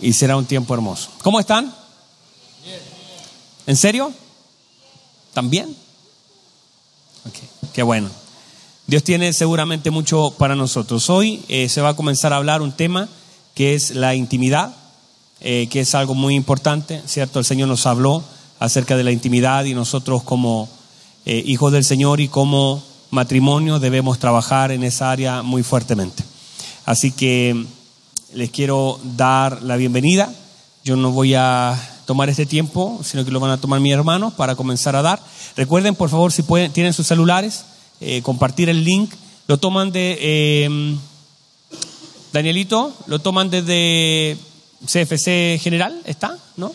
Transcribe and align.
y 0.00 0.12
será 0.12 0.36
un 0.36 0.46
tiempo 0.46 0.74
hermoso. 0.74 1.10
¿Cómo 1.22 1.40
están? 1.40 1.74
¿En 3.66 3.76
serio? 3.76 4.12
¿También? 5.32 5.74
Ok, 7.26 7.34
qué 7.72 7.82
bueno. 7.82 8.10
Dios 8.86 9.04
tiene 9.04 9.32
seguramente 9.32 9.90
mucho 9.90 10.34
para 10.36 10.56
nosotros. 10.56 11.08
Hoy 11.10 11.42
eh, 11.48 11.68
se 11.68 11.80
va 11.80 11.90
a 11.90 11.96
comenzar 11.96 12.32
a 12.32 12.36
hablar 12.36 12.62
un 12.62 12.72
tema 12.72 13.08
que 13.54 13.74
es 13.74 13.90
la 13.92 14.14
intimidad, 14.14 14.74
eh, 15.40 15.68
que 15.70 15.80
es 15.80 15.94
algo 15.94 16.14
muy 16.14 16.34
importante, 16.34 17.00
¿cierto? 17.06 17.38
El 17.38 17.44
Señor 17.44 17.68
nos 17.68 17.86
habló 17.86 18.24
acerca 18.58 18.96
de 18.96 19.04
la 19.04 19.12
intimidad 19.12 19.64
y 19.64 19.74
nosotros 19.74 20.22
como 20.22 20.68
eh, 21.24 21.42
hijos 21.46 21.72
del 21.72 21.84
Señor 21.84 22.20
y 22.20 22.28
como 22.28 22.82
matrimonio 23.10 23.78
debemos 23.78 24.18
trabajar 24.18 24.72
en 24.72 24.82
esa 24.82 25.10
área 25.10 25.42
muy 25.42 25.62
fuertemente. 25.62 26.24
Así 26.84 27.12
que 27.12 27.66
les 28.34 28.50
quiero 28.50 29.00
dar 29.16 29.62
la 29.62 29.76
bienvenida. 29.76 30.32
Yo 30.84 30.96
no 30.96 31.10
voy 31.10 31.34
a 31.34 31.78
tomar 32.06 32.28
este 32.28 32.46
tiempo, 32.46 33.00
sino 33.04 33.24
que 33.24 33.30
lo 33.30 33.40
van 33.40 33.50
a 33.50 33.60
tomar 33.60 33.80
mis 33.80 33.92
hermanos 33.92 34.32
para 34.34 34.56
comenzar 34.56 34.96
a 34.96 35.02
dar. 35.02 35.20
Recuerden, 35.56 35.94
por 35.94 36.08
favor, 36.10 36.32
si 36.32 36.42
pueden, 36.42 36.72
tienen 36.72 36.92
sus 36.92 37.06
celulares, 37.06 37.64
eh, 38.00 38.22
compartir 38.22 38.68
el 38.68 38.84
link. 38.84 39.12
Lo 39.46 39.58
toman 39.58 39.90
de 39.92 40.64
em, 40.64 40.98
Danielito, 42.32 42.94
lo 43.06 43.18
toman 43.18 43.50
desde 43.50 44.38
CFC 44.86 45.58
General, 45.60 46.00
¿está? 46.04 46.38
¿No? 46.56 46.72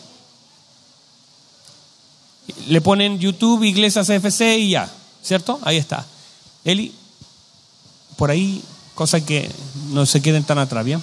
Le 2.68 2.80
ponen 2.80 3.18
YouTube, 3.18 3.64
Iglesia 3.64 4.04
CFC 4.04 4.58
y 4.58 4.70
ya, 4.70 4.90
¿cierto? 5.22 5.58
Ahí 5.62 5.78
está. 5.78 6.06
Eli, 6.64 6.92
por 8.16 8.30
ahí, 8.30 8.62
cosa 8.94 9.24
que 9.24 9.50
no 9.90 10.06
se 10.06 10.20
queden 10.20 10.44
tan 10.44 10.58
atrás, 10.58 10.84
¿bien? 10.84 11.02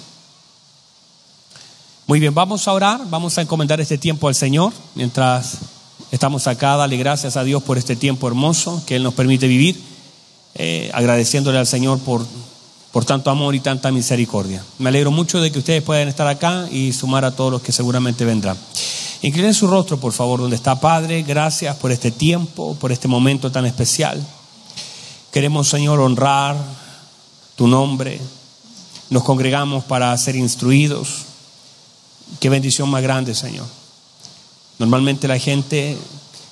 Muy 2.06 2.20
bien, 2.20 2.34
vamos 2.34 2.68
a 2.68 2.72
orar, 2.74 3.00
vamos 3.08 3.38
a 3.38 3.40
encomendar 3.40 3.80
este 3.80 3.96
tiempo 3.96 4.28
al 4.28 4.34
Señor 4.34 4.74
mientras 4.94 5.56
estamos 6.10 6.46
acá. 6.46 6.76
Dale 6.76 6.98
gracias 6.98 7.38
a 7.38 7.44
Dios 7.44 7.62
por 7.62 7.78
este 7.78 7.96
tiempo 7.96 8.28
hermoso 8.28 8.82
que 8.86 8.96
Él 8.96 9.02
nos 9.02 9.14
permite 9.14 9.48
vivir, 9.48 9.80
eh, 10.54 10.90
agradeciéndole 10.92 11.56
al 11.56 11.66
Señor 11.66 11.98
por, 12.00 12.26
por 12.92 13.06
tanto 13.06 13.30
amor 13.30 13.54
y 13.54 13.60
tanta 13.60 13.90
misericordia. 13.90 14.62
Me 14.78 14.90
alegro 14.90 15.12
mucho 15.12 15.40
de 15.40 15.50
que 15.50 15.60
ustedes 15.60 15.82
puedan 15.82 16.06
estar 16.06 16.26
acá 16.26 16.68
y 16.70 16.92
sumar 16.92 17.24
a 17.24 17.34
todos 17.34 17.50
los 17.50 17.62
que 17.62 17.72
seguramente 17.72 18.26
vendrán. 18.26 18.58
Inclinen 19.22 19.54
su 19.54 19.66
rostro, 19.66 19.98
por 19.98 20.12
favor, 20.12 20.40
donde 20.40 20.56
está 20.56 20.78
Padre. 20.78 21.22
Gracias 21.22 21.74
por 21.76 21.90
este 21.90 22.10
tiempo, 22.10 22.76
por 22.78 22.92
este 22.92 23.08
momento 23.08 23.50
tan 23.50 23.64
especial. 23.64 24.22
Queremos, 25.32 25.70
Señor, 25.70 26.00
honrar 26.00 26.54
tu 27.56 27.66
nombre. 27.66 28.20
Nos 29.08 29.24
congregamos 29.24 29.84
para 29.84 30.14
ser 30.18 30.36
instruidos 30.36 31.23
Qué 32.40 32.48
bendición 32.48 32.88
más 32.90 33.02
grande, 33.02 33.34
Señor. 33.34 33.66
Normalmente 34.78 35.28
la 35.28 35.38
gente, 35.38 35.96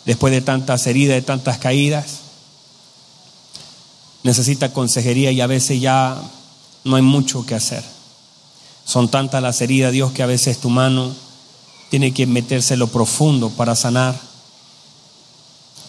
después 0.05 0.33
de 0.33 0.41
tantas 0.41 0.87
heridas, 0.87 1.17
de 1.17 1.23
tantas 1.23 1.59
caídas, 1.59 2.19
necesita 4.23 4.73
consejería 4.73 5.33
y 5.33 5.41
a 5.41 5.47
veces 5.47 5.81
ya 5.81 6.21
no 6.85 6.97
hay 6.97 7.03
mucho 7.03 7.45
que 7.45 7.55
hacer. 7.55 7.83
Son 8.85 9.09
tantas 9.09 9.43
las 9.43 9.61
heridas, 9.61 9.93
Dios, 9.93 10.13
que 10.13 10.23
a 10.23 10.27
veces 10.27 10.59
tu 10.59 10.71
mano 10.71 11.13
tiene 11.91 12.13
que 12.13 12.27
meterse 12.27 12.75
en 12.75 12.81
lo 12.81 12.87
profundo 12.87 13.51
para 13.51 13.77
sanar, 13.77 14.19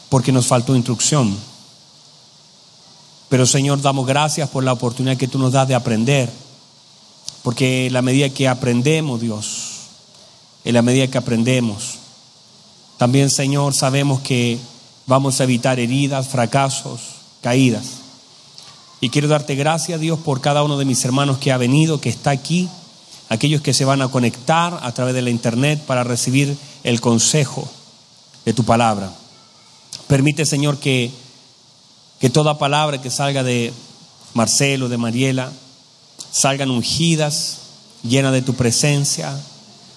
porque 0.09 0.31
nos 0.31 0.48
faltó 0.48 0.76
instrucción. 0.76 1.36
Pero 3.30 3.45
Señor, 3.45 3.81
damos 3.81 4.06
gracias 4.06 4.50
por 4.50 4.64
la 4.64 4.73
oportunidad 4.73 5.17
que 5.17 5.28
tú 5.28 5.39
nos 5.39 5.54
das 5.54 5.67
de 5.67 5.76
aprender, 5.76 6.31
porque 7.42 7.89
la 7.89 8.02
medida 8.02 8.30
que 8.30 8.48
aprendemos, 8.48 9.22
Dios, 9.22 9.73
en 10.66 10.73
la 10.73 10.81
medida 10.81 11.08
que 11.08 11.17
aprendemos. 11.17 11.95
También, 12.97 13.30
Señor, 13.30 13.73
sabemos 13.73 14.22
que 14.22 14.59
vamos 15.05 15.39
a 15.39 15.43
evitar 15.43 15.80
heridas, 15.80 16.27
fracasos, 16.27 17.02
caídas. 17.42 17.86
Y 19.02 19.10
quiero 19.10 19.27
darte 19.27 19.55
gracias, 19.55 19.99
Dios, 19.99 20.20
por 20.20 20.39
cada 20.39 20.64
uno 20.64 20.77
de 20.77 20.86
mis 20.86 21.04
hermanos 21.04 21.38
que 21.38 21.52
ha 21.52 21.58
venido, 21.58 21.99
que 21.99 22.10
está 22.10 22.32
aquí, 22.32 22.70
aquellos 23.27 23.61
que 23.61 23.73
se 23.73 23.83
van 23.83 24.02
a 24.02 24.08
conectar 24.08 24.80
a 24.82 24.92
través 24.93 25.14
de 25.14 25.21
la 25.21 25.30
internet 25.30 25.82
para 25.86 26.04
recibir 26.04 26.55
el 26.83 27.02
consejo 27.02 27.67
de 28.45 28.54
tu 28.54 28.64
palabra. 28.64 29.11
Permite, 30.08 30.45
Señor, 30.45 30.77
que, 30.77 31.11
que 32.20 32.30
toda 32.30 32.58
palabra 32.58 33.02
que 33.02 33.09
salga 33.09 33.43
de 33.43 33.73
Marcelo, 34.33 34.88
de 34.88 34.98
Mariela, 34.98 35.52
salgan 36.32 36.71
ungidas, 36.71 37.58
llenas 38.04 38.33
de 38.33 38.42
tu 38.42 38.54
presencia, 38.54 39.38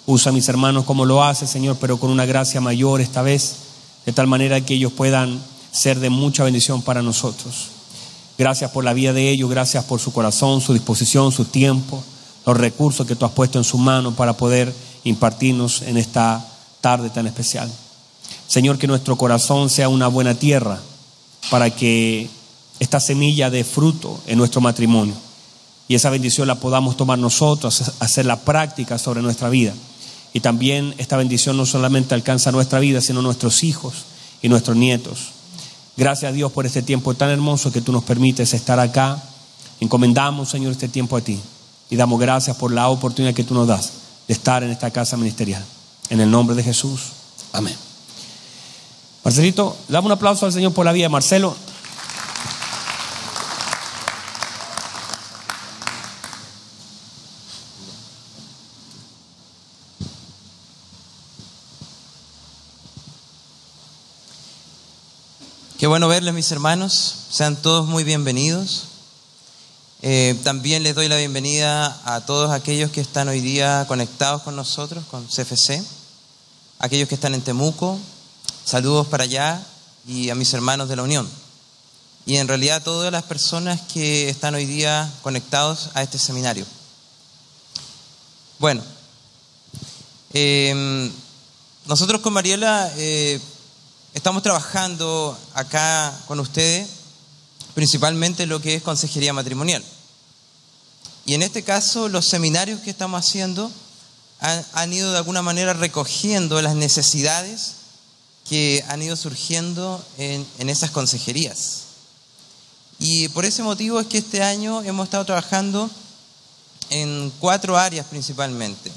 Usa 0.06 0.30
a 0.30 0.32
mis 0.32 0.48
hermanos 0.48 0.84
como 0.84 1.04
lo 1.04 1.24
hace, 1.24 1.46
Señor, 1.46 1.76
pero 1.80 1.98
con 1.98 2.10
una 2.10 2.24
gracia 2.24 2.60
mayor 2.60 3.00
esta 3.00 3.22
vez, 3.22 3.56
de 4.06 4.12
tal 4.12 4.28
manera 4.28 4.60
que 4.60 4.74
ellos 4.74 4.92
puedan 4.92 5.40
ser 5.72 5.98
de 5.98 6.10
mucha 6.10 6.44
bendición 6.44 6.80
para 6.80 7.02
nosotros. 7.02 7.68
Gracias 8.38 8.70
por 8.70 8.84
la 8.84 8.92
vida 8.92 9.12
de 9.12 9.30
ellos, 9.30 9.50
gracias 9.50 9.84
por 9.84 9.98
su 9.98 10.12
corazón, 10.12 10.60
su 10.60 10.72
disposición, 10.72 11.32
su 11.32 11.46
tiempo, 11.46 12.02
los 12.44 12.56
recursos 12.56 13.06
que 13.06 13.16
tú 13.16 13.24
has 13.24 13.32
puesto 13.32 13.58
en 13.58 13.64
su 13.64 13.78
mano 13.78 14.14
para 14.14 14.36
poder 14.36 14.72
impartirnos 15.04 15.82
en 15.82 15.96
esta 15.96 16.46
tarde 16.80 17.10
tan 17.10 17.26
especial. 17.26 17.70
Señor, 18.46 18.78
que 18.78 18.86
nuestro 18.86 19.16
corazón 19.16 19.70
sea 19.70 19.88
una 19.88 20.06
buena 20.06 20.34
tierra 20.34 20.80
para 21.50 21.70
que 21.70 22.30
esta 22.78 23.00
semilla 23.00 23.50
dé 23.50 23.64
fruto 23.64 24.20
en 24.26 24.38
nuestro 24.38 24.60
matrimonio 24.60 25.14
y 25.88 25.94
esa 25.94 26.10
bendición 26.10 26.48
la 26.48 26.56
podamos 26.56 26.96
tomar 26.96 27.18
nosotros, 27.18 27.92
hacer 28.00 28.26
la 28.26 28.40
práctica 28.40 28.98
sobre 28.98 29.22
nuestra 29.22 29.48
vida. 29.48 29.72
Y 30.32 30.40
también 30.40 30.94
esta 30.98 31.16
bendición 31.16 31.56
no 31.56 31.66
solamente 31.66 32.14
alcanza 32.14 32.52
nuestra 32.52 32.78
vida, 32.78 33.00
sino 33.00 33.22
nuestros 33.22 33.64
hijos 33.64 33.94
y 34.42 34.48
nuestros 34.48 34.76
nietos. 34.76 35.30
Gracias 35.96 36.30
a 36.30 36.32
Dios 36.32 36.52
por 36.52 36.66
este 36.66 36.82
tiempo 36.82 37.14
tan 37.14 37.30
hermoso 37.30 37.72
que 37.72 37.80
tú 37.80 37.90
nos 37.92 38.04
permites 38.04 38.52
estar 38.52 38.78
acá. 38.78 39.22
Encomendamos, 39.80 40.50
Señor, 40.50 40.72
este 40.72 40.88
tiempo 40.88 41.16
a 41.16 41.20
ti. 41.20 41.40
Y 41.88 41.96
damos 41.96 42.20
gracias 42.20 42.56
por 42.56 42.72
la 42.72 42.88
oportunidad 42.88 43.34
que 43.34 43.44
tú 43.44 43.54
nos 43.54 43.66
das 43.66 43.92
de 44.28 44.34
estar 44.34 44.62
en 44.62 44.70
esta 44.70 44.90
casa 44.90 45.16
ministerial. 45.16 45.64
En 46.10 46.20
el 46.20 46.30
nombre 46.30 46.54
de 46.54 46.62
Jesús. 46.62 47.00
Amén. 47.52 47.74
Marcelito, 49.24 49.76
dame 49.88 50.06
un 50.06 50.12
aplauso 50.12 50.46
al 50.46 50.52
Señor 50.52 50.72
por 50.72 50.84
la 50.84 50.92
vida 50.92 51.06
de 51.06 51.08
Marcelo. 51.08 51.56
Qué 65.86 65.88
bueno 65.88 66.08
verles, 66.08 66.34
mis 66.34 66.50
hermanos. 66.50 67.14
Sean 67.30 67.54
todos 67.54 67.86
muy 67.86 68.02
bienvenidos. 68.02 68.86
Eh, 70.02 70.36
también 70.42 70.82
les 70.82 70.96
doy 70.96 71.06
la 71.06 71.16
bienvenida 71.16 72.02
a 72.04 72.22
todos 72.26 72.50
aquellos 72.50 72.90
que 72.90 73.00
están 73.00 73.28
hoy 73.28 73.40
día 73.40 73.84
conectados 73.86 74.42
con 74.42 74.56
nosotros, 74.56 75.04
con 75.08 75.24
CFC, 75.28 75.80
aquellos 76.80 77.08
que 77.08 77.14
están 77.14 77.34
en 77.34 77.40
Temuco. 77.40 78.00
Saludos 78.64 79.06
para 79.06 79.22
allá 79.22 79.64
y 80.08 80.28
a 80.30 80.34
mis 80.34 80.52
hermanos 80.54 80.88
de 80.88 80.96
la 80.96 81.04
Unión. 81.04 81.30
Y 82.26 82.38
en 82.38 82.48
realidad 82.48 82.78
a 82.78 82.82
todas 82.82 83.12
las 83.12 83.22
personas 83.22 83.80
que 83.82 84.28
están 84.28 84.56
hoy 84.56 84.66
día 84.66 85.08
conectados 85.22 85.90
a 85.94 86.02
este 86.02 86.18
seminario. 86.18 86.66
Bueno, 88.58 88.82
eh, 90.32 91.12
nosotros 91.86 92.22
con 92.22 92.32
Mariela 92.32 92.90
eh, 92.96 93.40
Estamos 94.16 94.42
trabajando 94.42 95.38
acá 95.52 96.10
con 96.26 96.40
ustedes 96.40 96.88
principalmente 97.74 98.46
lo 98.46 98.62
que 98.62 98.74
es 98.74 98.82
consejería 98.82 99.34
matrimonial. 99.34 99.84
Y 101.26 101.34
en 101.34 101.42
este 101.42 101.62
caso, 101.62 102.08
los 102.08 102.24
seminarios 102.24 102.80
que 102.80 102.88
estamos 102.88 103.20
haciendo 103.20 103.70
han, 104.40 104.90
ido 104.90 105.12
de 105.12 105.18
alguna 105.18 105.42
manera 105.42 105.74
recogiendo 105.74 106.62
las 106.62 106.74
necesidades 106.74 107.72
que 108.48 108.82
han 108.88 109.02
ido 109.02 109.16
surgiendo 109.16 110.02
en, 110.16 110.46
en 110.60 110.70
esas 110.70 110.90
consejerías. 110.92 111.82
Y 112.98 113.28
por 113.28 113.44
ese 113.44 113.62
motivo 113.62 114.00
es 114.00 114.06
que 114.06 114.16
este 114.16 114.42
año 114.42 114.82
hemos 114.82 115.04
estado 115.04 115.26
trabajando 115.26 115.90
en 116.88 117.30
cuatro 117.38 117.76
áreas 117.76 118.06
principalmente. 118.06 118.90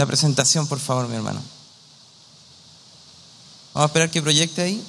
La 0.00 0.06
presentación, 0.06 0.66
por 0.66 0.80
favor, 0.80 1.08
mi 1.08 1.16
hermano. 1.16 1.42
Vamos 3.74 3.84
a 3.84 3.90
esperar 3.90 4.10
que 4.10 4.22
proyecte 4.22 4.62
ahí. 4.62 4.82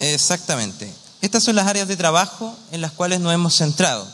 Exactamente. 0.00 0.92
Estas 1.22 1.44
son 1.44 1.56
las 1.56 1.66
áreas 1.66 1.88
de 1.88 1.96
trabajo 1.96 2.54
en 2.72 2.82
las 2.82 2.92
cuales 2.92 3.20
nos 3.20 3.32
hemos 3.32 3.56
centrado, 3.56 4.06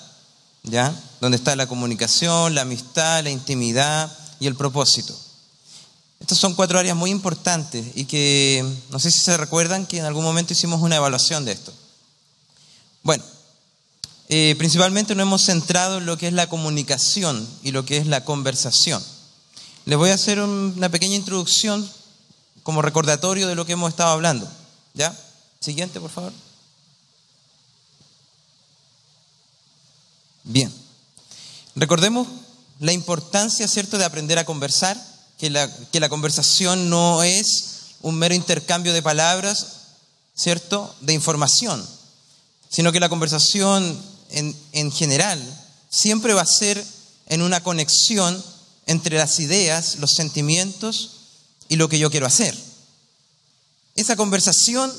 ¿ya? 0.63 0.95
Donde 1.21 1.37
está 1.37 1.57
la 1.57 1.67
comunicación, 1.67 2.55
la 2.55 2.61
amistad, 2.61 3.25
la 3.25 3.31
intimidad 3.31 4.17
y 4.39 4.47
el 4.47 4.55
propósito. 4.55 5.19
Estas 6.21 6.39
son 6.39 6.55
cuatro 6.55 6.79
áreas 6.79 6.97
muy 6.97 7.11
importantes 7.11 7.85
y 7.97 8.05
que 8.05 8.65
no 8.91 9.01
sé 9.01 9.11
si 9.11 9.19
se 9.19 9.37
recuerdan 9.37 9.85
que 9.85 9.99
en 9.99 10.05
algún 10.05 10.23
momento 10.23 10.53
hicimos 10.53 10.81
una 10.81 10.95
evaluación 10.95 11.45
de 11.45 11.51
esto. 11.51 11.73
Bueno, 13.03 13.25
eh, 14.29 14.55
principalmente 14.59 15.15
nos 15.15 15.23
hemos 15.23 15.43
centrado 15.43 15.99
en 15.99 16.07
lo 16.07 16.19
que 16.19 16.29
es 16.29 16.33
la 16.33 16.49
comunicación 16.49 17.49
y 17.63 17.71
lo 17.71 17.85
que 17.85 17.97
es 17.97 18.07
la 18.07 18.25
conversación. 18.25 19.03
Les 19.87 19.97
voy 19.97 20.11
a 20.11 20.15
hacer 20.15 20.39
una 20.41 20.91
pequeña 20.91 21.17
introducción 21.17 21.89
como 22.63 22.83
recordatorio 22.83 23.49
de 23.49 23.55
lo 23.55 23.65
que 23.65 23.73
hemos 23.73 23.89
estado 23.89 24.11
hablando. 24.11 24.47
¿Ya? 24.93 25.19
Siguiente, 25.61 25.99
por 25.99 26.11
favor. 26.11 26.33
Bien. 30.45 30.71
Recordemos 31.75 32.29
la 32.81 32.93
importancia, 32.93 33.67
¿cierto?, 33.67 33.97
de 33.97 34.05
aprender 34.05 34.39
a 34.39 34.45
conversar, 34.45 35.03
que 35.39 35.49
la, 35.49 35.75
que 35.87 36.01
la 36.01 36.09
conversación 36.09 36.91
no 36.91 37.23
es 37.23 37.97
un 38.03 38.17
mero 38.17 38.35
intercambio 38.35 38.93
de 38.93 39.03
palabras, 39.03 39.67
¿cierto?, 40.35 40.95
de 41.01 41.15
información, 41.15 41.87
sino 42.69 42.93
que 42.93 43.01
la 43.01 43.09
conversación 43.09 43.99
en, 44.31 44.57
en 44.73 44.91
general 44.93 45.41
siempre 45.91 46.35
va 46.35 46.43
a 46.43 46.47
ser 46.47 46.85
en 47.27 47.43
una 47.43 47.63
conexión 47.63 48.43
entre 48.87 49.19
las 49.19 49.39
ideas, 49.41 49.97
los 49.99 50.15
sentimientos 50.15 51.11
y 51.69 51.77
lo 51.77 51.89
que 51.89 51.99
yo 51.99 52.11
quiero 52.11 52.27
hacer. 52.27 52.57
Esa 53.95 54.17
conversación 54.17 54.93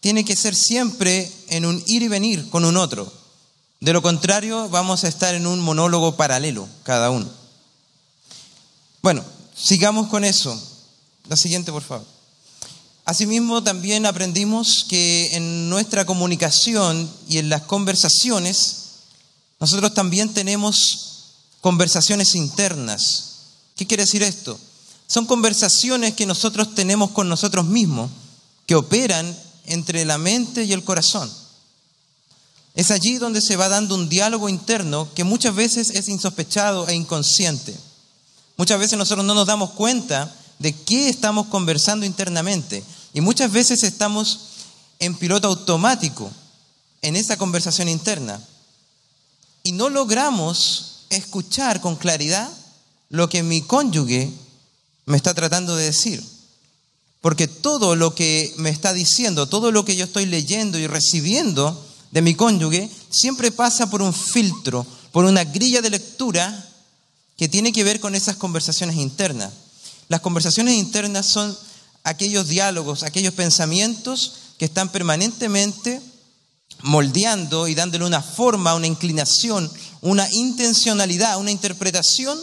tiene 0.00 0.24
que 0.24 0.36
ser 0.36 0.54
siempre 0.54 1.30
en 1.48 1.64
un 1.64 1.82
ir 1.86 2.02
y 2.02 2.08
venir 2.08 2.48
con 2.50 2.64
un 2.64 2.76
otro. 2.76 3.12
De 3.80 3.92
lo 3.92 4.02
contrario, 4.02 4.68
vamos 4.68 5.04
a 5.04 5.08
estar 5.08 5.34
en 5.34 5.46
un 5.46 5.60
monólogo 5.60 6.16
paralelo, 6.16 6.68
cada 6.82 7.10
uno. 7.10 7.30
Bueno, 9.02 9.24
sigamos 9.56 10.08
con 10.08 10.24
eso. 10.24 10.60
La 11.28 11.36
siguiente, 11.36 11.72
por 11.72 11.82
favor. 11.82 12.06
Asimismo, 13.04 13.62
también 13.62 14.06
aprendimos 14.06 14.84
que 14.88 15.34
en 15.34 15.68
nuestra 15.68 16.04
comunicación 16.04 17.10
y 17.28 17.38
en 17.38 17.48
las 17.48 17.62
conversaciones, 17.62 18.76
nosotros 19.58 19.94
también 19.94 20.32
tenemos 20.32 21.34
conversaciones 21.60 22.34
internas. 22.34 23.30
¿Qué 23.76 23.86
quiere 23.86 24.04
decir 24.04 24.22
esto? 24.22 24.58
Son 25.06 25.26
conversaciones 25.26 26.14
que 26.14 26.26
nosotros 26.26 26.74
tenemos 26.74 27.10
con 27.10 27.28
nosotros 27.28 27.66
mismos, 27.66 28.10
que 28.66 28.76
operan 28.76 29.36
entre 29.66 30.04
la 30.04 30.18
mente 30.18 30.64
y 30.64 30.72
el 30.72 30.84
corazón. 30.84 31.30
Es 32.74 32.90
allí 32.90 33.18
donde 33.18 33.40
se 33.40 33.56
va 33.56 33.68
dando 33.68 33.94
un 33.94 34.08
diálogo 34.08 34.48
interno 34.48 35.08
que 35.14 35.24
muchas 35.24 35.54
veces 35.54 35.90
es 35.90 36.08
insospechado 36.08 36.86
e 36.88 36.94
inconsciente. 36.94 37.74
Muchas 38.56 38.78
veces 38.78 38.98
nosotros 38.98 39.24
no 39.24 39.34
nos 39.34 39.46
damos 39.46 39.70
cuenta 39.70 40.32
de 40.60 40.72
qué 40.72 41.08
estamos 41.08 41.48
conversando 41.48 42.06
internamente 42.06 42.84
y 43.12 43.20
muchas 43.20 43.50
veces 43.50 43.82
estamos 43.82 44.40
en 45.00 45.16
piloto 45.16 45.48
automático 45.48 46.30
en 47.02 47.16
esa 47.16 47.36
conversación 47.36 47.88
interna 47.88 48.40
y 49.62 49.72
no 49.72 49.88
logramos 49.88 51.06
escuchar 51.08 51.80
con 51.80 51.96
claridad 51.96 52.48
lo 53.08 53.28
que 53.28 53.42
mi 53.42 53.62
cónyuge 53.62 54.30
me 55.06 55.16
está 55.16 55.34
tratando 55.34 55.76
de 55.76 55.86
decir. 55.86 56.22
Porque 57.20 57.48
todo 57.48 57.96
lo 57.96 58.14
que 58.14 58.54
me 58.56 58.70
está 58.70 58.92
diciendo, 58.92 59.46
todo 59.46 59.72
lo 59.72 59.84
que 59.84 59.96
yo 59.96 60.04
estoy 60.04 60.26
leyendo 60.26 60.78
y 60.78 60.86
recibiendo, 60.86 61.86
de 62.10 62.22
mi 62.22 62.34
cónyuge 62.34 62.90
siempre 63.10 63.50
pasa 63.50 63.90
por 63.90 64.02
un 64.02 64.14
filtro, 64.14 64.86
por 65.12 65.24
una 65.24 65.44
grilla 65.44 65.82
de 65.82 65.90
lectura 65.90 66.66
que 67.36 67.48
tiene 67.48 67.72
que 67.72 67.84
ver 67.84 68.00
con 68.00 68.14
esas 68.14 68.36
conversaciones 68.36 68.96
internas. 68.96 69.52
Las 70.10 70.22
conversaciones 70.22 70.74
internas 70.74 71.26
son 71.26 71.56
aquellos 72.02 72.48
diálogos, 72.48 73.04
aquellos 73.04 73.32
pensamientos 73.32 74.32
que 74.58 74.64
están 74.64 74.88
permanentemente 74.88 76.02
moldeando 76.82 77.68
y 77.68 77.76
dándole 77.76 78.04
una 78.04 78.20
forma, 78.20 78.74
una 78.74 78.88
inclinación, 78.88 79.70
una 80.00 80.28
intencionalidad, 80.32 81.38
una 81.38 81.52
interpretación 81.52 82.36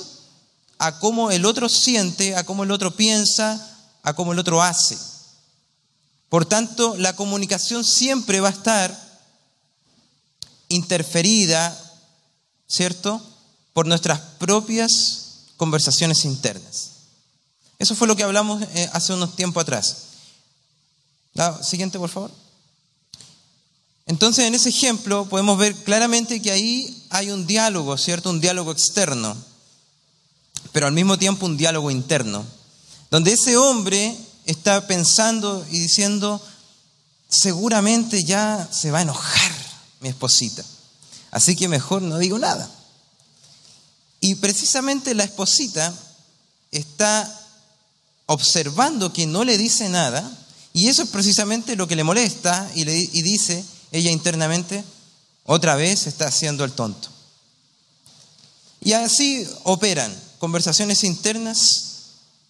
a 0.77 0.97
cómo 0.99 1.29
el 1.29 1.43
otro 1.43 1.67
siente, 1.67 2.37
a 2.37 2.45
cómo 2.45 2.63
el 2.63 2.71
otro 2.71 2.95
piensa, 2.95 3.77
a 4.01 4.13
cómo 4.13 4.31
el 4.31 4.39
otro 4.39 4.63
hace. 4.63 4.97
Por 6.29 6.45
tanto, 6.45 6.95
la 6.95 7.17
comunicación 7.17 7.83
siempre 7.83 8.39
va 8.39 8.47
a 8.47 8.53
estar 8.53 9.19
interferida, 10.69 11.77
¿cierto?, 12.65 13.21
por 13.73 13.87
nuestras 13.87 14.21
propias 14.39 15.47
conversaciones 15.57 16.23
internas. 16.23 16.96
Eso 17.79 17.95
fue 17.95 18.07
lo 18.07 18.15
que 18.15 18.23
hablamos 18.23 18.63
eh, 18.73 18.89
hace 18.93 19.13
unos 19.13 19.35
tiempos 19.35 19.61
atrás. 19.61 19.97
Siguiente, 21.61 21.99
por 21.99 22.09
favor. 22.09 22.31
Entonces, 24.07 24.45
en 24.45 24.55
ese 24.55 24.69
ejemplo 24.69 25.25
podemos 25.25 25.57
ver 25.57 25.75
claramente 25.75 26.41
que 26.41 26.49
ahí 26.49 27.05
hay 27.09 27.29
un 27.29 27.45
diálogo, 27.45 27.97
¿cierto? 27.97 28.29
Un 28.29 28.41
diálogo 28.41 28.71
externo, 28.71 29.37
pero 30.71 30.87
al 30.87 30.93
mismo 30.93 31.17
tiempo 31.19 31.45
un 31.45 31.57
diálogo 31.57 31.91
interno, 31.91 32.43
donde 33.11 33.33
ese 33.33 33.57
hombre 33.57 34.17
está 34.45 34.87
pensando 34.87 35.63
y 35.69 35.79
diciendo, 35.79 36.41
seguramente 37.29 38.23
ya 38.23 38.67
se 38.71 38.91
va 38.91 38.99
a 38.99 39.03
enojar 39.03 39.51
mi 39.99 40.09
esposita. 40.09 40.63
Así 41.29 41.55
que 41.55 41.67
mejor 41.67 42.01
no 42.01 42.17
digo 42.17 42.39
nada. 42.39 42.71
Y 44.21 44.35
precisamente 44.35 45.13
la 45.13 45.25
esposita 45.25 45.93
está 46.71 47.46
observando 48.27 49.11
que 49.11 49.25
no 49.25 49.43
le 49.43 49.57
dice 49.57 49.89
nada, 49.89 50.29
y 50.73 50.89
eso 50.89 51.01
es 51.01 51.09
precisamente 51.09 51.75
lo 51.75 51.87
que 51.87 51.95
le 51.95 52.03
molesta, 52.03 52.69
y, 52.75 52.85
le, 52.85 52.93
dice 52.93 53.65
ella 53.91 54.11
internamente, 54.11 54.83
otra 55.45 55.75
vez 55.75 56.05
está 56.05 56.27
haciendo 56.27 56.63
el 56.63 56.73
tonto. 56.73 57.09
Y 58.81 58.93
así 58.93 59.47
operan 59.63 60.15
conversaciones 60.37 61.03
internas 61.03 61.87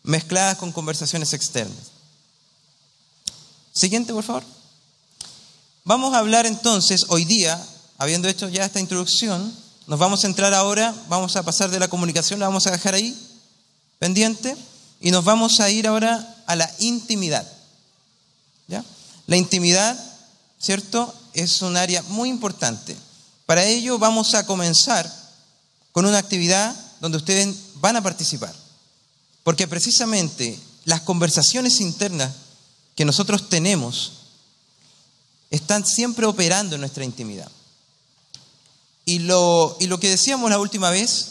mezcladas 0.04 0.58
con 0.58 0.72
conversaciones 0.72 1.34
externas. 1.34 1.92
Siguiente, 3.72 4.12
por 4.14 4.24
favor. 4.24 4.44
Vamos 5.86 6.14
a 6.14 6.20
hablar 6.20 6.46
entonces 6.46 7.06
hoy 7.10 7.24
día, 7.24 7.64
habiendo 7.98 8.28
hecho 8.28 8.50
ya 8.50 8.66
esta 8.66 8.80
introducción, 8.80 9.54
nos 9.86 10.00
vamos 10.00 10.24
a 10.24 10.28
entrar 10.28 10.54
ahora, 10.54 10.94
vamos 11.08 11.36
a 11.36 11.44
pasar 11.44 11.70
de 11.70 11.80
la 11.80 11.88
comunicación, 11.88 12.40
la 12.40 12.48
vamos 12.48 12.68
a 12.68 12.72
dejar 12.72 12.94
ahí, 12.94 13.16
pendiente, 14.00 14.58
y 15.00 15.12
nos 15.12 15.24
vamos 15.24 15.60
a 15.60 15.70
ir 15.70 15.88
ahora 15.88 16.36
a 16.48 16.56
la 16.56 16.70
intimidad. 16.80 17.48
¿Ya? 18.68 18.84
La 19.28 19.38
intimidad, 19.38 19.98
¿cierto? 20.60 21.14
Es 21.34 21.62
un 21.62 21.78
área 21.78 22.02
muy 22.04 22.30
importante. 22.30 22.96
Para 23.46 23.64
ello 23.64 24.00
vamos 24.00 24.34
a 24.34 24.46
comenzar 24.46 25.12
con 25.92 26.06
una 26.06 26.18
actividad 26.18 26.76
donde 27.00 27.18
ustedes 27.18 27.56
van 27.76 27.96
a 27.96 28.04
participar. 28.04 28.54
Porque 29.44 29.68
precisamente 29.68 30.60
las 30.86 31.02
conversaciones 31.02 31.80
internas 31.80 32.32
que 32.96 33.06
nosotros 33.06 33.50
tenemos 33.50 34.14
están 35.50 35.86
siempre 35.86 36.26
operando 36.26 36.76
en 36.76 36.82
nuestra 36.82 37.06
intimidad. 37.06 37.50
Y 39.06 39.20
lo, 39.20 39.78
y 39.80 39.88
lo 39.88 40.00
que 40.00 40.10
decíamos 40.10 40.50
la 40.50 40.60
última 40.60 40.90
vez, 40.90 41.28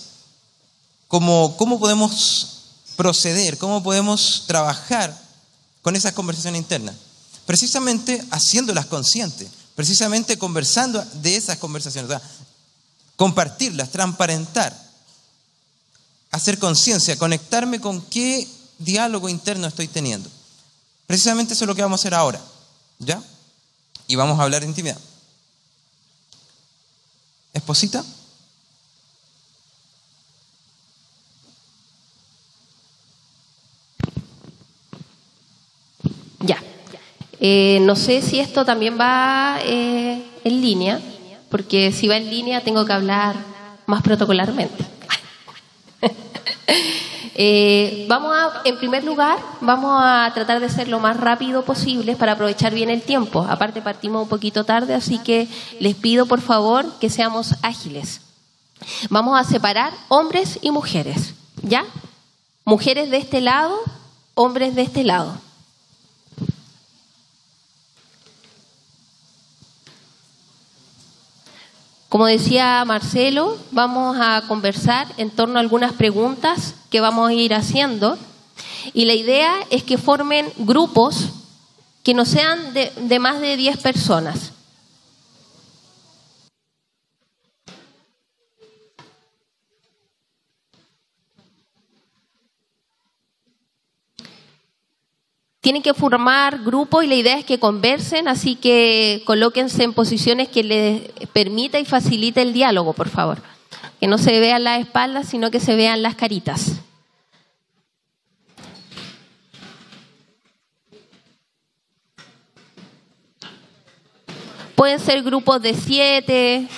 como, 1.09 1.57
cómo 1.59 1.79
podemos 1.79 2.56
proceder, 2.97 3.59
cómo 3.59 3.83
podemos 3.83 4.45
trabajar 4.47 5.17
con 5.83 5.97
esas 5.97 6.13
conversaciones 6.13 6.61
internas. 6.61 6.97
Precisamente 7.45 8.25
haciéndolas 8.31 8.87
conscientes, 8.87 9.49
precisamente 9.75 10.39
conversando 10.39 11.05
de 11.15 11.37
esas 11.37 11.59
conversaciones, 11.59 12.21
compartirlas, 13.15 13.91
transparentar, 13.91 14.77
hacer 16.33 16.59
conciencia, 16.59 17.17
conectarme 17.17 17.81
con 17.81 18.01
qué 18.03 18.49
diálogo 18.79 19.29
interno 19.29 19.67
estoy 19.67 19.87
teniendo. 19.87 20.29
Precisamente 21.07 21.55
eso 21.55 21.65
es 21.65 21.69
lo 21.69 21.75
que 21.75 21.83
vamos 21.83 22.01
a 22.01 22.03
hacer 22.03 22.15
ahora. 22.15 22.41
¿Ya? 22.99 23.23
y 24.07 24.17
vamos 24.17 24.39
a 24.39 24.43
hablar 24.43 24.63
de 24.63 24.69
intimidad. 24.69 24.99
¿Esposita? 27.53 28.05
Ya. 36.41 36.63
Eh, 37.41 37.79
no 37.83 37.97
sé 37.97 38.23
si 38.23 38.41
esto 38.41 38.65
también 38.65 38.99
va 38.99 39.59
eh, 39.63 40.23
en 40.45 40.61
línea, 40.61 41.01
porque 41.51 41.93
si 41.93 42.09
va 42.09 42.17
en 42.17 42.31
línea 42.31 42.63
tengo 42.63 42.85
que 42.85 42.93
hablar 42.93 43.37
más 43.87 44.03
protocolarmente. 44.03 44.85
Eh, 47.39 48.07
vamos 48.09 48.35
a, 48.35 48.63
en 48.65 48.79
primer 48.79 49.05
lugar, 49.05 49.39
vamos 49.61 50.01
a 50.03 50.31
tratar 50.33 50.59
de 50.59 50.71
ser 50.71 50.89
lo 50.89 51.01
más 51.01 51.19
rápido 51.19 51.67
posible 51.67 52.17
para 52.17 52.33
aprovechar 52.33 52.73
bien 52.73 52.89
el 52.89 53.03
tiempo. 53.03 53.47
Aparte 53.47 53.83
partimos 53.83 54.23
un 54.23 54.29
poquito 54.31 54.65
tarde, 54.65 54.95
así 54.95 55.19
que 55.19 55.47
les 55.79 55.95
pido 55.97 56.25
por 56.25 56.41
favor 56.41 56.99
que 56.99 57.11
seamos 57.11 57.57
ágiles. 57.61 58.23
Vamos 59.11 59.39
a 59.39 59.45
separar 59.45 59.93
hombres 60.09 60.59
y 60.63 60.71
mujeres, 60.71 61.35
¿ya? 61.61 61.85
Mujeres 62.65 63.11
de 63.11 63.19
este 63.19 63.43
lado 63.43 63.79
hombres 64.37 64.75
de 64.75 64.83
este 64.83 65.03
lado. 65.03 65.39
Como 72.17 72.25
decía 72.29 72.83
Marcelo, 72.87 73.59
vamos 73.73 74.17
a 74.19 74.41
conversar 74.49 75.07
en 75.19 75.29
torno 75.29 75.59
a 75.59 75.61
algunas 75.61 75.93
preguntas 75.93 76.75
que 76.89 77.03
vamos 77.03 77.29
a 77.29 77.35
ir 77.35 77.53
haciendo 77.53 78.17
y 78.95 79.05
la 79.05 79.13
idea 79.13 79.53
es 79.69 79.83
que 79.83 79.99
formen 79.99 80.51
grupos 80.57 81.29
que 82.03 82.15
no 82.15 82.25
sean 82.25 82.73
de, 82.73 83.19
más 83.19 83.43
de 83.43 83.59
10 83.59 83.77
personas. 83.83 84.53
Tienen 95.67 95.83
que 95.83 95.95
formar 95.95 96.63
grupo 96.63 97.03
y 97.03 97.09
la 97.09 97.17
idea 97.17 97.37
es 97.37 97.45
que 97.45 97.59
conversen, 97.59 98.29
así 98.29 98.55
que 98.55 99.25
colóquense 99.27 99.83
en 99.83 99.95
posiciones 99.95 100.49
que 100.49 100.63
les 100.63 101.03
permita 101.31 101.81
y 101.81 101.85
facilite 101.85 102.41
el 102.41 102.53
diálogo, 102.53 102.93
por 102.93 103.09
favor. 103.09 103.39
Que 103.99 104.07
no 104.07 104.17
se 104.17 104.39
vean 104.39 104.63
las 104.63 104.79
espaldas, 104.79 105.29
sino 105.29 105.51
que 105.51 105.59
se 105.59 105.75
vean 105.75 106.03
las 106.03 106.15
caritas. 106.15 106.81
Pueden 114.77 115.01
ser 115.01 115.25
grupos 115.25 115.61
de 115.63 115.75
siete, 115.75 116.69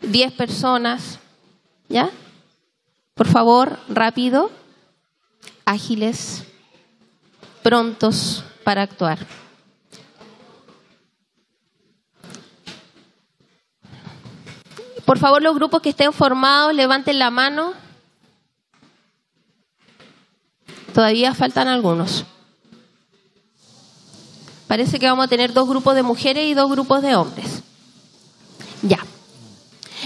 diez 0.00 0.32
personas, 0.32 1.20
¿ya? 1.88 2.10
Por 3.14 3.28
favor, 3.28 3.78
rápido, 3.88 4.50
ágiles 5.64 6.47
prontos 7.62 8.44
para 8.64 8.82
actuar. 8.82 9.18
Por 15.04 15.18
favor, 15.18 15.42
los 15.42 15.54
grupos 15.54 15.80
que 15.80 15.88
estén 15.88 16.12
formados, 16.12 16.74
levanten 16.74 17.18
la 17.18 17.30
mano. 17.30 17.72
Todavía 20.92 21.34
faltan 21.34 21.66
algunos. 21.66 22.24
Parece 24.66 24.98
que 24.98 25.06
vamos 25.06 25.24
a 25.24 25.28
tener 25.28 25.54
dos 25.54 25.66
grupos 25.66 25.94
de 25.94 26.02
mujeres 26.02 26.44
y 26.46 26.52
dos 26.52 26.70
grupos 26.70 27.00
de 27.00 27.16
hombres. 27.16 27.62
Ya. 28.82 28.98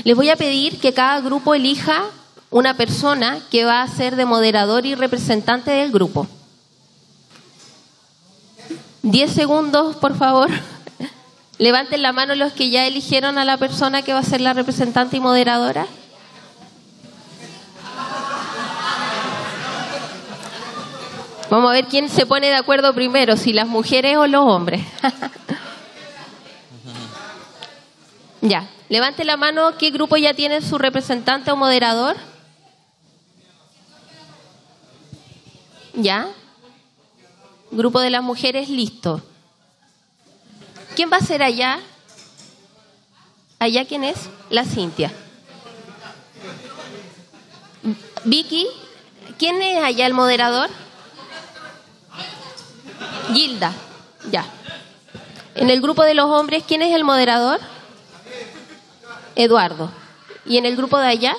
Les 0.04 0.14
voy 0.14 0.30
a 0.30 0.37
pedir 0.37 0.78
que 0.78 0.94
cada 0.94 1.21
grupo 1.21 1.52
elija 1.54 2.04
una 2.50 2.75
persona 2.75 3.40
que 3.50 3.64
va 3.64 3.82
a 3.82 3.88
ser 3.88 4.14
de 4.14 4.25
moderador 4.25 4.87
y 4.87 4.94
representante 4.94 5.73
del 5.73 5.90
grupo. 5.90 6.28
Diez 9.02 9.32
segundos, 9.32 9.97
por 9.97 10.16
favor. 10.16 10.49
Levanten 11.59 12.02
la 12.02 12.12
mano 12.12 12.37
los 12.37 12.52
que 12.52 12.71
ya 12.71 12.87
eligieron 12.87 13.37
a 13.37 13.44
la 13.44 13.56
persona 13.56 14.02
que 14.02 14.12
va 14.12 14.21
a 14.21 14.25
ser 14.25 14.40
la 14.40 14.52
representante 14.52 15.16
y 15.16 15.21
moderadora. 15.21 15.87
Vamos 21.50 21.68
a 21.68 21.73
ver 21.73 21.87
quién 21.87 22.09
se 22.09 22.26
pone 22.26 22.47
de 22.47 22.54
acuerdo 22.54 22.94
primero, 22.94 23.37
si 23.37 23.52
las 23.52 23.66
mujeres 23.66 24.16
o 24.16 24.26
los 24.26 24.47
hombres. 24.47 24.82
ya, 28.40 28.68
levante 28.88 29.25
la 29.25 29.37
mano, 29.37 29.76
¿qué 29.76 29.90
grupo 29.90 30.16
ya 30.16 30.32
tiene 30.32 30.62
su 30.62 30.78
representante 30.78 31.50
o 31.50 31.56
moderador? 31.56 32.16
¿Ya? 35.94 36.28
Grupo 37.72 38.00
de 38.00 38.10
las 38.10 38.22
mujeres, 38.22 38.68
listo. 38.68 39.22
¿Quién 40.94 41.10
va 41.10 41.16
a 41.16 41.20
ser 41.20 41.42
allá? 41.42 41.80
¿Allá 43.58 43.86
quién 43.86 44.04
es? 44.04 44.28
La 44.50 44.66
Cintia. 44.66 45.10
Vicky, 48.24 48.66
¿quién 49.38 49.62
es 49.62 49.82
allá 49.82 50.06
el 50.06 50.12
moderador? 50.12 50.68
Gilda, 53.32 53.72
ya. 54.30 54.44
En 55.54 55.70
el 55.70 55.80
grupo 55.80 56.02
de 56.02 56.12
los 56.12 56.26
hombres, 56.26 56.64
¿quién 56.68 56.82
es 56.82 56.94
el 56.94 57.04
moderador? 57.04 57.58
Eduardo. 59.34 59.90
¿Y 60.44 60.58
en 60.58 60.66
el 60.66 60.76
grupo 60.76 60.98
de 60.98 61.06
allá? 61.06 61.36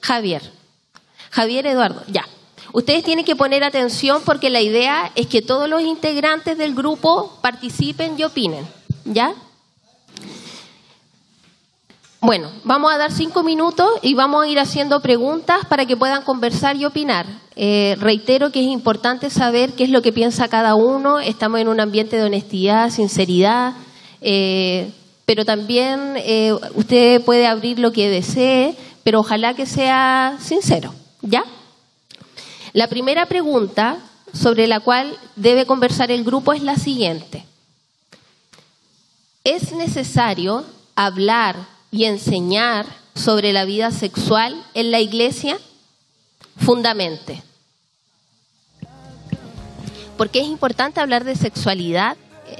Javier. 0.00 0.42
Javier 1.32 1.66
Eduardo, 1.66 2.04
ya. 2.06 2.24
Ustedes 2.72 3.04
tienen 3.04 3.24
que 3.24 3.36
poner 3.36 3.64
atención 3.64 4.22
porque 4.24 4.48
la 4.48 4.60
idea 4.60 5.12
es 5.14 5.26
que 5.26 5.42
todos 5.42 5.68
los 5.68 5.82
integrantes 5.82 6.56
del 6.56 6.74
grupo 6.74 7.38
participen 7.42 8.18
y 8.18 8.24
opinen. 8.24 8.66
¿Ya? 9.04 9.34
Bueno, 12.24 12.52
vamos 12.62 12.92
a 12.92 12.98
dar 12.98 13.10
cinco 13.10 13.42
minutos 13.42 13.90
y 14.00 14.14
vamos 14.14 14.44
a 14.44 14.48
ir 14.48 14.60
haciendo 14.60 15.00
preguntas 15.00 15.66
para 15.68 15.86
que 15.86 15.96
puedan 15.96 16.22
conversar 16.22 16.76
y 16.76 16.84
opinar. 16.84 17.26
Eh, 17.56 17.96
reitero 17.98 18.52
que 18.52 18.60
es 18.60 18.68
importante 18.68 19.28
saber 19.28 19.72
qué 19.72 19.82
es 19.84 19.90
lo 19.90 20.02
que 20.02 20.12
piensa 20.12 20.46
cada 20.46 20.76
uno. 20.76 21.18
Estamos 21.18 21.60
en 21.60 21.66
un 21.66 21.80
ambiente 21.80 22.16
de 22.16 22.22
honestidad, 22.22 22.90
sinceridad, 22.90 23.74
eh, 24.20 24.92
pero 25.26 25.44
también 25.44 26.14
eh, 26.16 26.54
usted 26.76 27.22
puede 27.24 27.48
abrir 27.48 27.80
lo 27.80 27.90
que 27.90 28.08
desee, 28.08 28.76
pero 29.02 29.18
ojalá 29.18 29.54
que 29.54 29.66
sea 29.66 30.36
sincero. 30.38 30.94
¿Ya? 31.22 31.42
La 32.72 32.86
primera 32.86 33.26
pregunta 33.26 33.98
sobre 34.32 34.66
la 34.66 34.80
cual 34.80 35.16
debe 35.36 35.66
conversar 35.66 36.10
el 36.10 36.24
grupo 36.24 36.52
es 36.52 36.62
la 36.62 36.76
siguiente. 36.76 37.44
¿Es 39.44 39.72
necesario 39.72 40.64
hablar 40.94 41.56
y 41.90 42.04
enseñar 42.04 42.86
sobre 43.14 43.52
la 43.52 43.64
vida 43.64 43.90
sexual 43.90 44.64
en 44.72 44.90
la 44.90 45.00
iglesia? 45.00 45.58
Fundamente. 46.56 47.42
Porque 50.16 50.40
es 50.40 50.46
importante 50.46 51.00
hablar 51.00 51.24
de 51.24 51.36
sexualidad. 51.36 52.16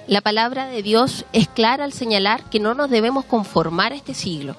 La 0.07 0.21
palabra 0.21 0.67
de 0.67 0.83
Dios 0.83 1.25
es 1.33 1.49
clara 1.49 1.85
al 1.85 1.93
señalar 1.93 2.45
que 2.51 2.61
no 2.61 2.75
nos 2.75 2.91
debemos 2.91 3.25
conformar 3.25 3.93
a 3.93 3.97
este 3.97 4.15
siglo. 4.15 4.57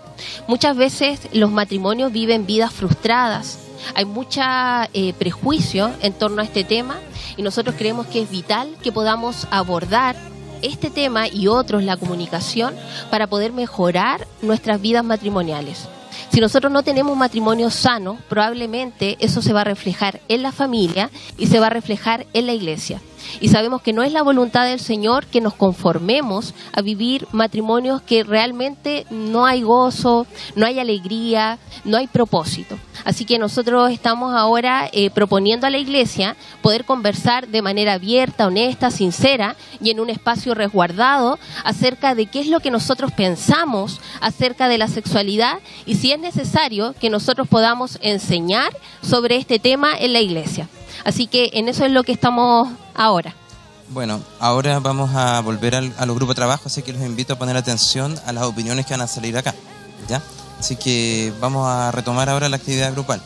Muchas 0.47 0.75
veces 0.75 1.19
los 1.33 1.51
matrimonios 1.51 2.11
viven 2.11 2.45
vidas 2.45 2.73
frustradas, 2.73 3.59
hay 3.95 4.05
mucha 4.05 4.89
eh, 4.93 5.13
prejuicio 5.13 5.91
en 6.01 6.13
torno 6.13 6.41
a 6.41 6.45
este 6.45 6.63
tema 6.63 6.95
y 7.37 7.41
nosotros 7.41 7.75
creemos 7.77 8.07
que 8.07 8.21
es 8.21 8.29
vital 8.29 8.75
que 8.81 8.91
podamos 8.91 9.47
abordar 9.51 10.15
este 10.61 10.89
tema 10.89 11.27
y 11.27 11.47
otros, 11.47 11.83
la 11.83 11.97
comunicación, 11.97 12.73
para 13.09 13.27
poder 13.27 13.51
mejorar 13.51 14.27
nuestras 14.41 14.79
vidas 14.81 15.03
matrimoniales. 15.03 15.89
Si 16.31 16.39
nosotros 16.39 16.71
no 16.71 16.83
tenemos 16.83 17.17
matrimonio 17.17 17.69
sano, 17.69 18.17
probablemente 18.29 19.17
eso 19.19 19.41
se 19.41 19.53
va 19.53 19.61
a 19.61 19.65
reflejar 19.65 20.21
en 20.29 20.41
la 20.41 20.51
familia 20.51 21.11
y 21.37 21.47
se 21.47 21.59
va 21.59 21.67
a 21.67 21.71
reflejar 21.71 22.25
en 22.33 22.47
la 22.47 22.53
iglesia. 22.53 23.01
Y 23.39 23.49
sabemos 23.49 23.81
que 23.81 23.93
no 23.93 24.03
es 24.03 24.11
la 24.11 24.23
voluntad 24.23 24.65
del 24.65 24.79
Señor 24.79 25.25
que 25.27 25.41
nos 25.41 25.53
conformemos 25.53 26.53
a 26.71 26.81
vivir 26.81 27.27
matrimonios 27.31 28.01
que 28.01 28.23
realmente 28.23 29.05
no 29.09 29.45
hay 29.45 29.61
gozo, 29.61 30.27
no 30.55 30.65
hay 30.65 30.79
alegría, 30.79 31.59
no 31.83 31.97
hay 31.97 32.07
propósito. 32.07 32.77
Así 33.03 33.25
que 33.25 33.37
nosotros 33.37 33.91
estamos 33.91 34.33
ahora 34.33 34.89
eh, 34.93 35.09
proponiendo 35.09 35.67
a 35.67 35.69
la 35.69 35.77
iglesia 35.77 36.35
poder 36.61 36.85
conversar 36.85 37.47
de 37.47 37.61
manera 37.61 37.93
abierta, 37.93 38.47
honesta, 38.47 38.91
sincera 38.91 39.55
y 39.81 39.91
en 39.91 39.99
un 39.99 40.09
espacio 40.09 40.53
resguardado 40.53 41.37
acerca 41.63 42.15
de 42.15 42.27
qué 42.27 42.39
es 42.39 42.47
lo 42.47 42.59
que 42.59 42.71
nosotros 42.71 43.11
pensamos 43.11 43.99
acerca 44.21 44.67
de 44.67 44.77
la 44.77 44.87
sexualidad 44.87 45.59
y 45.85 45.95
si 45.95 46.11
es 46.11 46.19
necesario 46.19 46.93
que 46.99 47.09
nosotros 47.09 47.47
podamos 47.47 47.97
enseñar 48.01 48.71
sobre 49.01 49.35
este 49.35 49.59
tema 49.59 49.93
en 49.97 50.13
la 50.13 50.21
iglesia. 50.21 50.69
Así 51.03 51.27
que 51.27 51.51
en 51.53 51.67
eso 51.67 51.85
es 51.85 51.91
lo 51.91 52.03
que 52.03 52.11
estamos 52.11 52.69
ahora. 52.93 53.35
Bueno, 53.89 54.21
ahora 54.39 54.79
vamos 54.79 55.13
a 55.13 55.41
volver 55.41 55.75
al, 55.75 55.93
a 55.97 56.05
los 56.05 56.15
grupos 56.15 56.35
de 56.35 56.39
trabajo, 56.39 56.63
así 56.65 56.81
que 56.81 56.93
los 56.93 57.01
invito 57.01 57.33
a 57.33 57.37
poner 57.37 57.57
atención 57.57 58.15
a 58.25 58.31
las 58.31 58.43
opiniones 58.43 58.85
que 58.85 58.93
van 58.93 59.01
a 59.01 59.07
salir 59.07 59.37
acá. 59.37 59.53
¿ya? 60.07 60.21
Así 60.59 60.75
que 60.75 61.33
vamos 61.39 61.67
a 61.67 61.91
retomar 61.91 62.29
ahora 62.29 62.49
la 62.49 62.55
actividad 62.55 62.91
grupal. 62.93 63.21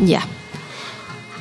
Ya. 0.00 0.22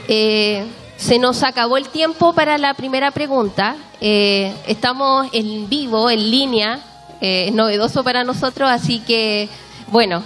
Eh, 0.08 0.66
se 0.98 1.20
nos 1.20 1.44
acabó 1.44 1.78
el 1.78 1.90
tiempo 1.90 2.34
para 2.34 2.58
la 2.58 2.74
primera 2.74 3.12
pregunta. 3.12 3.76
Eh, 4.02 4.54
estamos 4.66 5.28
en 5.34 5.70
vivo, 5.70 6.10
en 6.10 6.32
línea. 6.32 6.80
Eh, 7.22 7.46
es 7.48 7.54
novedoso 7.54 8.04
para 8.04 8.24
nosotros, 8.24 8.70
así 8.70 9.00
que, 9.00 9.50
bueno, 9.92 10.24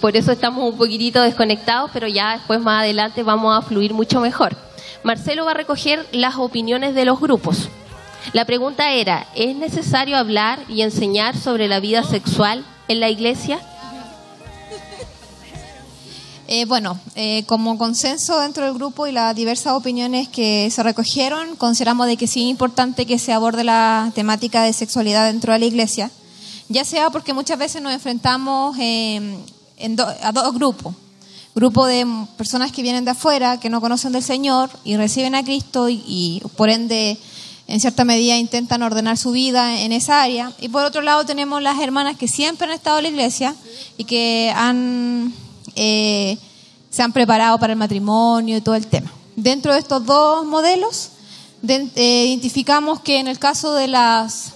por 0.00 0.16
eso 0.16 0.32
estamos 0.32 0.70
un 0.70 0.76
poquitito 0.78 1.22
desconectados, 1.22 1.90
pero 1.92 2.08
ya 2.08 2.32
después 2.32 2.60
más 2.60 2.82
adelante 2.82 3.22
vamos 3.22 3.56
a 3.56 3.62
fluir 3.62 3.94
mucho 3.94 4.20
mejor. 4.20 4.56
Marcelo 5.02 5.44
va 5.44 5.52
a 5.52 5.54
recoger 5.54 6.06
las 6.12 6.36
opiniones 6.36 6.94
de 6.94 7.04
los 7.04 7.20
grupos. 7.20 7.68
La 8.32 8.46
pregunta 8.46 8.92
era, 8.92 9.26
¿es 9.34 9.54
necesario 9.54 10.16
hablar 10.16 10.60
y 10.68 10.82
enseñar 10.82 11.36
sobre 11.36 11.68
la 11.68 11.78
vida 11.78 12.02
sexual 12.02 12.64
en 12.88 13.00
la 13.00 13.10
iglesia? 13.10 13.60
Eh, 16.46 16.64
bueno, 16.66 16.98
eh, 17.14 17.44
como 17.46 17.78
consenso 17.78 18.40
dentro 18.40 18.64
del 18.64 18.74
grupo 18.74 19.06
y 19.06 19.12
las 19.12 19.34
diversas 19.34 19.74
opiniones 19.74 20.28
que 20.28 20.70
se 20.70 20.82
recogieron, 20.82 21.56
consideramos 21.56 22.06
de 22.06 22.16
que 22.16 22.26
sí 22.26 22.44
es 22.44 22.50
importante 22.50 23.06
que 23.06 23.18
se 23.18 23.32
aborde 23.32 23.64
la 23.64 24.10
temática 24.14 24.62
de 24.62 24.72
sexualidad 24.72 25.26
dentro 25.26 25.52
de 25.52 25.58
la 25.58 25.64
iglesia, 25.66 26.10
ya 26.74 26.84
sea 26.84 27.08
porque 27.10 27.32
muchas 27.32 27.56
veces 27.56 27.80
nos 27.80 27.92
enfrentamos 27.92 28.76
en 28.78 29.44
a 30.22 30.32
dos 30.32 30.54
grupos. 30.54 30.94
Grupo 31.54 31.86
de 31.86 32.04
personas 32.36 32.72
que 32.72 32.82
vienen 32.82 33.04
de 33.04 33.12
afuera, 33.12 33.60
que 33.60 33.70
no 33.70 33.80
conocen 33.80 34.10
del 34.10 34.24
Señor 34.24 34.70
y 34.82 34.96
reciben 34.96 35.36
a 35.36 35.44
Cristo 35.44 35.88
y, 35.88 36.02
y 36.04 36.42
por 36.56 36.68
ende 36.68 37.16
en 37.68 37.80
cierta 37.80 38.04
medida 38.04 38.36
intentan 38.36 38.82
ordenar 38.82 39.16
su 39.16 39.30
vida 39.30 39.82
en 39.82 39.92
esa 39.92 40.20
área. 40.20 40.52
Y 40.60 40.68
por 40.68 40.84
otro 40.84 41.00
lado 41.00 41.24
tenemos 41.24 41.62
las 41.62 41.80
hermanas 41.80 42.16
que 42.16 42.26
siempre 42.26 42.66
han 42.66 42.72
estado 42.72 42.98
en 42.98 43.04
la 43.04 43.10
iglesia 43.10 43.54
y 43.96 44.04
que 44.04 44.52
han 44.54 45.32
eh, 45.76 46.38
se 46.90 47.02
han 47.02 47.12
preparado 47.12 47.58
para 47.58 47.72
el 47.72 47.78
matrimonio 47.78 48.56
y 48.56 48.60
todo 48.60 48.74
el 48.74 48.88
tema. 48.88 49.12
Dentro 49.36 49.72
de 49.72 49.78
estos 49.78 50.04
dos 50.04 50.44
modelos, 50.44 51.10
eh, 51.66 52.26
identificamos 52.26 53.00
que 53.00 53.20
en 53.20 53.28
el 53.28 53.38
caso 53.38 53.74
de 53.74 53.86
las 53.86 54.54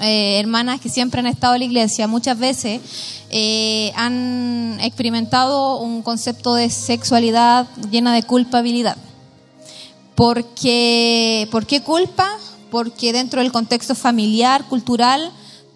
eh, 0.00 0.38
hermanas 0.38 0.80
que 0.80 0.88
siempre 0.88 1.20
han 1.20 1.26
estado 1.26 1.54
en 1.54 1.60
la 1.60 1.64
iglesia, 1.66 2.06
muchas 2.06 2.38
veces 2.38 2.80
han 3.96 4.78
experimentado 4.80 5.78
un 5.78 6.02
concepto 6.02 6.54
de 6.54 6.70
sexualidad 6.70 7.66
llena 7.90 8.14
de 8.14 8.22
culpabilidad. 8.22 8.96
Porque, 10.14 11.46
¿Por 11.50 11.66
qué 11.66 11.82
culpa? 11.82 12.28
Porque 12.70 13.12
dentro 13.12 13.42
del 13.42 13.52
contexto 13.52 13.94
familiar, 13.94 14.64
cultural, 14.64 15.30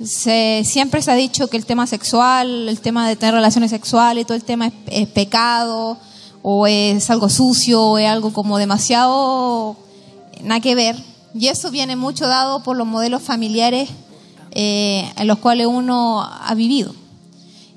se, 0.04 0.62
siempre 0.64 1.02
se 1.02 1.11
ha 1.11 1.14
dicho 1.14 1.49
que 1.49 1.59
el 1.59 1.66
tema 1.66 1.87
sexual, 1.87 2.69
el 2.69 2.80
tema 2.80 3.07
de 3.07 3.16
tener 3.16 3.35
relaciones 3.35 3.71
sexuales 3.71 4.26
todo 4.26 4.37
el 4.37 4.45
tema 4.45 4.73
es, 4.87 5.09
pecado 5.09 5.99
o 6.42 6.66
es 6.66 7.11
algo 7.11 7.28
sucio 7.28 7.83
o 7.83 7.99
es 7.99 8.09
algo 8.09 8.33
como 8.33 8.57
demasiado 8.57 9.76
nada 10.42 10.61
que 10.61 10.75
ver. 10.75 11.10
Y 11.35 11.49
eso 11.49 11.71
viene 11.71 11.97
mucho 11.97 12.27
dado 12.27 12.63
por 12.63 12.77
los 12.77 12.87
modelos 12.87 13.23
familiares 13.23 13.89
eh, 14.53 15.13
en 15.17 15.27
los 15.27 15.39
cuales 15.39 15.67
uno 15.67 16.23
ha 16.23 16.55
vivido. 16.55 16.95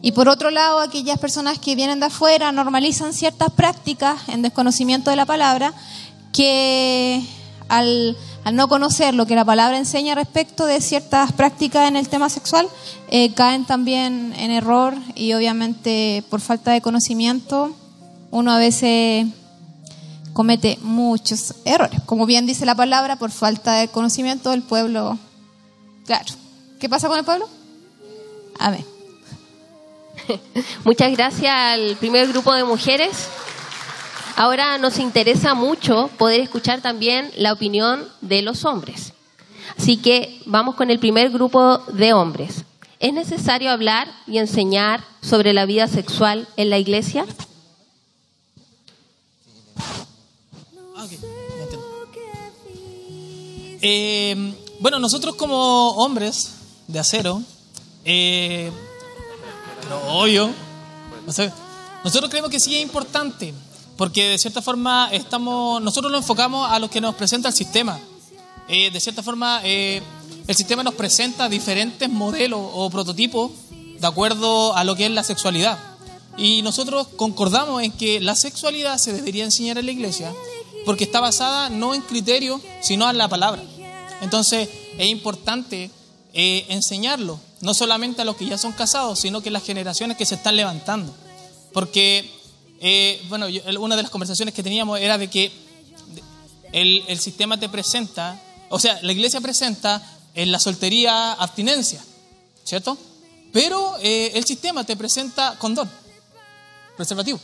Y 0.01 0.11
por 0.11 0.27
otro 0.27 0.51
lado, 0.51 0.79
aquellas 0.79 1.19
personas 1.19 1.59
que 1.59 1.75
vienen 1.75 1.99
de 1.99 2.07
afuera 2.07 2.51
normalizan 2.51 3.13
ciertas 3.13 3.51
prácticas 3.51 4.27
en 4.27 4.41
desconocimiento 4.41 5.09
de 5.09 5.15
la 5.15 5.25
palabra 5.25 5.73
que 6.33 7.21
al 7.69 8.17
al 8.43 8.55
no 8.55 8.67
conocer 8.67 9.13
lo 9.13 9.25
que 9.25 9.35
la 9.35 9.45
palabra 9.45 9.77
enseña 9.77 10.15
respecto 10.15 10.65
de 10.65 10.81
ciertas 10.81 11.31
prácticas 11.31 11.87
en 11.87 11.95
el 11.95 12.09
tema 12.09 12.29
sexual, 12.29 12.67
eh, 13.09 13.33
caen 13.33 13.65
también 13.65 14.33
en 14.37 14.51
error 14.51 14.95
y 15.15 15.33
obviamente 15.33 16.23
por 16.29 16.41
falta 16.41 16.71
de 16.71 16.81
conocimiento 16.81 17.73
uno 18.31 18.51
a 18.51 18.57
veces 18.57 19.27
comete 20.33 20.77
muchos 20.81 21.55
errores. 21.65 22.01
Como 22.05 22.25
bien 22.25 22.45
dice 22.45 22.65
la 22.65 22.75
palabra, 22.75 23.15
por 23.17 23.31
falta 23.31 23.75
de 23.75 23.87
conocimiento 23.87 24.51
del 24.51 24.63
pueblo. 24.63 25.17
Claro. 26.05 26.33
¿Qué 26.79 26.89
pasa 26.89 27.07
con 27.07 27.17
el 27.17 27.25
pueblo? 27.25 27.47
Amén. 28.59 28.85
Muchas 30.83 31.11
gracias 31.11 31.53
al 31.53 31.95
primer 31.97 32.27
grupo 32.27 32.53
de 32.53 32.63
mujeres. 32.63 33.29
Ahora 34.35 34.77
nos 34.79 34.97
interesa 34.97 35.53
mucho 35.53 36.09
poder 36.17 36.41
escuchar 36.41 36.81
también 36.81 37.31
la 37.37 37.53
opinión 37.53 38.07
de 38.21 38.41
los 38.41 38.65
hombres. 38.65 39.13
Así 39.77 39.97
que 39.97 40.41
vamos 40.45 40.75
con 40.75 40.89
el 40.89 40.99
primer 40.99 41.29
grupo 41.29 41.77
de 41.93 42.13
hombres. 42.13 42.63
¿Es 42.99 43.13
necesario 43.13 43.69
hablar 43.71 44.07
y 44.27 44.37
enseñar 44.37 45.03
sobre 45.21 45.53
la 45.53 45.65
vida 45.65 45.87
sexual 45.87 46.47
en 46.57 46.69
la 46.69 46.77
iglesia? 46.77 47.25
Eh, 53.81 54.53
bueno, 54.79 54.99
nosotros 54.99 55.35
como 55.35 55.91
hombres 55.91 56.49
de 56.87 56.99
acero, 56.99 57.41
eh, 58.05 58.71
obvio, 60.07 60.51
nosotros 62.03 62.29
creemos 62.29 62.49
que 62.49 62.59
sí 62.59 62.75
es 62.75 62.81
importante 62.81 63.53
porque 63.97 64.29
de 64.29 64.37
cierta 64.37 64.61
forma 64.61 65.09
estamos, 65.11 65.81
nosotros 65.81 66.11
lo 66.11 66.17
enfocamos 66.17 66.69
a 66.69 66.79
lo 66.79 66.89
que 66.89 67.01
nos 67.01 67.15
presenta 67.15 67.49
el 67.49 67.53
sistema. 67.53 67.99
Eh, 68.67 68.91
de 68.91 68.99
cierta 68.99 69.21
forma, 69.21 69.61
eh, 69.63 70.01
el 70.47 70.55
sistema 70.55 70.83
nos 70.83 70.95
presenta 70.95 71.49
diferentes 71.49 72.09
modelos 72.09 72.59
o 72.73 72.89
prototipos 72.89 73.51
de 73.69 74.07
acuerdo 74.07 74.75
a 74.75 74.83
lo 74.83 74.95
que 74.95 75.05
es 75.05 75.11
la 75.11 75.23
sexualidad. 75.23 75.77
Y 76.37 76.63
nosotros 76.63 77.07
concordamos 77.15 77.83
en 77.83 77.91
que 77.91 78.19
la 78.19 78.35
sexualidad 78.35 78.97
se 78.97 79.13
debería 79.13 79.43
enseñar 79.43 79.77
en 79.77 79.85
la 79.85 79.91
iglesia 79.91 80.33
porque 80.85 81.03
está 81.03 81.19
basada 81.19 81.69
no 81.69 81.93
en 81.93 82.01
criterios, 82.01 82.61
sino 82.81 83.09
en 83.09 83.17
la 83.17 83.27
palabra. 83.27 83.63
Entonces 84.21 84.69
es 84.97 85.07
importante 85.07 85.89
eh, 86.33 86.65
enseñarlo, 86.69 87.39
no 87.61 87.73
solamente 87.73 88.21
a 88.21 88.25
los 88.25 88.35
que 88.35 88.45
ya 88.45 88.57
son 88.57 88.71
casados, 88.71 89.19
sino 89.19 89.41
que 89.41 89.51
las 89.51 89.63
generaciones 89.63 90.17
que 90.17 90.25
se 90.25 90.35
están 90.35 90.55
levantando. 90.55 91.13
Porque 91.73 92.29
eh, 92.85 93.21
bueno, 93.29 93.47
una 93.79 93.95
de 93.95 94.01
las 94.01 94.11
conversaciones 94.11 94.53
que 94.53 94.61
teníamos 94.61 94.99
era 94.99 95.17
de 95.17 95.29
que 95.29 95.49
el, 96.73 97.17
sistema 97.17 97.57
te 97.57 97.69
presenta, 97.69 98.37
o 98.67 98.77
sea, 98.77 98.99
la 99.03 99.13
iglesia 99.13 99.39
presenta 99.39 100.03
en 100.35 100.51
la 100.51 100.59
soltería 100.59 101.31
abstinencia, 101.31 102.03
¿cierto? 102.65 102.97
Pero 103.53 103.95
eh, 104.01 104.31
el 104.33 104.43
sistema 104.43 104.83
te 104.83 104.97
presenta 104.97 105.57
condón, 105.59 105.89
preservativo. 106.97 107.39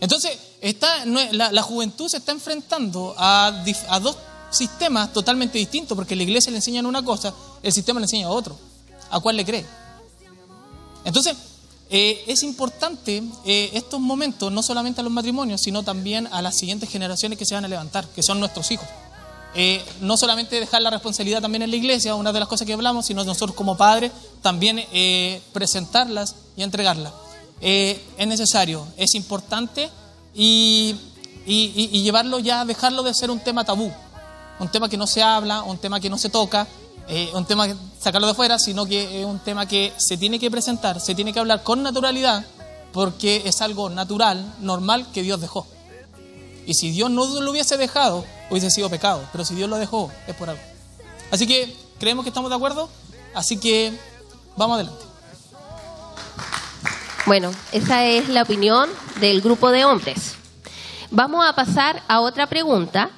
Entonces, 0.00 0.38
está, 0.60 1.04
la, 1.04 1.62
juventud 1.62 2.08
se 2.08 2.18
está 2.18 2.32
enfrentando 2.32 3.14
a, 3.16 3.64
dos 4.02 4.16
sistemas 4.50 5.12
totalmente 5.12 5.58
distintos, 5.58 5.96
porque 5.96 6.16
la 6.16 6.22
iglesia 6.22 6.50
le 6.50 6.58
enseña 6.58 6.80
una 6.86 7.04
cosa, 7.04 7.34
el 7.62 7.72
sistema 7.72 8.00
le 8.00 8.04
enseña 8.04 8.26
a 8.26 8.30
otro. 8.30 8.58
¿A 9.10 9.20
cuál 9.20 9.36
le 9.36 9.44
cree? 9.44 9.64
Entonces, 11.04 11.36
eh, 11.88 12.24
es 12.26 12.42
importante 12.42 13.22
eh, 13.44 13.70
estos 13.74 14.00
momentos, 14.00 14.50
no 14.50 14.62
solamente 14.62 15.00
a 15.00 15.04
los 15.04 15.12
matrimonios, 15.12 15.60
sino 15.60 15.84
también 15.84 16.26
a 16.32 16.42
las 16.42 16.56
siguientes 16.56 16.90
generaciones 16.90 17.38
que 17.38 17.44
se 17.44 17.54
van 17.54 17.64
a 17.64 17.68
levantar, 17.68 18.08
que 18.08 18.22
son 18.22 18.40
nuestros 18.40 18.70
hijos. 18.72 18.88
Eh, 19.54 19.82
no 20.00 20.16
solamente 20.16 20.58
dejar 20.58 20.82
la 20.82 20.90
responsabilidad 20.90 21.40
también 21.40 21.62
en 21.62 21.70
la 21.70 21.76
iglesia, 21.76 22.14
una 22.14 22.32
de 22.32 22.40
las 22.40 22.48
cosas 22.48 22.66
que 22.66 22.72
hablamos, 22.72 23.06
sino 23.06 23.24
nosotros 23.24 23.56
como 23.56 23.76
padres 23.76 24.10
también 24.42 24.84
presentarlas 25.52 26.34
y 26.56 26.62
entregarlas. 26.62 27.12
es 27.60 28.26
necesario, 28.26 28.86
es 28.96 29.14
importante 29.14 29.88
y, 30.36 30.94
llevarlo 32.02 32.38
ya, 32.38 32.64
dejarlo 32.64 33.02
de 33.02 33.14
ser 33.14 33.30
un 33.30 33.40
tema 33.40 33.64
tabú, 33.64 33.90
un 34.58 34.68
tema 34.68 34.88
que 34.88 34.96
no 34.96 35.06
se 35.06 35.22
habla, 35.22 35.62
un 35.62 35.78
tema 35.78 36.00
que 36.00 36.10
no 36.10 36.18
se 36.18 36.28
toca, 36.28 36.66
eh, 37.08 37.30
un 37.34 37.44
tema 37.44 37.68
sacarlo 38.00 38.26
de 38.26 38.34
fuera, 38.34 38.58
sino 38.58 38.84
que 38.86 39.20
es 39.20 39.26
un 39.26 39.38
tema 39.38 39.66
que 39.66 39.92
se 39.96 40.16
tiene 40.16 40.38
que 40.38 40.50
presentar, 40.50 41.00
se 41.00 41.14
tiene 41.14 41.32
que 41.32 41.38
hablar 41.38 41.62
con 41.62 41.82
naturalidad, 41.82 42.44
porque 42.92 43.42
es 43.44 43.62
algo 43.62 43.88
natural, 43.88 44.54
normal 44.60 45.06
que 45.12 45.22
Dios 45.22 45.40
dejó. 45.40 45.66
Y 46.66 46.74
si 46.74 46.90
Dios 46.90 47.10
no 47.10 47.26
lo 47.26 47.50
hubiese 47.50 47.76
dejado, 47.76 48.24
hubiese 48.50 48.70
sido 48.70 48.90
pecado, 48.90 49.22
pero 49.32 49.44
si 49.44 49.54
Dios 49.54 49.70
lo 49.70 49.76
dejó, 49.76 50.10
es 50.26 50.34
por 50.34 50.50
algo. 50.50 50.62
Así 51.30 51.46
que 51.46 51.74
creemos 51.98 52.24
que 52.24 52.30
estamos 52.30 52.50
de 52.50 52.56
acuerdo, 52.56 52.88
así 53.34 53.56
que 53.58 53.92
vamos 54.56 54.74
adelante. 54.74 55.04
Bueno, 57.26 57.50
esa 57.72 58.04
es 58.04 58.28
la 58.28 58.42
opinión 58.42 58.88
del 59.20 59.40
grupo 59.40 59.72
de 59.72 59.84
hombres. 59.84 60.36
Vamos 61.10 61.44
a 61.44 61.54
pasar 61.54 62.00
a 62.06 62.20
otra 62.20 62.46
pregunta, 62.46 63.10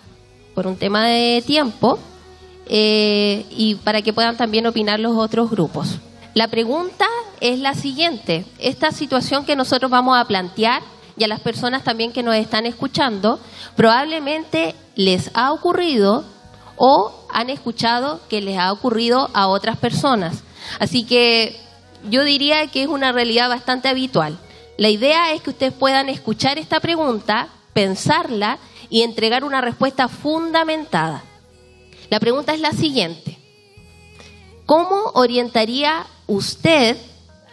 por 0.54 0.66
un 0.66 0.76
tema 0.76 1.06
de 1.06 1.42
tiempo. 1.46 1.98
Eh, 2.70 3.46
y 3.50 3.76
para 3.76 4.02
que 4.02 4.12
puedan 4.12 4.36
también 4.36 4.66
opinar 4.66 4.98
los 5.00 5.16
otros 5.16 5.50
grupos. 5.50 5.98
La 6.34 6.48
pregunta 6.48 7.06
es 7.40 7.58
la 7.58 7.74
siguiente. 7.74 8.44
Esta 8.58 8.92
situación 8.92 9.44
que 9.44 9.56
nosotros 9.56 9.90
vamos 9.90 10.18
a 10.18 10.24
plantear 10.26 10.82
y 11.16 11.24
a 11.24 11.28
las 11.28 11.40
personas 11.40 11.84
también 11.84 12.12
que 12.12 12.22
nos 12.22 12.34
están 12.34 12.66
escuchando, 12.66 13.40
probablemente 13.74 14.74
les 14.96 15.30
ha 15.34 15.52
ocurrido 15.52 16.24
o 16.76 17.12
han 17.30 17.50
escuchado 17.50 18.20
que 18.28 18.40
les 18.40 18.58
ha 18.58 18.72
ocurrido 18.72 19.30
a 19.34 19.48
otras 19.48 19.76
personas. 19.78 20.44
Así 20.78 21.04
que 21.04 21.67
yo 22.08 22.24
diría 22.24 22.66
que 22.68 22.82
es 22.82 22.88
una 22.88 23.12
realidad 23.12 23.48
bastante 23.48 23.88
habitual. 23.88 24.38
La 24.76 24.88
idea 24.88 25.32
es 25.32 25.42
que 25.42 25.50
ustedes 25.50 25.72
puedan 25.72 26.08
escuchar 26.08 26.58
esta 26.58 26.80
pregunta, 26.80 27.48
pensarla 27.72 28.58
y 28.90 29.02
entregar 29.02 29.44
una 29.44 29.60
respuesta 29.60 30.08
fundamentada. 30.08 31.24
La 32.10 32.20
pregunta 32.20 32.54
es 32.54 32.60
la 32.60 32.72
siguiente. 32.72 33.38
¿Cómo 34.66 35.12
orientaría 35.14 36.06
usted 36.26 36.96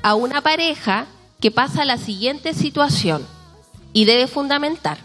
a 0.02 0.16
una 0.16 0.42
pareja 0.42 1.08
que 1.40 1.52
pasa 1.52 1.86
la 1.86 1.98
siguiente 1.98 2.54
situación 2.54 3.26
y 3.94 4.06
debe 4.06 4.28
fundamentar? 4.28 4.98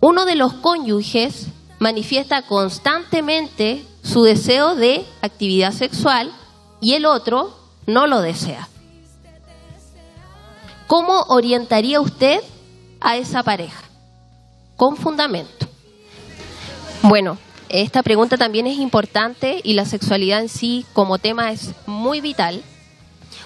Uno 0.00 0.24
de 0.24 0.34
los 0.34 0.54
cónyuges 0.54 1.46
manifiesta 1.78 2.42
constantemente 2.42 3.84
su 4.02 4.22
deseo 4.22 4.74
de 4.74 5.04
actividad 5.22 5.72
sexual 5.72 6.32
y 6.80 6.94
el 6.94 7.06
otro 7.06 7.59
no 7.92 8.06
lo 8.06 8.20
desea. 8.20 8.68
¿cómo 10.90 11.22
orientaría 11.28 12.00
usted 12.00 12.40
a 13.00 13.16
esa 13.16 13.44
pareja? 13.44 13.84
Con 14.74 14.96
fundamento. 14.96 15.68
Bueno, 17.02 17.38
esta 17.68 18.02
pregunta 18.02 18.36
también 18.36 18.66
es 18.66 18.76
importante 18.76 19.60
y 19.62 19.74
la 19.74 19.84
sexualidad 19.84 20.40
en 20.40 20.48
sí 20.48 20.84
como 20.92 21.18
tema 21.18 21.52
es 21.52 21.74
muy 21.86 22.20
vital 22.20 22.64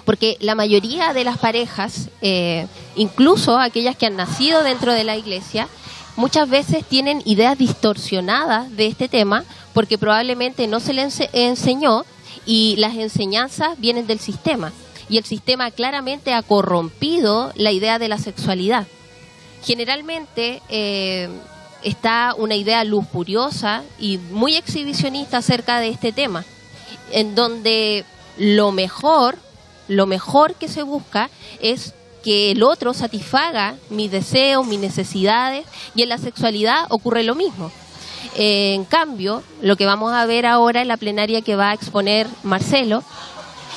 porque 0.05 0.37
la 0.39 0.55
mayoría 0.55 1.13
de 1.13 1.23
las 1.23 1.37
parejas, 1.37 2.09
eh, 2.23 2.65
incluso 2.95 3.59
aquellas 3.59 3.95
que 3.95 4.07
han 4.07 4.15
nacido 4.15 4.63
dentro 4.63 4.93
de 4.93 5.03
la 5.03 5.15
iglesia, 5.15 5.67
muchas 6.15 6.49
veces 6.49 6.83
tienen 6.83 7.21
ideas 7.25 7.59
distorsionadas 7.59 8.75
de 8.75 8.87
este 8.87 9.07
tema 9.07 9.43
porque 9.75 9.99
probablemente 9.99 10.65
no 10.65 10.79
se 10.79 10.93
les 10.93 11.21
enseñó 11.31 12.05
y 12.45 12.75
las 12.77 12.95
enseñanzas 12.95 13.79
vienen 13.79 14.07
del 14.07 14.19
sistema. 14.19 14.71
Y 15.09 15.17
el 15.17 15.25
sistema 15.25 15.71
claramente 15.71 16.33
ha 16.33 16.41
corrompido 16.41 17.51
la 17.55 17.71
idea 17.71 17.99
de 17.99 18.07
la 18.07 18.17
sexualidad. 18.17 18.87
Generalmente 19.63 20.61
eh, 20.69 21.29
está 21.83 22.33
una 22.37 22.55
idea 22.55 22.83
lujuriosa 22.83 23.83
y 23.99 24.17
muy 24.17 24.55
exhibicionista 24.55 25.37
acerca 25.37 25.79
de 25.79 25.89
este 25.89 26.11
tema, 26.11 26.43
en 27.11 27.35
donde 27.35 28.05
lo 28.37 28.71
mejor 28.71 29.37
lo 29.87 30.07
mejor 30.07 30.55
que 30.55 30.67
se 30.67 30.83
busca 30.83 31.29
es 31.61 31.93
que 32.23 32.51
el 32.51 32.63
otro 32.63 32.93
satisfaga 32.93 33.75
mis 33.89 34.09
deseos, 34.09 34.65
mis 34.65 34.79
necesidades, 34.79 35.65
y 35.93 36.01
en 36.01 36.09
la 36.09 36.17
sexualidad 36.17 36.87
ocurre 36.89 37.23
lo 37.23 37.35
mismo. 37.35 37.71
En 38.35 38.85
cambio, 38.85 39.43
lo 39.61 39.77
que 39.77 39.85
vamos 39.85 40.13
a 40.13 40.25
ver 40.25 40.45
ahora 40.45 40.81
en 40.81 40.89
la 40.89 40.97
plenaria 40.97 41.41
que 41.41 41.55
va 41.55 41.69
a 41.69 41.73
exponer 41.73 42.27
Marcelo, 42.43 43.03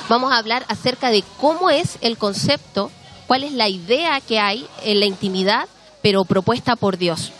vamos 0.09 0.31
a 0.31 0.37
hablar 0.37 0.65
acerca 0.67 1.09
de 1.09 1.23
cómo 1.39 1.69
es 1.69 1.97
el 2.01 2.17
concepto, 2.17 2.91
cuál 3.25 3.43
es 3.43 3.53
la 3.53 3.69
idea 3.69 4.19
que 4.21 4.39
hay 4.39 4.67
en 4.83 4.99
la 4.99 5.05
intimidad, 5.05 5.67
pero 6.01 6.25
propuesta 6.25 6.75
por 6.75 6.97
Dios. 6.97 7.31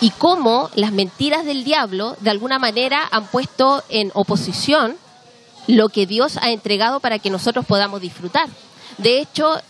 Y 0.00 0.10
cómo 0.10 0.70
las 0.76 0.92
mentiras 0.92 1.44
del 1.44 1.64
diablo, 1.64 2.16
de 2.20 2.30
alguna 2.30 2.60
manera, 2.60 3.08
han 3.10 3.26
puesto 3.26 3.82
en 3.88 4.12
oposición 4.14 4.96
lo 5.66 5.88
que 5.88 6.06
Dios 6.06 6.36
ha 6.40 6.50
entregado 6.50 7.00
para 7.00 7.18
que 7.18 7.30
nosotros 7.30 7.66
podamos 7.66 8.00
disfrutar. 8.00 8.48
De 8.98 9.20
hecho, 9.20 9.60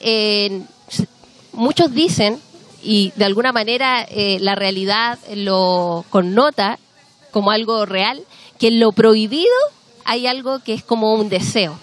muchos 1.52 1.92
dicen, 1.92 2.40
y 2.82 3.12
de 3.16 3.24
alguna 3.24 3.52
manera 3.52 4.06
eh, 4.08 4.38
la 4.40 4.54
realidad 4.54 5.18
lo 5.34 6.04
connota 6.10 6.78
como 7.30 7.50
algo 7.50 7.86
real, 7.86 8.22
que 8.58 8.68
en 8.68 8.80
lo 8.80 8.92
prohibido 8.92 9.54
hay 10.04 10.26
algo 10.26 10.60
que 10.60 10.74
es 10.74 10.82
como 10.82 11.14
un 11.14 11.28
deseo. 11.28 11.78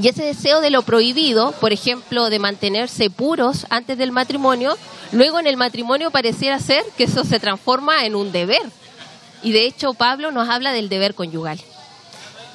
Y 0.00 0.08
ese 0.08 0.24
deseo 0.24 0.60
de 0.60 0.70
lo 0.70 0.82
prohibido, 0.82 1.52
por 1.52 1.72
ejemplo, 1.72 2.30
de 2.30 2.38
mantenerse 2.38 3.10
puros 3.10 3.66
antes 3.70 3.98
del 3.98 4.12
matrimonio, 4.12 4.76
luego 5.12 5.40
en 5.40 5.46
el 5.46 5.56
matrimonio 5.56 6.10
pareciera 6.10 6.58
ser 6.58 6.84
que 6.96 7.04
eso 7.04 7.24
se 7.24 7.40
transforma 7.40 8.04
en 8.04 8.14
un 8.14 8.30
deber. 8.32 8.62
Y 9.42 9.52
de 9.52 9.66
hecho 9.66 9.94
Pablo 9.94 10.30
nos 10.30 10.48
habla 10.48 10.72
del 10.72 10.88
deber 10.88 11.14
conyugal 11.14 11.60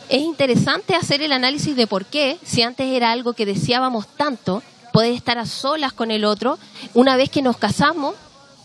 es 0.10 0.22
interesante 0.22 0.96
hacer 0.96 1.22
el 1.22 1.32
análisis 1.32 1.76
de 1.76 1.88
por 1.88 2.06
qué, 2.06 2.38
si 2.44 2.62
antes 2.62 2.88
era 2.88 3.12
algo 3.12 3.34
que 3.34 3.46
deseábamos 3.46 4.08
tanto, 4.08 4.62
poder 4.96 5.12
estar 5.12 5.38
a 5.38 5.46
solas 5.46 5.92
con 5.92 6.10
el 6.10 6.24
otro, 6.24 6.58
una 6.94 7.18
vez 7.18 7.30
que 7.30 7.42
nos 7.42 7.58
casamos, 7.58 8.16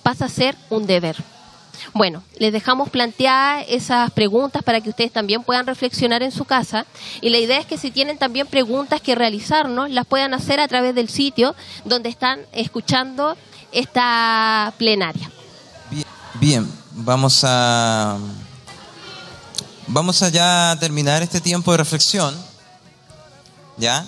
pasa 0.05 0.27
a 0.27 0.29
ser 0.29 0.57
un 0.71 0.87
deber. 0.87 1.16
Bueno, 1.93 2.23
les 2.38 2.53
dejamos 2.53 2.88
planteadas 2.88 3.64
esas 3.69 4.12
preguntas 4.12 4.62
para 4.62 4.81
que 4.81 4.90
ustedes 4.90 5.11
también 5.11 5.43
puedan 5.43 5.66
reflexionar 5.66 6.23
en 6.23 6.31
su 6.31 6.45
casa 6.45 6.87
y 7.21 7.31
la 7.31 7.38
idea 7.38 7.59
es 7.59 7.66
que 7.66 7.77
si 7.79 7.90
tienen 7.90 8.16
también 8.16 8.47
preguntas 8.47 9.01
que 9.01 9.16
realizarnos, 9.16 9.90
las 9.90 10.07
puedan 10.07 10.33
hacer 10.33 10.61
a 10.61 10.69
través 10.69 10.95
del 10.95 11.09
sitio 11.09 11.57
donde 11.85 12.09
están 12.09 12.38
escuchando 12.53 13.37
esta 13.73 14.73
plenaria. 14.79 15.29
Bien, 15.90 16.07
bien 16.35 16.73
vamos 16.93 17.43
a 17.43 18.16
Vamos 19.93 20.23
a 20.23 20.29
ya 20.29 20.77
terminar 20.79 21.21
este 21.21 21.40
tiempo 21.40 21.73
de 21.73 21.79
reflexión. 21.79 22.33
¿Ya? 23.77 24.07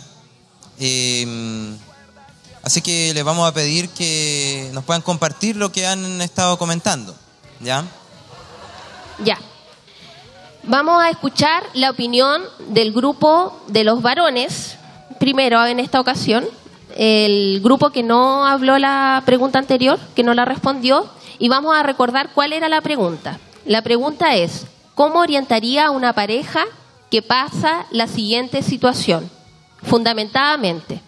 Em, 0.78 1.76
así 2.62 2.80
que 2.80 3.12
les 3.14 3.24
vamos 3.24 3.48
a 3.48 3.54
pedir 3.54 3.88
que 3.90 4.70
nos 4.72 4.84
puedan 4.84 5.02
compartir 5.02 5.56
lo 5.56 5.72
que 5.72 5.86
han 5.86 6.20
estado 6.20 6.58
comentando. 6.58 7.14
¿Ya? 7.60 7.84
Ya. 9.24 9.38
Vamos 10.64 11.02
a 11.02 11.10
escuchar 11.10 11.64
la 11.74 11.90
opinión 11.90 12.42
del 12.68 12.92
grupo 12.92 13.60
de 13.68 13.84
los 13.84 14.02
varones, 14.02 14.76
primero 15.18 15.64
en 15.66 15.80
esta 15.80 16.00
ocasión, 16.00 16.44
el 16.96 17.60
grupo 17.62 17.90
que 17.90 18.02
no 18.02 18.46
habló 18.46 18.78
la 18.78 19.22
pregunta 19.26 19.58
anterior, 19.58 19.98
que 20.14 20.22
no 20.22 20.34
la 20.34 20.44
respondió, 20.44 21.08
y 21.38 21.48
vamos 21.48 21.76
a 21.76 21.82
recordar 21.82 22.30
cuál 22.34 22.52
era 22.52 22.68
la 22.68 22.80
pregunta. 22.80 23.38
La 23.64 23.82
pregunta 23.82 24.36
es, 24.36 24.66
¿Cómo 24.94 25.20
orientaría 25.20 25.86
a 25.86 25.90
una 25.90 26.12
pareja 26.12 26.64
que 27.10 27.22
pasa 27.22 27.86
la 27.90 28.06
siguiente 28.06 28.62
situación? 28.62 29.30
Fundamentadamente, 29.82 31.00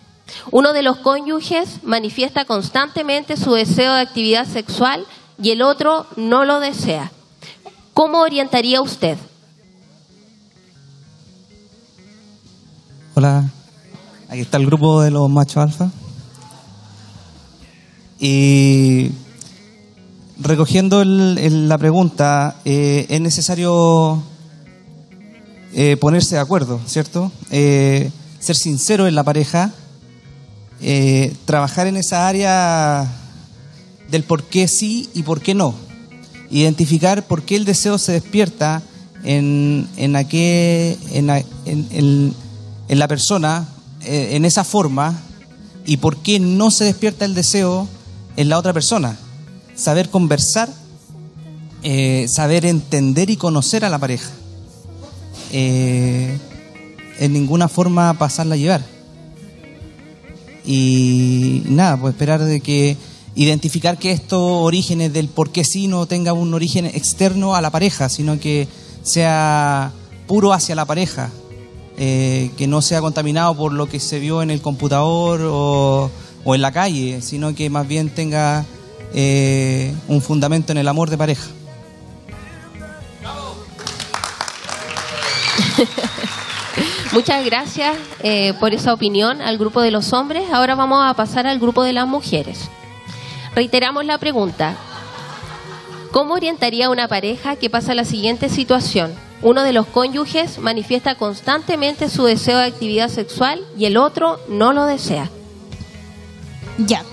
uno 0.50 0.72
de 0.72 0.82
los 0.82 0.98
cónyuges 0.98 1.82
manifiesta 1.82 2.44
constantemente 2.44 3.36
su 3.36 3.52
deseo 3.52 3.94
de 3.94 4.00
actividad 4.00 4.46
sexual 4.46 5.06
y 5.42 5.50
el 5.50 5.62
otro 5.62 6.06
no 6.16 6.44
lo 6.44 6.60
desea. 6.60 7.12
¿Cómo 7.92 8.20
orientaría 8.20 8.80
usted? 8.80 9.18
Hola, 13.14 13.48
aquí 14.28 14.40
está 14.40 14.56
el 14.56 14.66
grupo 14.66 15.00
de 15.02 15.10
los 15.10 15.30
machos 15.30 15.58
alfa. 15.58 15.90
Y 18.18 19.12
recogiendo 20.40 21.04
la 21.04 21.78
pregunta, 21.78 22.56
eh, 22.64 23.06
es 23.08 23.20
necesario 23.20 24.22
eh, 25.72 25.96
ponerse 25.96 26.36
de 26.36 26.40
acuerdo, 26.40 26.80
¿cierto? 26.86 27.30
Eh, 27.50 28.10
ser 28.38 28.56
sincero 28.56 29.06
en 29.06 29.14
la 29.14 29.24
pareja, 29.24 29.72
trabajar 31.44 31.86
en 31.86 31.96
esa 31.96 32.28
área 32.28 33.10
del 34.10 34.22
por 34.22 34.44
qué 34.44 34.68
sí 34.68 35.08
y 35.14 35.22
por 35.22 35.40
qué 35.40 35.54
no. 35.54 35.74
Identificar 36.50 37.26
por 37.26 37.42
qué 37.42 37.56
el 37.56 37.64
deseo 37.64 37.98
se 37.98 38.12
despierta 38.12 38.82
en, 39.24 39.88
en, 39.96 40.14
en, 40.14 42.34
en 42.88 42.98
la 42.98 43.08
persona 43.08 43.66
en 44.02 44.44
esa 44.44 44.64
forma 44.64 45.18
y 45.86 45.96
por 45.96 46.18
qué 46.18 46.38
no 46.38 46.70
se 46.70 46.84
despierta 46.84 47.24
el 47.24 47.34
deseo 47.34 47.88
en 48.36 48.48
la 48.48 48.58
otra 48.58 48.72
persona 48.72 49.16
saber 49.74 50.10
conversar, 50.10 50.68
eh, 51.82 52.26
saber 52.28 52.64
entender 52.64 53.30
y 53.30 53.36
conocer 53.36 53.84
a 53.84 53.88
la 53.88 53.98
pareja. 53.98 54.30
Eh, 55.52 56.38
en 57.18 57.32
ninguna 57.32 57.68
forma 57.68 58.14
pasarla 58.14 58.54
a 58.54 58.58
llevar. 58.58 58.93
Y 60.64 61.62
nada, 61.66 61.96
pues 61.98 62.14
esperar 62.14 62.42
de 62.42 62.60
que 62.60 62.96
identificar 63.34 63.98
que 63.98 64.12
estos 64.12 64.40
orígenes 64.40 65.12
del 65.12 65.28
por 65.28 65.50
qué 65.50 65.64
sí 65.64 65.88
no 65.88 66.06
tenga 66.06 66.32
un 66.32 66.54
origen 66.54 66.86
externo 66.86 67.54
a 67.54 67.60
la 67.60 67.70
pareja, 67.70 68.08
sino 68.08 68.38
que 68.38 68.68
sea 69.02 69.92
puro 70.26 70.52
hacia 70.52 70.74
la 70.74 70.84
pareja, 70.84 71.30
eh, 71.96 72.50
que 72.56 72.66
no 72.66 72.80
sea 72.82 73.00
contaminado 73.00 73.56
por 73.56 73.72
lo 73.72 73.88
que 73.88 74.00
se 74.00 74.18
vio 74.18 74.42
en 74.42 74.50
el 74.50 74.60
computador 74.60 75.42
o, 75.44 76.10
o 76.44 76.54
en 76.54 76.62
la 76.62 76.72
calle, 76.72 77.20
sino 77.20 77.54
que 77.54 77.70
más 77.70 77.86
bien 77.86 78.08
tenga 78.10 78.64
eh, 79.14 79.94
un 80.08 80.20
fundamento 80.20 80.72
en 80.72 80.78
el 80.78 80.88
amor 80.88 81.10
de 81.10 81.18
pareja. 81.18 81.46
Muchas 87.14 87.44
gracias 87.44 87.96
eh, 88.22 88.52
por 88.60 88.74
esa 88.74 88.92
opinión 88.92 89.40
al 89.40 89.56
grupo 89.56 89.80
de 89.80 89.90
los 89.90 90.12
hombres. 90.12 90.50
Ahora 90.52 90.74
vamos 90.74 90.98
a 91.02 91.14
pasar 91.14 91.46
al 91.46 91.58
grupo 91.58 91.82
de 91.82 91.92
las 91.92 92.06
mujeres. 92.06 92.68
Reiteramos 93.54 94.04
la 94.04 94.18
pregunta. 94.18 94.76
¿Cómo 96.10 96.34
orientaría 96.34 96.90
una 96.90 97.08
pareja 97.08 97.56
que 97.56 97.70
pasa 97.70 97.94
la 97.94 98.04
siguiente 98.04 98.48
situación? 98.48 99.14
Uno 99.42 99.62
de 99.62 99.72
los 99.72 99.86
cónyuges 99.86 100.58
manifiesta 100.58 101.14
constantemente 101.14 102.10
su 102.10 102.24
deseo 102.24 102.58
de 102.58 102.66
actividad 102.66 103.08
sexual 103.08 103.64
y 103.78 103.86
el 103.86 103.96
otro 103.96 104.38
no 104.48 104.72
lo 104.72 104.84
desea. 104.84 105.30
Ya, 106.78 107.04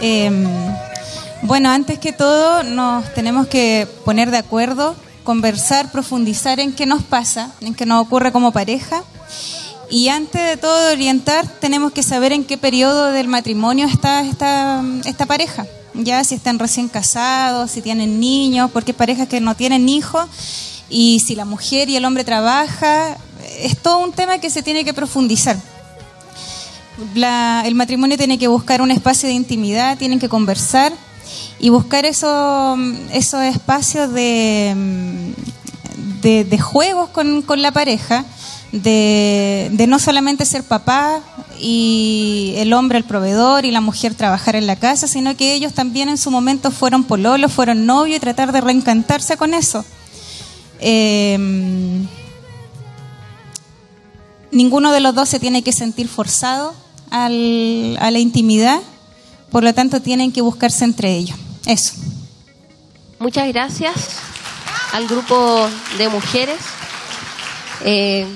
Em, 0.00 0.46
bueno, 1.50 1.68
antes 1.70 1.98
que 1.98 2.12
todo 2.12 2.62
nos 2.62 3.12
tenemos 3.12 3.48
que 3.48 3.88
poner 4.04 4.30
de 4.30 4.36
acuerdo, 4.36 4.94
conversar, 5.24 5.90
profundizar 5.90 6.60
en 6.60 6.72
qué 6.72 6.86
nos 6.86 7.02
pasa, 7.02 7.50
en 7.60 7.74
qué 7.74 7.86
nos 7.86 8.06
ocurre 8.06 8.30
como 8.30 8.52
pareja. 8.52 9.02
Y 9.90 10.10
antes 10.10 10.40
de 10.40 10.56
todo 10.56 10.92
orientar, 10.92 11.48
tenemos 11.60 11.90
que 11.90 12.04
saber 12.04 12.32
en 12.32 12.44
qué 12.44 12.56
periodo 12.56 13.10
del 13.10 13.26
matrimonio 13.26 13.88
está 13.88 14.20
esta, 14.20 15.26
pareja. 15.26 15.66
Ya 15.94 16.22
si 16.22 16.36
están 16.36 16.60
recién 16.60 16.88
casados, 16.88 17.72
si 17.72 17.82
tienen 17.82 18.20
niños, 18.20 18.70
porque 18.70 18.92
hay 18.92 18.98
parejas 18.98 19.26
que 19.26 19.40
no 19.40 19.56
tienen 19.56 19.88
hijos 19.88 20.28
y 20.88 21.18
si 21.18 21.34
la 21.34 21.46
mujer 21.46 21.88
y 21.88 21.96
el 21.96 22.04
hombre 22.04 22.22
trabaja, 22.22 23.16
es 23.58 23.76
todo 23.76 23.98
un 23.98 24.12
tema 24.12 24.38
que 24.38 24.50
se 24.50 24.62
tiene 24.62 24.84
que 24.84 24.94
profundizar. 24.94 25.56
El 27.64 27.74
matrimonio 27.74 28.16
tiene 28.16 28.38
que 28.38 28.46
buscar 28.46 28.80
un 28.82 28.92
espacio 28.92 29.28
de 29.28 29.34
intimidad, 29.34 29.98
tienen 29.98 30.20
que 30.20 30.28
conversar 30.28 30.92
y 31.58 31.68
buscar 31.70 32.04
eso- 32.06 32.76
esos 33.12 33.42
espacios 33.42 34.12
de, 34.12 34.74
mm, 34.76 36.20
de, 36.22 36.44
de 36.44 36.58
juegos 36.58 37.10
con, 37.10 37.42
con 37.42 37.62
la 37.62 37.72
pareja, 37.72 38.24
de, 38.72 39.68
de 39.72 39.86
no 39.86 39.98
solamente 39.98 40.44
ser 40.44 40.62
papá 40.62 41.20
y 41.60 42.54
el 42.56 42.72
hombre 42.72 42.98
el 42.98 43.04
proveedor 43.04 43.64
y 43.64 43.70
la 43.72 43.80
mujer 43.80 44.14
trabajar 44.14 44.54
en 44.56 44.66
la 44.66 44.76
casa, 44.76 45.06
sino 45.08 45.36
que 45.36 45.54
ellos 45.54 45.72
también 45.74 46.08
en 46.08 46.16
su 46.18 46.30
momento 46.30 46.70
fueron 46.70 47.04
pololos, 47.04 47.52
fueron 47.52 47.84
novios 47.84 48.16
y 48.18 48.20
tratar 48.20 48.52
de 48.52 48.60
reencantarse 48.60 49.36
con 49.36 49.54
eso. 49.54 49.84
Eh, 50.78 51.36
ninguno 54.52 54.92
de 54.92 55.00
los 55.00 55.14
dos 55.14 55.28
se 55.28 55.40
tiene 55.40 55.62
que 55.62 55.72
sentir 55.72 56.08
forzado 56.08 56.74
a 57.10 57.28
la 57.28 58.18
intimidad, 58.18 58.80
por 59.50 59.64
lo 59.64 59.74
tanto 59.74 60.00
tienen 60.00 60.32
que 60.32 60.40
buscarse 60.40 60.84
entre 60.84 61.14
ellos. 61.16 61.38
Eso. 61.66 61.94
Muchas 63.18 63.48
gracias 63.48 64.18
al 64.92 65.06
grupo 65.06 65.68
de 65.98 66.08
mujeres. 66.08 66.58
Eh, 67.84 68.26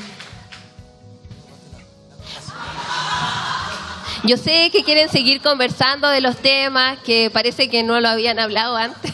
yo 4.25 4.37
sé 4.37 4.71
que 4.71 4.85
quieren 4.85 5.09
seguir 5.09 5.41
conversando 5.41 6.09
de 6.09 6.21
los 6.21 6.37
temas, 6.37 6.99
que 7.01 7.31
parece 7.31 7.69
que 7.69 7.83
no 7.83 8.01
lo 8.01 8.09
habían 8.09 8.39
hablado 8.39 8.77
antes. 8.77 9.13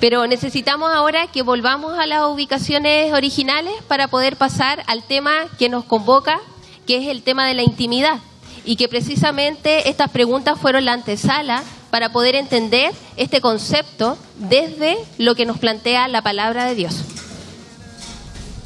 Pero 0.00 0.26
necesitamos 0.26 0.92
ahora 0.92 1.28
que 1.28 1.42
volvamos 1.42 1.96
a 1.96 2.06
las 2.06 2.22
ubicaciones 2.22 3.12
originales 3.12 3.72
para 3.86 4.08
poder 4.08 4.36
pasar 4.36 4.82
al 4.88 5.04
tema 5.04 5.46
que 5.58 5.68
nos 5.68 5.84
convoca, 5.84 6.40
que 6.86 6.96
es 6.96 7.08
el 7.08 7.22
tema 7.22 7.46
de 7.46 7.54
la 7.54 7.62
intimidad. 7.62 8.18
Y 8.64 8.76
que 8.76 8.88
precisamente 8.88 9.88
estas 9.88 10.10
preguntas 10.10 10.58
fueron 10.60 10.84
la 10.84 10.92
antesala 10.92 11.64
para 11.90 12.12
poder 12.12 12.34
entender 12.34 12.94
este 13.16 13.40
concepto 13.40 14.16
desde 14.38 14.96
lo 15.18 15.34
que 15.34 15.46
nos 15.46 15.58
plantea 15.58 16.08
la 16.08 16.22
palabra 16.22 16.64
de 16.64 16.74
Dios. 16.74 16.94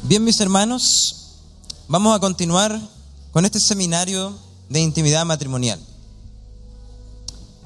Bien, 0.03 0.23
mis 0.23 0.39
hermanos, 0.39 1.33
vamos 1.87 2.15
a 2.15 2.19
continuar 2.19 2.79
con 3.31 3.43
este 3.43 3.59
seminario 3.59 4.37
de 4.69 4.79
intimidad 4.79 5.25
matrimonial. 5.25 5.79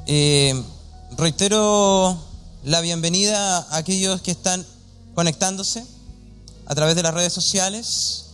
Eh, 0.08 0.60
reitero 1.17 2.17
la 2.63 2.82
bienvenida 2.82 3.60
a 3.60 3.78
aquellos 3.78 4.22
que 4.22 4.32
están 4.32 4.65
conectándose 5.13 5.86
a 6.65 6.76
través 6.76 6.96
de 6.96 7.04
las 7.04 7.13
redes 7.13 7.34
sociales. 7.34 8.26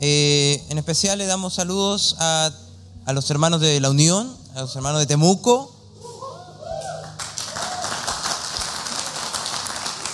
Eh, 0.00 0.62
en 0.68 0.78
especial 0.78 1.18
le 1.18 1.26
damos 1.26 1.54
saludos 1.54 2.16
a, 2.18 2.52
a 3.06 3.12
los 3.12 3.30
hermanos 3.30 3.60
de 3.60 3.78
la 3.80 3.88
Unión, 3.88 4.36
a 4.56 4.62
los 4.62 4.74
hermanos 4.74 4.98
de 4.98 5.06
Temuco. 5.06 5.72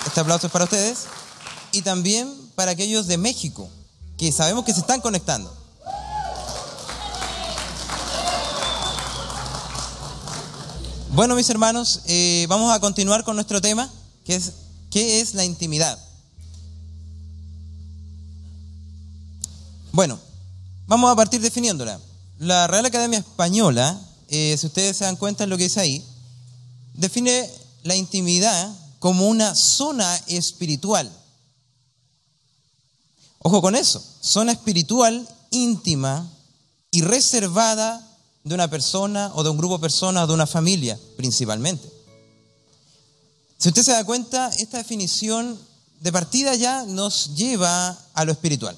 Este 0.07 0.21
aplauso 0.21 0.47
es 0.47 0.53
para 0.53 0.65
ustedes. 0.67 1.07
Y 1.73 1.81
también 1.81 2.31
para 2.55 2.73
aquellos 2.73 3.07
de 3.07 3.17
México, 3.17 3.71
que 4.19 4.31
sabemos 4.31 4.67
que 4.67 4.75
se 4.75 4.81
están 4.81 5.01
conectando. 5.01 5.51
Bueno, 11.15 11.35
mis 11.35 11.49
hermanos, 11.49 12.03
eh, 12.07 12.45
vamos 12.51 12.75
a 12.75 12.81
continuar 12.81 13.25
con 13.25 13.37
nuestro 13.37 13.63
tema, 13.63 13.89
que 14.27 14.35
es 14.35 14.53
¿qué 14.91 15.21
es 15.21 15.33
la 15.35 15.47
intimidad? 15.47 15.99
Bueno, 19.93 20.19
vamos 20.87 21.11
a 21.11 21.17
partir 21.17 21.41
definiéndola. 21.41 21.99
La 22.43 22.67
Real 22.67 22.85
Academia 22.85 23.21
Española, 23.21 24.01
eh, 24.27 24.57
si 24.59 24.67
ustedes 24.67 24.97
se 24.97 25.05
dan 25.05 25.15
cuenta 25.15 25.45
de 25.45 25.49
lo 25.49 25.57
que 25.57 25.63
dice 25.63 25.79
ahí, 25.79 26.05
define 26.93 27.49
la 27.85 27.95
intimidad 27.95 28.77
como 28.99 29.29
una 29.29 29.55
zona 29.55 30.17
espiritual. 30.27 31.09
Ojo 33.39 33.63
con 33.63 33.77
eso, 33.77 34.05
zona 34.21 34.51
espiritual 34.51 35.29
íntima 35.53 36.29
y 36.91 37.03
reservada 37.03 38.05
de 38.43 38.57
una 38.57 38.69
persona 38.69 39.31
o 39.37 39.45
de 39.45 39.51
un 39.51 39.59
grupo 39.59 39.77
de 39.77 39.83
personas 39.83 40.25
o 40.25 40.27
de 40.27 40.35
una 40.35 40.49
familia 40.49 40.99
principalmente. 41.17 41.89
Si 43.57 43.69
usted 43.69 43.85
se 43.85 43.93
da 43.93 44.05
cuenta, 44.05 44.49
esta 44.59 44.79
definición 44.79 45.57
de 46.01 46.11
partida 46.11 46.57
ya 46.57 46.87
nos 46.87 47.37
lleva 47.37 47.97
a 48.15 48.25
lo 48.25 48.33
espiritual. 48.33 48.77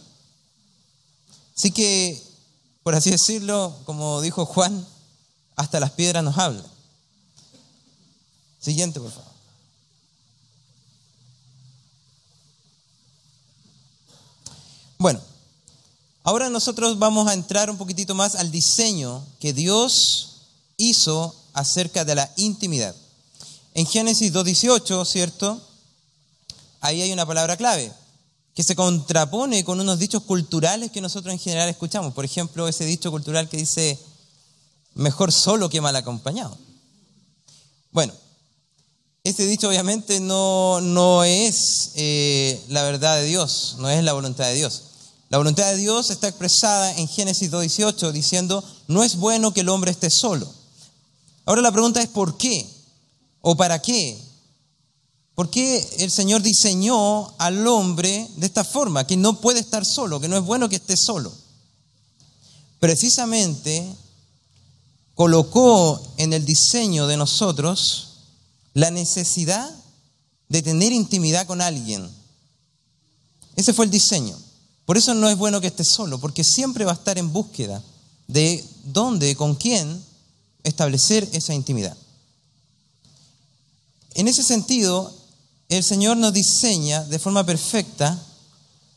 Así 1.57 1.71
que, 1.71 2.34
por 2.85 2.95
así 2.95 3.11
decirlo, 3.11 3.75
como 3.87 4.21
dijo 4.21 4.45
Juan, 4.45 4.87
hasta 5.57 5.81
las 5.81 5.91
piedras 5.93 6.23
nos 6.23 6.37
hablan. 6.37 6.65
Siguiente, 8.61 9.01
por 9.01 9.11
favor. 9.11 9.33
Bueno, 14.99 15.21
ahora 16.25 16.51
nosotros 16.51 16.99
vamos 16.99 17.27
a 17.27 17.33
entrar 17.33 17.71
un 17.71 17.79
poquitito 17.79 18.15
más 18.15 18.35
al 18.35 18.51
diseño 18.51 19.27
que 19.41 19.55
Dios 19.55 20.43
hizo 20.77 21.35
acerca 21.55 22.05
de 22.05 22.15
la 22.15 22.31
intimidad. 22.37 22.95
En 23.73 23.87
Génesis 23.87 24.33
2.18, 24.33 25.07
¿cierto? 25.07 25.61
Ahí 26.83 27.01
hay 27.01 27.13
una 27.13 27.25
palabra 27.25 27.57
clave 27.57 27.93
que 28.55 28.63
se 28.63 28.77
contrapone 28.77 29.65
con 29.65 29.81
unos 29.81 29.99
dichos 29.99 30.23
culturales 30.23 30.93
que 30.93 31.01
nosotros 31.01 31.33
en 31.33 31.41
general 31.41 31.69
escuchamos. 31.69 32.15
Por 32.15 32.25
ejemplo, 32.25 32.69
ese 32.69 32.85
dicho 32.85 33.11
cultural 33.11 33.49
que 33.49 33.57
dice, 33.57 33.99
mejor 34.95 35.33
solo 35.33 35.69
que 35.69 35.81
mal 35.81 35.97
acompañado. 35.97 36.57
Bueno, 37.91 38.13
este 39.25 39.47
dicho 39.47 39.69
obviamente 39.69 40.21
no, 40.21 40.81
no 40.81 41.25
es 41.25 41.93
eh, 41.97 42.63
la 42.69 42.83
verdad 42.85 43.17
de 43.17 43.25
Dios, 43.25 43.77
no 43.79 43.91
es 43.91 44.05
la 44.05 44.13
voluntad 44.13 44.47
de 44.47 44.55
Dios. 44.55 44.83
La 45.31 45.39
voluntad 45.39 45.69
de 45.71 45.77
Dios 45.77 46.11
está 46.11 46.29
expresada 46.29 46.97
en 46.97 47.09
Génesis 47.09 47.51
2.18 47.51 48.13
diciendo, 48.13 48.63
no 48.87 49.03
es 49.03 49.17
bueno 49.17 49.53
que 49.53 49.63
el 49.63 49.69
hombre 49.69 49.91
esté 49.91 50.11
solo. 50.11 50.49
Ahora 51.45 51.61
la 51.61 51.73
pregunta 51.73 52.01
es 52.01 52.09
¿por 52.09 52.37
qué? 52.37 52.65
¿O 53.41 53.57
para 53.57 53.83
qué? 53.83 54.17
¿Por 55.35 55.51
qué 55.51 55.97
el 55.99 56.11
Señor 56.11 56.43
diseñó 56.43 57.35
al 57.39 57.67
hombre 57.67 58.29
de 58.37 58.47
esta 58.47 58.63
forma? 58.63 59.07
Que 59.07 59.17
no 59.17 59.41
puede 59.41 59.61
estar 59.61 59.85
solo, 59.85 60.21
que 60.21 60.29
no 60.29 60.37
es 60.37 60.45
bueno 60.45 60.69
que 60.69 60.77
esté 60.77 60.97
solo. 60.97 61.33
Precisamente 62.79 63.95
colocó 65.15 66.01
en 66.19 66.33
el 66.33 66.45
diseño 66.45 67.07
de 67.07 67.17
nosotros 67.17 68.11
la 68.75 68.91
necesidad 68.91 69.69
de 70.49 70.63
tener 70.63 70.93
intimidad 70.93 71.47
con 71.47 71.61
alguien. 71.61 72.09
Ese 73.57 73.73
fue 73.73 73.87
el 73.87 73.91
diseño. 73.91 74.37
Por 74.85 74.99
eso 74.99 75.15
no 75.15 75.29
es 75.29 75.37
bueno 75.37 75.61
que 75.61 75.69
esté 75.69 75.85
solo, 75.85 76.21
porque 76.21 76.45
siempre 76.45 76.85
va 76.85 76.93
a 76.93 76.97
estar 76.97 77.19
en 77.19 77.33
búsqueda 77.33 77.83
de 78.29 78.65
dónde, 78.85 79.35
con 79.35 79.55
quién 79.55 80.05
establecer 80.63 81.29
esa 81.33 81.55
intimidad. 81.55 81.97
En 84.15 84.29
ese 84.29 84.43
sentido, 84.43 85.13
el 85.75 85.85
Señor 85.85 86.17
nos 86.17 86.33
diseña 86.33 87.05
de 87.05 87.19
forma 87.19 87.45
perfecta 87.45 88.21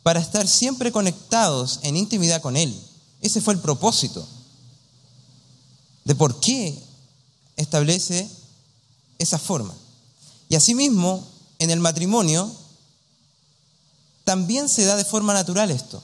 para 0.03 0.19
estar 0.19 0.47
siempre 0.47 0.91
conectados 0.91 1.79
en 1.83 1.97
intimidad 1.97 2.41
con 2.41 2.55
Él. 2.55 2.79
Ese 3.21 3.41
fue 3.41 3.53
el 3.53 3.59
propósito 3.59 4.27
de 6.05 6.15
por 6.15 6.39
qué 6.39 6.81
establece 7.57 8.29
esa 9.17 9.37
forma. 9.37 9.73
Y 10.49 10.55
asimismo, 10.55 11.27
en 11.59 11.71
el 11.71 11.79
matrimonio, 11.79 12.49
también 14.23 14.69
se 14.69 14.85
da 14.85 14.95
de 14.95 15.03
forma 15.03 15.33
natural 15.33 15.71
esto. 15.71 16.01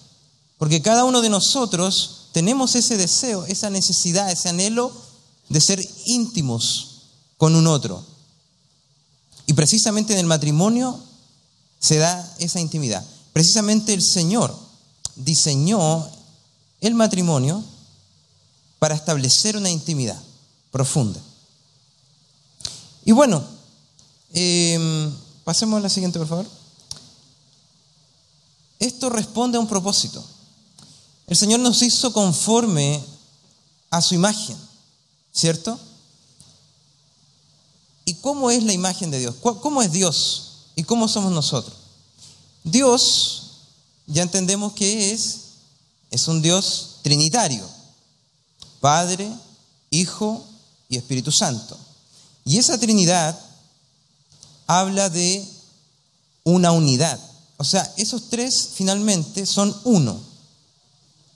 Porque 0.57 0.81
cada 0.81 1.05
uno 1.05 1.21
de 1.21 1.29
nosotros 1.29 2.29
tenemos 2.31 2.75
ese 2.75 2.97
deseo, 2.97 3.45
esa 3.45 3.69
necesidad, 3.69 4.31
ese 4.31 4.49
anhelo 4.49 4.91
de 5.49 5.61
ser 5.61 5.87
íntimos 6.05 7.03
con 7.37 7.55
un 7.55 7.67
otro. 7.67 8.12
Y 9.53 9.55
precisamente 9.55 10.13
en 10.13 10.19
el 10.19 10.25
matrimonio 10.25 10.99
se 11.77 11.97
da 11.97 12.35
esa 12.39 12.59
intimidad. 12.59 13.05
Precisamente 13.33 13.93
el 13.93 14.01
Señor 14.01 14.51
diseñó 15.15 16.09
el 16.81 16.95
matrimonio 16.95 17.63
para 18.79 18.95
establecer 18.95 19.55
una 19.55 19.69
intimidad 19.69 20.19
profunda. 20.71 21.21
Y 23.05 23.11
bueno, 23.11 23.43
eh, 24.33 25.11
pasemos 25.43 25.77
a 25.77 25.81
la 25.81 25.89
siguiente, 25.89 26.17
por 26.17 26.27
favor. 26.27 26.47
Esto 28.79 29.11
responde 29.11 29.59
a 29.59 29.61
un 29.61 29.67
propósito. 29.67 30.25
El 31.27 31.37
Señor 31.37 31.59
nos 31.59 31.79
hizo 31.83 32.11
conforme 32.11 33.03
a 33.91 34.01
su 34.01 34.15
imagen, 34.15 34.57
¿cierto? 35.31 35.79
¿Y 38.05 38.15
cómo 38.15 38.51
es 38.51 38.63
la 38.63 38.73
imagen 38.73 39.11
de 39.11 39.19
Dios? 39.19 39.35
¿Cómo 39.41 39.81
es 39.81 39.91
Dios? 39.91 40.51
¿Y 40.75 40.83
cómo 40.83 41.07
somos 41.07 41.31
nosotros? 41.31 41.75
Dios, 42.63 43.51
ya 44.07 44.23
entendemos 44.23 44.73
que 44.73 45.11
es, 45.11 45.39
es 46.11 46.27
un 46.27 46.41
Dios 46.41 46.97
trinitario, 47.01 47.67
Padre, 48.79 49.31
Hijo 49.89 50.45
y 50.89 50.97
Espíritu 50.97 51.31
Santo. 51.31 51.77
Y 52.45 52.57
esa 52.57 52.77
Trinidad 52.77 53.39
habla 54.67 55.09
de 55.09 55.45
una 56.43 56.71
unidad. 56.71 57.19
O 57.57 57.63
sea, 57.63 57.91
esos 57.97 58.29
tres 58.29 58.71
finalmente 58.73 59.45
son 59.45 59.75
uno. 59.85 60.19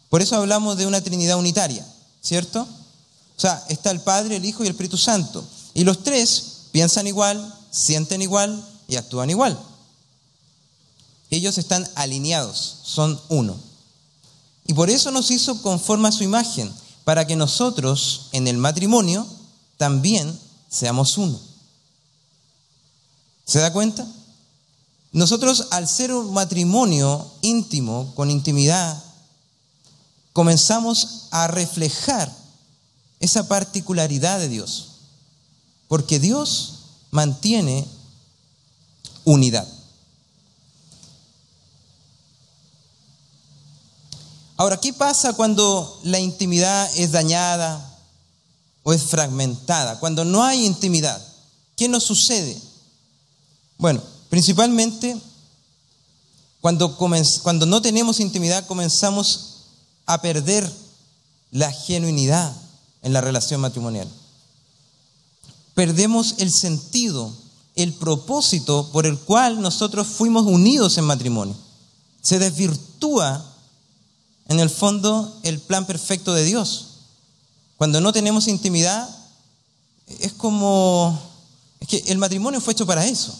Por 0.09 0.21
eso 0.21 0.35
hablamos 0.35 0.77
de 0.77 0.85
una 0.85 1.01
Trinidad 1.01 1.37
unitaria, 1.37 1.85
¿cierto? 2.21 2.61
O 2.61 3.39
sea, 3.39 3.63
está 3.69 3.91
el 3.91 4.01
Padre, 4.01 4.37
el 4.37 4.45
Hijo 4.45 4.63
y 4.63 4.67
el 4.67 4.71
Espíritu 4.71 4.97
Santo. 4.97 5.47
Y 5.73 5.83
los 5.83 6.03
tres 6.03 6.56
piensan 6.77 7.07
igual, 7.07 7.55
sienten 7.71 8.21
igual 8.21 8.63
y 8.87 8.97
actúan 8.97 9.31
igual. 9.31 9.59
Ellos 11.31 11.57
están 11.57 11.89
alineados, 11.95 12.81
son 12.83 13.19
uno. 13.29 13.57
Y 14.67 14.75
por 14.75 14.91
eso 14.91 15.09
nos 15.09 15.31
hizo 15.31 15.59
conforme 15.63 16.07
a 16.07 16.11
su 16.11 16.23
imagen, 16.23 16.71
para 17.03 17.25
que 17.25 17.35
nosotros 17.35 18.27
en 18.31 18.47
el 18.47 18.57
matrimonio 18.57 19.25
también 19.77 20.39
seamos 20.69 21.17
uno. 21.17 21.39
¿Se 23.43 23.57
da 23.57 23.73
cuenta? 23.73 24.05
Nosotros 25.11 25.69
al 25.71 25.87
ser 25.87 26.13
un 26.13 26.31
matrimonio 26.31 27.27
íntimo, 27.41 28.13
con 28.13 28.29
intimidad, 28.29 29.03
comenzamos 30.31 31.25
a 31.31 31.47
reflejar 31.47 32.31
esa 33.19 33.47
particularidad 33.47 34.37
de 34.37 34.49
Dios, 34.49 34.86
porque 35.87 36.19
Dios 36.19 36.73
mantiene 37.11 37.87
unidad. 39.23 39.67
Ahora, 44.57 44.77
¿qué 44.77 44.91
pasa 44.91 45.33
cuando 45.33 45.99
la 46.03 46.19
intimidad 46.19 46.89
es 46.95 47.11
dañada 47.11 47.99
o 48.83 48.91
es 48.91 49.03
fragmentada? 49.03 49.99
Cuando 49.99 50.25
no 50.25 50.43
hay 50.43 50.65
intimidad, 50.65 51.21
¿qué 51.75 51.87
nos 51.87 52.03
sucede? 52.03 52.59
Bueno, 53.77 54.01
principalmente 54.29 55.15
cuando, 56.61 57.65
no 57.65 57.81
tenemos 57.81 58.19
intimidad 58.19 58.65
comenzamos 58.65 59.67
a 60.05 60.21
perder 60.21 60.69
la 61.51 61.71
genuinidad 61.71 62.53
en 63.03 63.13
la 63.13 63.21
relación 63.21 63.61
matrimonial. 63.61 64.07
Perdemos 65.77 66.33
el 66.39 66.51
sentido, 66.51 67.31
el 67.75 67.93
propósito 67.93 68.89
por 68.91 69.05
el 69.05 69.15
cual 69.15 69.61
nosotros 69.61 70.07
fuimos 70.07 70.47
unidos 70.47 70.97
en 70.97 71.03
matrimonio. 71.03 71.55
Se 72.19 72.39
desvirtúa 72.39 73.45
en 74.47 74.59
el 74.59 74.71
fondo 74.71 75.39
el 75.43 75.59
plan 75.59 75.85
perfecto 75.85 76.33
de 76.33 76.45
Dios. 76.45 76.87
Cuando 77.77 78.01
no 78.01 78.11
tenemos 78.11 78.47
intimidad, 78.47 79.07
es 80.07 80.33
como, 80.33 81.15
es 81.79 81.87
que 81.87 82.03
el 82.07 82.17
matrimonio 82.17 82.59
fue 82.59 82.73
hecho 82.73 82.87
para 82.87 83.05
eso. 83.05 83.37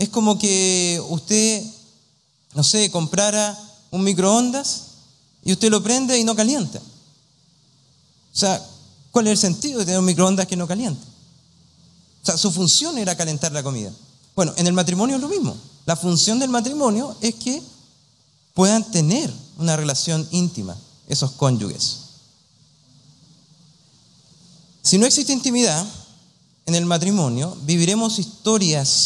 Es 0.00 0.08
como 0.08 0.40
que 0.40 1.00
usted, 1.10 1.62
no 2.54 2.64
sé, 2.64 2.90
comprara 2.90 3.56
un 3.92 4.02
microondas 4.02 4.86
y 5.44 5.52
usted 5.52 5.70
lo 5.70 5.80
prende 5.80 6.18
y 6.18 6.24
no 6.24 6.34
calienta. 6.34 6.80
O 6.80 8.36
sea, 8.36 8.60
¿cuál 9.12 9.28
es 9.28 9.34
el 9.34 9.38
sentido 9.38 9.78
de 9.78 9.84
tener 9.84 10.00
un 10.00 10.06
microondas 10.06 10.48
que 10.48 10.56
no 10.56 10.66
caliente? 10.66 11.14
O 12.26 12.28
sea, 12.28 12.36
su 12.36 12.50
función 12.50 12.98
era 12.98 13.16
calentar 13.16 13.52
la 13.52 13.62
comida. 13.62 13.92
Bueno, 14.34 14.52
en 14.56 14.66
el 14.66 14.72
matrimonio 14.72 15.14
es 15.14 15.22
lo 15.22 15.28
mismo. 15.28 15.56
La 15.84 15.94
función 15.94 16.40
del 16.40 16.50
matrimonio 16.50 17.16
es 17.20 17.36
que 17.36 17.62
puedan 18.52 18.82
tener 18.90 19.32
una 19.58 19.76
relación 19.76 20.26
íntima, 20.32 20.76
esos 21.06 21.30
cónyuges. 21.30 21.98
Si 24.82 24.98
no 24.98 25.06
existe 25.06 25.32
intimidad 25.32 25.86
en 26.66 26.74
el 26.74 26.84
matrimonio, 26.84 27.56
viviremos 27.62 28.18
historias 28.18 28.98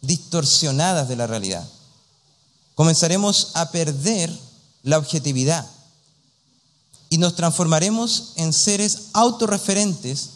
distorsionadas 0.00 1.10
de 1.10 1.16
la 1.16 1.26
realidad. 1.26 1.68
Comenzaremos 2.74 3.50
a 3.52 3.70
perder 3.70 4.34
la 4.84 4.96
objetividad 4.96 5.66
y 7.10 7.18
nos 7.18 7.36
transformaremos 7.36 8.32
en 8.36 8.54
seres 8.54 9.08
autorreferentes 9.12 10.30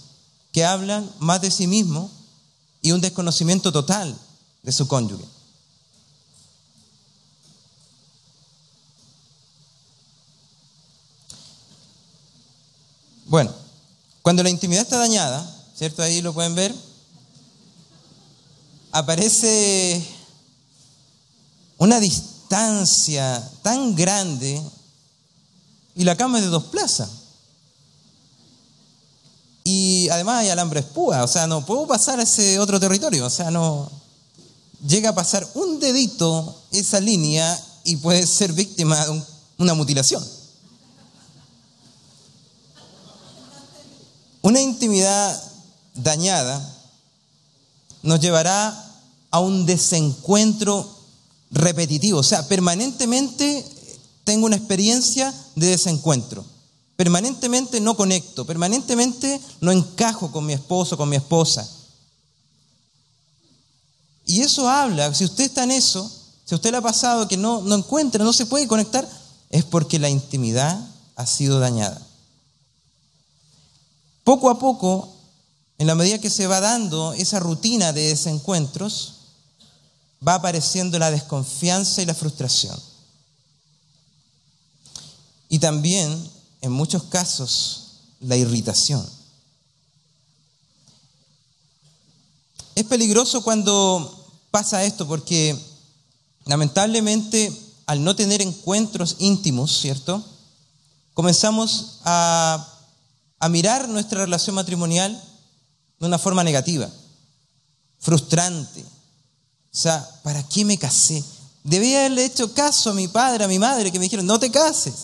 que 0.57 0.65
hablan 0.65 1.13
más 1.19 1.43
de 1.43 1.51
sí 1.51 1.67
mismos 1.67 2.11
y 2.81 2.93
un 2.93 3.03
desconocimiento 3.03 3.71
total 3.73 4.19
de 4.63 4.73
su 4.73 4.89
cónyuge. 4.89 5.27
Bueno, 13.27 13.53
cuando 14.23 14.43
la 14.43 14.49
intimidad 14.49 14.85
está 14.85 14.97
dañada, 14.97 15.47
¿cierto? 15.77 16.03
Ahí 16.03 16.23
lo 16.23 16.33
pueden 16.33 16.55
ver, 16.55 16.75
aparece 18.93 20.03
una 21.77 22.01
distancia 22.01 23.47
tan 23.61 23.95
grande 23.95 24.63
y 25.95 26.05
la 26.05 26.17
cama 26.17 26.39
es 26.39 26.45
de 26.45 26.51
dos 26.51 26.65
plazas. 26.65 27.26
Además 30.09 30.41
hay 30.41 30.51
alambre 30.51 30.81
espúa, 30.81 31.25
o 31.25 31.29
sea, 31.29 31.47
no 31.47 31.65
puedo 31.65 31.87
pasar 31.87 32.21
a 32.21 32.23
ese 32.23 32.59
otro 32.59 32.79
territorio, 32.81 33.27
o 33.27 33.31
sea, 33.31 33.51
no 33.51 33.91
llega 34.87 35.11
a 35.11 35.15
pasar 35.15 35.47
un 35.55 35.81
dedito 35.81 36.63
esa 36.71 37.01
línea 37.01 37.59
y 37.85 37.97
puede 37.97 38.27
ser 38.27 38.53
víctima 38.53 39.05
de 39.05 39.23
una 39.59 39.75
mutilación. 39.75 40.25
Una 44.43 44.61
intimidad 44.61 45.43
dañada 45.95 46.61
nos 48.03 48.21
llevará 48.21 48.85
a 49.31 49.41
un 49.41 49.67
desencuentro 49.67 50.89
repetitivo, 51.51 52.21
o 52.21 52.23
sea, 52.23 52.47
permanentemente 52.47 53.65
tengo 54.25 54.47
una 54.47 54.57
experiencia 54.57 55.35
de 55.55 55.69
desencuentro. 55.69 56.45
Permanentemente 56.97 57.81
no 57.81 57.97
conecto, 57.97 58.47
permanentemente 58.47 59.41
no 59.61 59.71
encajo 59.71 60.33
con 60.33 60.47
mi 60.47 60.55
esposo, 60.55 60.97
con 60.97 61.09
mi 61.09 61.17
esposa. 61.17 61.69
Y 64.25 64.41
eso 64.41 64.69
habla, 64.69 65.15
si 65.15 65.25
usted 65.25 65.45
está 65.45 65.65
en 65.65 65.71
eso, 65.71 66.11
si 66.45 66.55
usted 66.55 66.71
le 66.71 66.79
ha 66.79 66.83
pasado 66.83 67.29
que 67.29 67.37
no, 67.37 67.61
no 67.63 67.75
encuentra, 67.75 68.25
no 68.25 68.33
se 68.33 68.47
puede 68.47 68.67
conectar, 68.67 69.09
es 69.51 69.65
porque 69.65 69.99
la 69.99 70.09
intimidad 70.09 70.81
ha 71.15 71.27
sido 71.27 71.61
dañada. 71.61 72.01
Poco 74.25 74.51
a 74.51 74.59
poco, 74.59 75.15
en 75.79 75.87
la 75.87 75.95
medida 75.95 76.19
que 76.19 76.31
se 76.31 76.47
va 76.47 76.61
dando 76.61 77.13
esa 77.13 77.39
rutina 77.39 77.93
de 77.93 78.09
desencuentros, 78.09 79.15
va 80.27 80.35
apareciendo 80.35 80.99
la 80.99 81.11
desconfianza 81.11 82.03
y 82.03 82.07
la 82.07 82.15
frustración. 82.15 82.77
Y 85.49 85.59
también, 85.59 86.31
en 86.67 86.73
muchos 86.73 87.05
casos, 87.05 88.01
la 88.21 88.37
irritación. 88.37 89.05
Es 92.75 92.85
peligroso 92.85 93.43
cuando 93.43 94.29
pasa 94.51 94.85
esto 94.85 95.07
porque 95.07 95.59
lamentablemente 96.45 97.53
al 97.87 98.05
no 98.05 98.15
tener 98.15 98.43
encuentros 98.43 99.17
íntimos, 99.19 99.81
¿cierto? 99.81 100.23
Comenzamos 101.15 102.01
a 102.05 102.73
a 103.39 103.49
mirar 103.49 103.89
nuestra 103.89 104.25
relación 104.25 104.57
matrimonial 104.57 105.23
de 105.99 106.07
una 106.07 106.19
forma 106.19 106.43
negativa, 106.45 106.89
frustrante. 107.99 108.81
O 108.81 109.79
sea, 109.79 110.09
¿para 110.23 110.43
qué 110.49 110.65
me 110.65 110.79
casé? 110.79 111.23
Debía 111.63 112.01
haberle 112.01 112.25
hecho 112.25 112.53
caso 112.55 112.91
a 112.91 112.95
mi 112.95 113.09
padre, 113.09 113.45
a 113.45 113.49
mi 113.49 113.59
madre, 113.59 113.93
que 113.93 113.99
me 113.99 114.05
dijeron, 114.05 114.27
no 114.27 114.39
te 114.39 114.51
cases. 114.51 114.95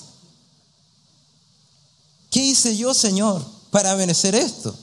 ¿Qué 2.33 2.43
hice 2.43 2.74
yo, 2.78 2.95
Señor, 2.95 3.45
para 3.70 3.95
merecer 3.95 4.35
esto? 4.35 4.74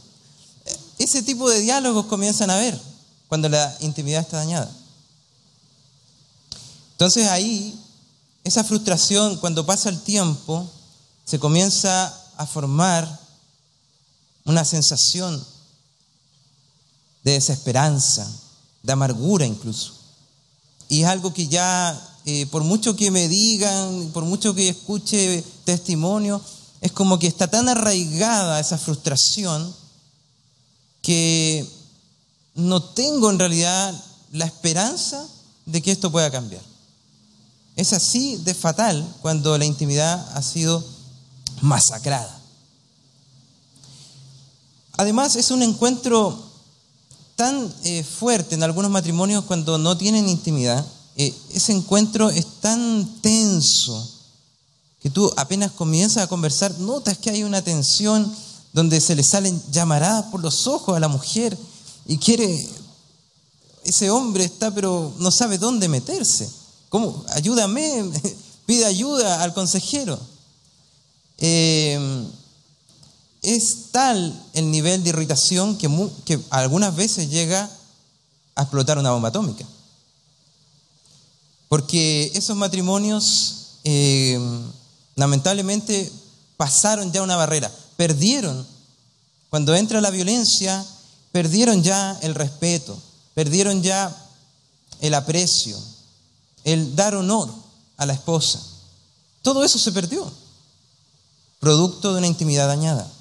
Ese 0.99 1.23
tipo 1.23 1.49
de 1.49 1.59
diálogos 1.61 2.05
comienzan 2.05 2.51
a 2.51 2.57
ver 2.57 2.79
cuando 3.27 3.49
la 3.49 3.75
intimidad 3.79 4.21
está 4.21 4.37
dañada. 4.37 4.71
Entonces 6.91 7.27
ahí, 7.27 7.75
esa 8.43 8.63
frustración, 8.63 9.37
cuando 9.37 9.65
pasa 9.65 9.89
el 9.89 9.99
tiempo, 9.99 10.69
se 11.25 11.39
comienza 11.39 12.15
a 12.37 12.45
formar 12.45 13.19
una 14.45 14.63
sensación 14.63 15.43
de 17.23 17.31
desesperanza, 17.31 18.31
de 18.83 18.93
amargura 18.93 19.47
incluso. 19.47 19.93
Y 20.87 21.01
es 21.01 21.07
algo 21.07 21.33
que 21.33 21.47
ya, 21.47 21.99
eh, 22.25 22.45
por 22.45 22.63
mucho 22.63 22.95
que 22.95 23.09
me 23.09 23.27
digan, 23.27 24.11
por 24.13 24.25
mucho 24.25 24.53
que 24.53 24.69
escuche 24.69 25.43
testimonio, 25.65 26.39
es 26.81 26.91
como 26.91 27.19
que 27.19 27.27
está 27.27 27.47
tan 27.47 27.67
arraigada 27.67 28.59
esa 28.59 28.77
frustración 28.77 29.75
que 31.01 31.67
no 32.55 32.81
tengo 32.81 33.29
en 33.29 33.39
realidad 33.39 33.93
la 34.31 34.45
esperanza 34.45 35.27
de 35.65 35.81
que 35.81 35.91
esto 35.91 36.11
pueda 36.11 36.31
cambiar. 36.31 36.61
Es 37.75 37.93
así 37.93 38.37
de 38.37 38.53
fatal 38.53 39.15
cuando 39.21 39.57
la 39.57 39.65
intimidad 39.65 40.37
ha 40.37 40.41
sido 40.41 40.83
masacrada. 41.61 42.39
Además, 44.97 45.35
es 45.35 45.51
un 45.51 45.63
encuentro 45.63 46.51
tan 47.35 47.73
eh, 47.85 48.03
fuerte 48.03 48.55
en 48.55 48.63
algunos 48.63 48.91
matrimonios 48.91 49.45
cuando 49.45 49.77
no 49.77 49.97
tienen 49.97 50.27
intimidad. 50.27 50.85
eh, 51.15 51.33
ese 51.51 51.71
encuentro 51.71 52.29
es 52.29 52.45
tan 52.61 53.21
tenso 53.21 54.18
que 55.01 55.09
tú 55.09 55.31
apenas 55.37 55.71
comienzas 55.71 56.23
a 56.23 56.27
conversar, 56.27 56.77
notas 56.79 57.17
que 57.17 57.29
hay 57.29 57.43
una 57.43 57.61
tensión 57.61 58.33
donde 58.73 58.99
se 58.99 59.15
le 59.15 59.23
salen 59.23 59.61
llamaradas 59.71 60.25
por 60.25 60.41
los 60.41 60.67
ojos 60.67 60.95
a 60.95 60.99
la 60.99 61.07
mujer 61.07 61.57
y 62.05 62.17
quiere, 62.17 62.67
ese 63.83 64.09
hombre 64.09 64.43
está 64.43 64.73
pero 64.73 65.13
no 65.19 65.31
sabe 65.31 65.57
dónde 65.57 65.87
meterse. 65.87 66.49
¿Cómo? 66.89 67.23
Ayúdame, 67.29 68.11
pide 68.65 68.85
ayuda 68.85 69.43
al 69.43 69.53
consejero. 69.53 70.19
Eh, 71.37 72.27
es 73.41 73.91
tal 73.91 74.47
el 74.53 74.69
nivel 74.69 75.03
de 75.03 75.09
irritación 75.09 75.77
que, 75.77 75.89
que 76.25 76.39
algunas 76.49 76.95
veces 76.95 77.29
llega 77.29 77.69
a 78.55 78.63
explotar 78.63 78.97
una 78.97 79.11
bomba 79.11 79.29
atómica. 79.29 79.65
Porque 81.69 82.31
esos 82.33 82.57
matrimonios 82.57 83.59
eh, 83.83 84.39
lamentablemente 85.19 86.11
pasaron 86.55 87.11
ya 87.11 87.21
una 87.21 87.35
barrera, 87.35 87.71
perdieron, 87.97 88.65
cuando 89.49 89.75
entra 89.75 89.99
la 90.01 90.11
violencia, 90.11 90.85
perdieron 91.31 91.83
ya 91.83 92.17
el 92.21 92.35
respeto, 92.35 92.97
perdieron 93.33 93.83
ya 93.83 94.15
el 95.01 95.13
aprecio, 95.13 95.77
el 96.63 96.95
dar 96.95 97.15
honor 97.15 97.53
a 97.97 98.05
la 98.05 98.13
esposa. 98.13 98.61
Todo 99.41 99.63
eso 99.63 99.77
se 99.77 99.91
perdió, 99.91 100.31
producto 101.59 102.13
de 102.13 102.19
una 102.19 102.27
intimidad 102.27 102.67
dañada. 102.67 103.11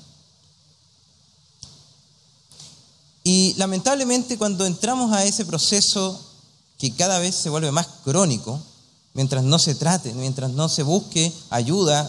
Y 3.25 3.55
lamentablemente 3.55 4.39
cuando 4.39 4.67
entramos 4.67 5.13
a 5.13 5.25
ese 5.25 5.45
proceso 5.45 6.25
que 6.79 6.95
cada 6.95 7.19
vez 7.19 7.35
se 7.35 7.51
vuelve 7.51 7.73
más 7.73 7.89
crónico, 8.05 8.63
mientras 9.19 9.43
no 9.43 9.59
se 9.59 9.75
trate, 9.75 10.15
mientras 10.15 10.53
no 10.53 10.69
se 10.69 10.85
busque 10.85 11.33
ayuda, 11.51 12.09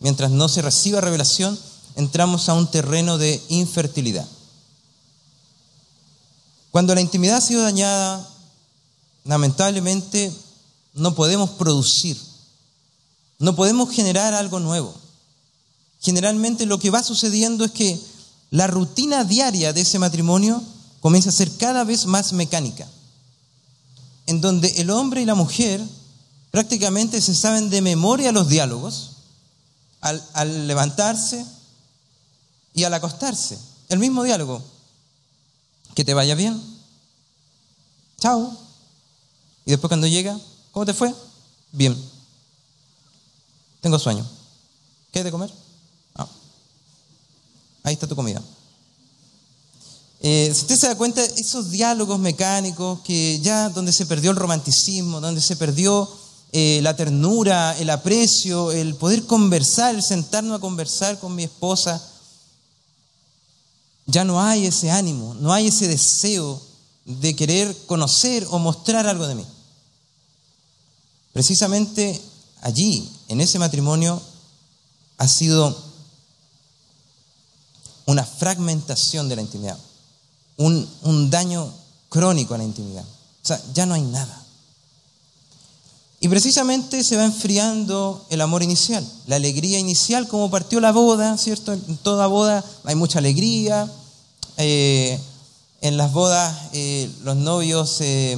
mientras 0.00 0.32
no 0.32 0.48
se 0.48 0.60
reciba 0.60 1.00
revelación, 1.00 1.56
entramos 1.94 2.48
a 2.48 2.54
un 2.54 2.68
terreno 2.68 3.16
de 3.16 3.40
infertilidad. 3.48 4.26
Cuando 6.72 6.96
la 6.96 7.00
intimidad 7.00 7.36
ha 7.36 7.40
sido 7.40 7.62
dañada, 7.62 8.28
lamentablemente 9.22 10.32
no 10.94 11.14
podemos 11.14 11.48
producir, 11.50 12.20
no 13.38 13.54
podemos 13.54 13.90
generar 13.90 14.34
algo 14.34 14.58
nuevo. 14.58 14.92
Generalmente 16.00 16.66
lo 16.66 16.80
que 16.80 16.90
va 16.90 17.04
sucediendo 17.04 17.64
es 17.64 17.70
que 17.70 18.00
la 18.50 18.66
rutina 18.66 19.22
diaria 19.22 19.72
de 19.72 19.82
ese 19.82 20.00
matrimonio 20.00 20.60
comienza 20.98 21.28
a 21.28 21.34
ser 21.34 21.56
cada 21.56 21.84
vez 21.84 22.06
más 22.06 22.32
mecánica, 22.32 22.88
en 24.26 24.40
donde 24.40 24.66
el 24.80 24.90
hombre 24.90 25.22
y 25.22 25.24
la 25.24 25.36
mujer 25.36 25.80
prácticamente 26.52 27.20
se 27.20 27.34
saben 27.34 27.70
de 27.70 27.80
memoria 27.80 28.30
los 28.30 28.46
diálogos 28.46 29.12
al, 30.02 30.68
levantarse 30.68 31.44
y 32.74 32.84
al 32.84 32.94
acostarse. 32.94 33.58
El 33.88 33.98
mismo 33.98 34.22
diálogo. 34.22 34.62
Que 35.94 36.04
te 36.04 36.14
vaya 36.14 36.34
bien. 36.34 36.62
Chao. 38.20 38.56
Y 39.64 39.70
después 39.70 39.88
cuando 39.88 40.06
llega, 40.06 40.38
¿cómo 40.70 40.86
te 40.86 40.94
fue? 40.94 41.12
Bien. 41.72 41.96
Tengo 43.80 43.98
sueño. 43.98 44.28
¿Qué 45.10 45.20
hay 45.20 45.24
de 45.24 45.30
comer? 45.30 45.52
Ah. 46.14 46.28
Ahí 47.82 47.94
está 47.94 48.06
tu 48.06 48.16
comida. 48.16 48.42
Eh, 50.20 50.52
si 50.54 50.60
usted 50.60 50.76
se 50.76 50.88
da 50.88 50.96
cuenta, 50.96 51.24
esos 51.24 51.70
diálogos 51.70 52.18
mecánicos 52.18 53.00
que 53.00 53.40
ya 53.40 53.70
donde 53.70 53.92
se 53.92 54.06
perdió 54.06 54.30
el 54.30 54.36
romanticismo, 54.36 55.20
donde 55.20 55.40
se 55.40 55.56
perdió 55.56 56.21
eh, 56.52 56.80
la 56.82 56.94
ternura, 56.94 57.78
el 57.78 57.88
aprecio, 57.88 58.72
el 58.72 58.94
poder 58.96 59.24
conversar, 59.24 59.94
el 59.94 60.02
sentarnos 60.02 60.58
a 60.58 60.60
conversar 60.60 61.18
con 61.18 61.34
mi 61.34 61.44
esposa, 61.44 62.06
ya 64.04 64.24
no 64.24 64.40
hay 64.42 64.66
ese 64.66 64.90
ánimo, 64.90 65.32
no 65.34 65.52
hay 65.54 65.68
ese 65.68 65.88
deseo 65.88 66.60
de 67.06 67.34
querer 67.34 67.74
conocer 67.86 68.46
o 68.50 68.58
mostrar 68.58 69.06
algo 69.06 69.26
de 69.26 69.36
mí. 69.36 69.46
Precisamente 71.32 72.20
allí, 72.60 73.10
en 73.28 73.40
ese 73.40 73.58
matrimonio, 73.58 74.20
ha 75.16 75.28
sido 75.28 75.74
una 78.04 78.24
fragmentación 78.24 79.28
de 79.30 79.36
la 79.36 79.42
intimidad, 79.42 79.78
un, 80.58 80.86
un 81.02 81.30
daño 81.30 81.72
crónico 82.10 82.54
a 82.54 82.58
la 82.58 82.64
intimidad. 82.64 83.04
O 83.04 83.46
sea, 83.46 83.58
ya 83.72 83.86
no 83.86 83.94
hay 83.94 84.02
nada. 84.02 84.41
Y 86.22 86.28
precisamente 86.28 87.02
se 87.02 87.16
va 87.16 87.24
enfriando 87.24 88.24
el 88.30 88.40
amor 88.42 88.62
inicial, 88.62 89.04
la 89.26 89.34
alegría 89.34 89.80
inicial, 89.80 90.28
como 90.28 90.48
partió 90.50 90.78
la 90.78 90.92
boda, 90.92 91.36
¿cierto? 91.36 91.72
En 91.72 91.96
toda 91.96 92.28
boda 92.28 92.64
hay 92.84 92.94
mucha 92.94 93.18
alegría. 93.18 93.90
eh, 94.56 95.18
en 95.80 95.96
las 95.96 96.12
bodas 96.12 96.56
eh, 96.74 97.10
los 97.24 97.34
novios 97.34 97.90
se 97.90 98.36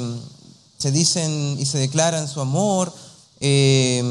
dicen 0.93 1.59
y 1.61 1.67
se 1.67 1.77
declaran 1.77 2.27
su 2.27 2.41
amor, 2.41 2.91
eh, 3.41 4.03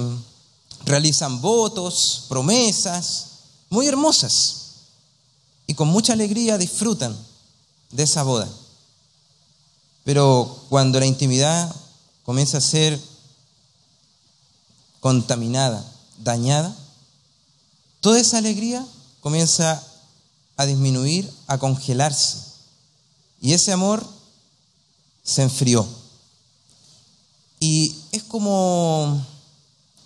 realizan 0.86 1.42
votos, 1.42 2.26
promesas, 2.30 3.26
muy 3.72 3.88
hermosas. 3.88 4.60
Y 5.66 5.74
con 5.74 5.88
mucha 5.88 6.14
alegría 6.14 6.60
disfrutan 6.60 7.18
de 7.90 8.04
esa 8.04 8.22
boda. 8.22 8.48
Pero 10.04 10.64
cuando 10.70 11.00
la 11.00 11.08
intimidad 11.08 11.76
comienza 12.24 12.60
a 12.60 12.62
ser 12.62 13.13
contaminada, 15.04 15.86
dañada, 16.20 16.74
toda 18.00 18.22
esa 18.22 18.38
alegría 18.38 18.88
comienza 19.20 19.84
a 20.56 20.66
disminuir, 20.66 21.30
a 21.46 21.58
congelarse. 21.58 22.38
Y 23.42 23.52
ese 23.52 23.74
amor 23.74 24.02
se 25.22 25.44
enfrió. 25.44 25.86
Y 27.60 27.94
es 28.14 28.24
como, 28.24 29.22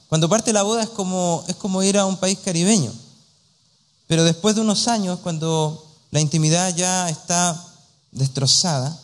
cuando 0.10 0.30
parte 0.30 0.52
la 0.52 0.64
boda 0.64 0.82
es 0.82 0.90
como, 0.90 1.46
es 1.48 1.56
como 1.58 1.84
ir 1.84 2.00
a 2.00 2.08
un 2.08 2.18
país 2.18 2.40
caribeño. 2.44 2.92
Pero 4.08 4.24
después 4.24 4.56
de 4.56 4.62
unos 4.62 4.88
años, 4.88 5.20
cuando 5.20 5.96
la 6.10 6.22
intimidad 6.22 6.76
ya 6.76 7.08
está 7.08 7.64
destrozada, 8.12 9.00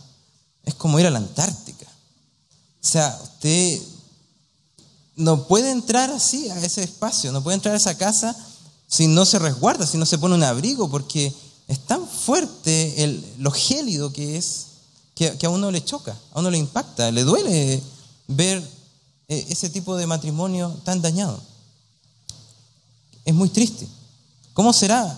es 0.65 0.73
como 0.73 0.99
ir 0.99 1.05
a 1.05 1.11
la 1.11 1.19
Antártica. 1.19 1.85
O 2.81 2.87
sea, 2.87 3.19
usted 3.21 3.92
no 5.15 5.47
puede 5.47 5.71
entrar 5.71 6.09
así 6.09 6.49
a 6.49 6.59
ese 6.59 6.83
espacio, 6.83 7.31
no 7.31 7.43
puede 7.43 7.55
entrar 7.55 7.73
a 7.73 7.77
esa 7.77 7.97
casa 7.97 8.35
si 8.87 9.07
no 9.07 9.25
se 9.25 9.39
resguarda, 9.39 9.87
si 9.87 9.97
no 9.97 10.05
se 10.05 10.17
pone 10.17 10.35
un 10.35 10.43
abrigo, 10.43 10.89
porque 10.89 11.33
es 11.67 11.79
tan 11.85 12.07
fuerte 12.07 13.03
el, 13.03 13.25
lo 13.39 13.51
gélido 13.51 14.11
que 14.11 14.37
es 14.37 14.67
que, 15.15 15.37
que 15.37 15.45
a 15.45 15.49
uno 15.49 15.71
le 15.71 15.83
choca, 15.83 16.17
a 16.31 16.39
uno 16.39 16.49
le 16.49 16.57
impacta, 16.57 17.11
le 17.11 17.23
duele 17.23 17.81
ver 18.27 18.63
eh, 19.27 19.45
ese 19.49 19.69
tipo 19.69 19.95
de 19.95 20.07
matrimonio 20.07 20.79
tan 20.83 21.01
dañado. 21.01 21.41
Es 23.25 23.33
muy 23.33 23.49
triste. 23.49 23.87
¿Cómo 24.53 24.73
será 24.73 25.17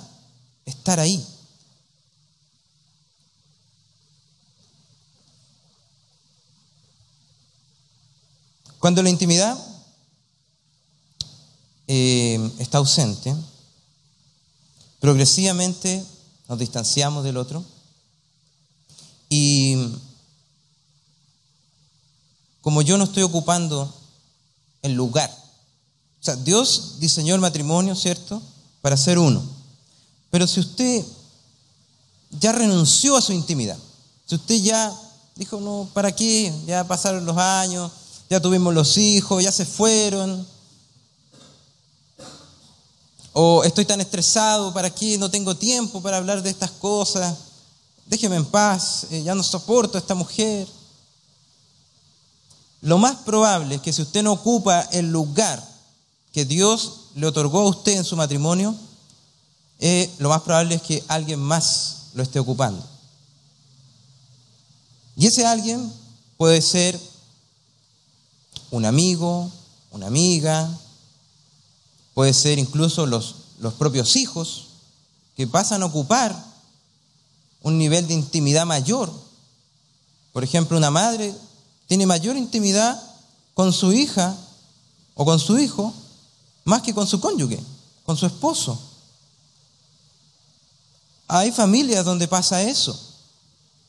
estar 0.65 0.99
ahí? 0.99 1.25
Cuando 8.79 9.01
la 9.01 9.09
intimidad 9.09 9.57
eh, 11.87 12.51
está 12.59 12.79
ausente, 12.79 13.35
progresivamente 14.99 16.03
nos 16.47 16.59
distanciamos 16.59 17.23
del 17.23 17.37
otro 17.37 17.63
y 19.29 19.75
como 22.61 22.81
yo 22.81 22.97
no 22.97 23.03
estoy 23.03 23.23
ocupando 23.23 23.93
el 24.81 24.93
lugar, 24.93 25.29
o 25.29 26.23
sea, 26.25 26.35
Dios 26.35 26.95
diseñó 26.99 27.35
el 27.35 27.41
matrimonio, 27.41 27.95
¿cierto?, 27.95 28.41
para 28.81 28.97
ser 28.97 29.19
uno. 29.19 29.43
Pero 30.31 30.47
si 30.47 30.59
usted 30.59 31.05
ya 32.31 32.51
renunció 32.51 33.15
a 33.15 33.21
su 33.21 33.31
intimidad, 33.31 33.77
si 34.25 34.35
usted 34.35 34.55
ya 34.55 34.91
dijo, 35.35 35.59
no, 35.59 35.87
¿para 35.93 36.11
qué? 36.11 36.53
Ya 36.65 36.83
pasaron 36.87 37.25
los 37.25 37.37
años, 37.37 37.91
ya 38.29 38.39
tuvimos 38.39 38.73
los 38.73 38.97
hijos, 38.97 39.43
ya 39.43 39.51
se 39.51 39.65
fueron. 39.65 40.47
O 43.37 43.65
estoy 43.65 43.83
tan 43.83 43.99
estresado, 43.99 44.73
¿para 44.73 44.89
qué? 44.89 45.17
No 45.17 45.29
tengo 45.29 45.57
tiempo 45.57 46.01
para 46.01 46.15
hablar 46.15 46.41
de 46.41 46.49
estas 46.49 46.71
cosas. 46.71 47.35
Déjeme 48.05 48.37
en 48.37 48.45
paz, 48.45 49.07
eh, 49.11 49.23
ya 49.23 49.35
no 49.35 49.43
soporto 49.43 49.97
a 49.97 50.01
esta 50.01 50.15
mujer. 50.15 50.65
lo 52.79 52.97
más 52.97 53.17
probable 53.17 53.75
es 53.75 53.81
que 53.81 53.91
si 53.91 54.03
usted 54.03 54.23
no 54.23 54.31
ocupa 54.31 54.83
el 54.93 55.11
lugar 55.11 55.61
que 56.31 56.45
Dios 56.45 57.07
le 57.15 57.27
otorgó 57.27 57.59
a 57.59 57.69
usted 57.69 57.97
en 57.97 58.05
su 58.05 58.15
matrimonio, 58.15 58.73
eh, 59.79 60.09
lo 60.19 60.29
más 60.29 60.41
probable 60.43 60.75
es 60.75 60.81
que 60.81 61.03
alguien 61.09 61.41
más 61.41 62.11
lo 62.13 62.23
esté 62.23 62.39
ocupando. 62.39 62.87
Y 65.17 65.27
ese 65.27 65.45
alguien 65.45 65.91
puede 66.37 66.61
ser 66.61 66.97
un 68.71 68.85
amigo, 68.85 69.51
una 69.91 70.07
amiga, 70.07 70.69
puede 72.15 72.33
ser 72.33 72.57
incluso 72.57 73.05
los, 73.05 73.35
los 73.59 73.75
propios 73.75 74.15
hijos 74.15 74.67
que 75.35 75.45
pasan 75.45 75.83
a 75.83 75.85
ocupar 75.85 76.33
un 77.61 77.77
nivel 77.77 78.07
de 78.07 78.13
intimidad 78.13 78.65
mayor. 78.65 79.11
Por 80.31 80.43
ejemplo, 80.43 80.77
una 80.77 80.89
madre 80.89 81.35
tiene 81.87 82.05
mayor 82.05 82.37
intimidad 82.37 82.99
con 83.53 83.73
su 83.73 83.91
hija 83.91 84.35
o 85.13 85.25
con 85.25 85.39
su 85.39 85.59
hijo 85.59 85.93
más 86.63 86.81
que 86.81 86.93
con 86.93 87.05
su 87.05 87.19
cónyuge, 87.19 87.59
con 88.05 88.15
su 88.15 88.25
esposo. 88.25 88.79
Hay 91.27 91.51
familias 91.51 92.05
donde 92.05 92.29
pasa 92.29 92.63
eso, 92.63 92.97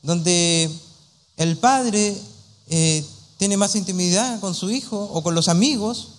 donde 0.01 0.69
el 1.37 1.57
padre 1.57 2.21
eh, 2.67 3.05
tiene 3.37 3.55
más 3.55 3.75
intimidad 3.75 4.41
con 4.41 4.53
su 4.53 4.69
hijo 4.69 5.01
o 5.13 5.23
con 5.23 5.33
los 5.33 5.47
amigos 5.47 6.09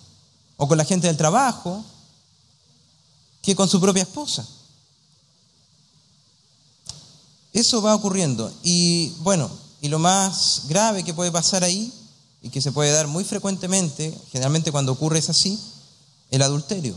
o 0.57 0.67
con 0.67 0.77
la 0.77 0.85
gente 0.85 1.05
del 1.05 1.17
trabajo 1.17 1.83
que 3.49 3.55
con 3.55 3.67
su 3.67 3.81
propia 3.81 4.03
esposa. 4.03 4.47
Eso 7.51 7.81
va 7.81 7.95
ocurriendo. 7.95 8.53
Y 8.61 9.09
bueno, 9.21 9.49
y 9.81 9.87
lo 9.87 9.97
más 9.97 10.65
grave 10.67 11.03
que 11.03 11.15
puede 11.15 11.31
pasar 11.31 11.63
ahí, 11.63 11.91
y 12.43 12.49
que 12.49 12.61
se 12.61 12.71
puede 12.71 12.91
dar 12.91 13.07
muy 13.07 13.23
frecuentemente, 13.23 14.15
generalmente 14.31 14.71
cuando 14.71 14.91
ocurre 14.91 15.17
es 15.17 15.31
así, 15.31 15.59
el 16.29 16.43
adulterio, 16.43 16.93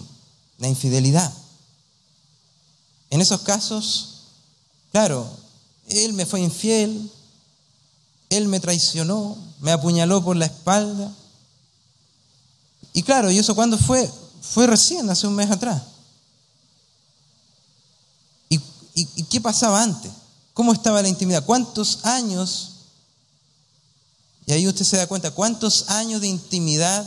la 0.58 0.68
infidelidad. 0.68 1.32
En 3.08 3.22
esos 3.22 3.40
casos, 3.40 4.24
claro, 4.90 5.26
él 5.88 6.12
me 6.12 6.26
fue 6.26 6.40
infiel, 6.40 7.10
él 8.28 8.46
me 8.46 8.60
traicionó, 8.60 9.38
me 9.60 9.72
apuñaló 9.72 10.22
por 10.22 10.36
la 10.36 10.44
espalda. 10.44 11.10
Y 12.92 13.02
claro, 13.04 13.30
¿y 13.30 13.38
eso 13.38 13.54
cuándo 13.54 13.78
fue? 13.78 14.06
Fue 14.42 14.66
recién, 14.66 15.08
hace 15.08 15.26
un 15.26 15.34
mes 15.34 15.50
atrás. 15.50 15.84
¿Y, 18.94 19.24
qué 19.24 19.40
pasaba 19.40 19.82
antes? 19.82 20.12
¿Cómo 20.54 20.72
estaba 20.72 21.02
la 21.02 21.08
intimidad? 21.08 21.44
¿Cuántos 21.44 22.04
años? 22.04 22.72
Y 24.46 24.52
ahí 24.52 24.66
usted 24.66 24.84
se 24.84 24.96
da 24.96 25.06
cuenta, 25.06 25.30
¿cuántos 25.30 25.88
años 25.88 26.20
de 26.20 26.26
intimidad 26.26 27.06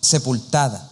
sepultada? 0.00 0.90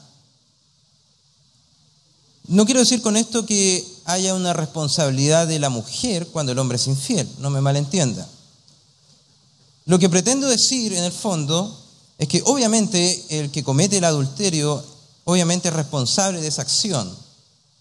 No 2.47 2.65
quiero 2.65 2.81
decir 2.81 3.03
con 3.03 3.17
esto 3.17 3.45
que 3.45 3.87
haya 4.05 4.35
una 4.35 4.53
responsabilidad 4.53 5.47
de 5.47 5.59
la 5.59 5.69
mujer 5.69 6.29
cuando 6.29 6.53
el 6.53 6.59
hombre 6.59 6.77
es 6.77 6.87
infiel, 6.87 7.29
no 7.39 7.51
me 7.51 7.61
malentienda. 7.61 8.27
Lo 9.85 9.99
que 9.99 10.09
pretendo 10.09 10.49
decir 10.49 10.93
en 10.93 11.05
el 11.05 11.13
fondo 11.13 11.79
es 12.19 12.29
que 12.29 12.43
obviamente 12.45 13.41
el 13.41 13.51
que 13.51 13.65
comete 13.65 13.99
el 13.99 14.05
adulterio 14.05 14.85
obviamente 15.25 15.69
es 15.69 15.75
responsable 15.75 16.41
de 16.41 16.49
esa 16.49 16.63
acción. 16.63 17.28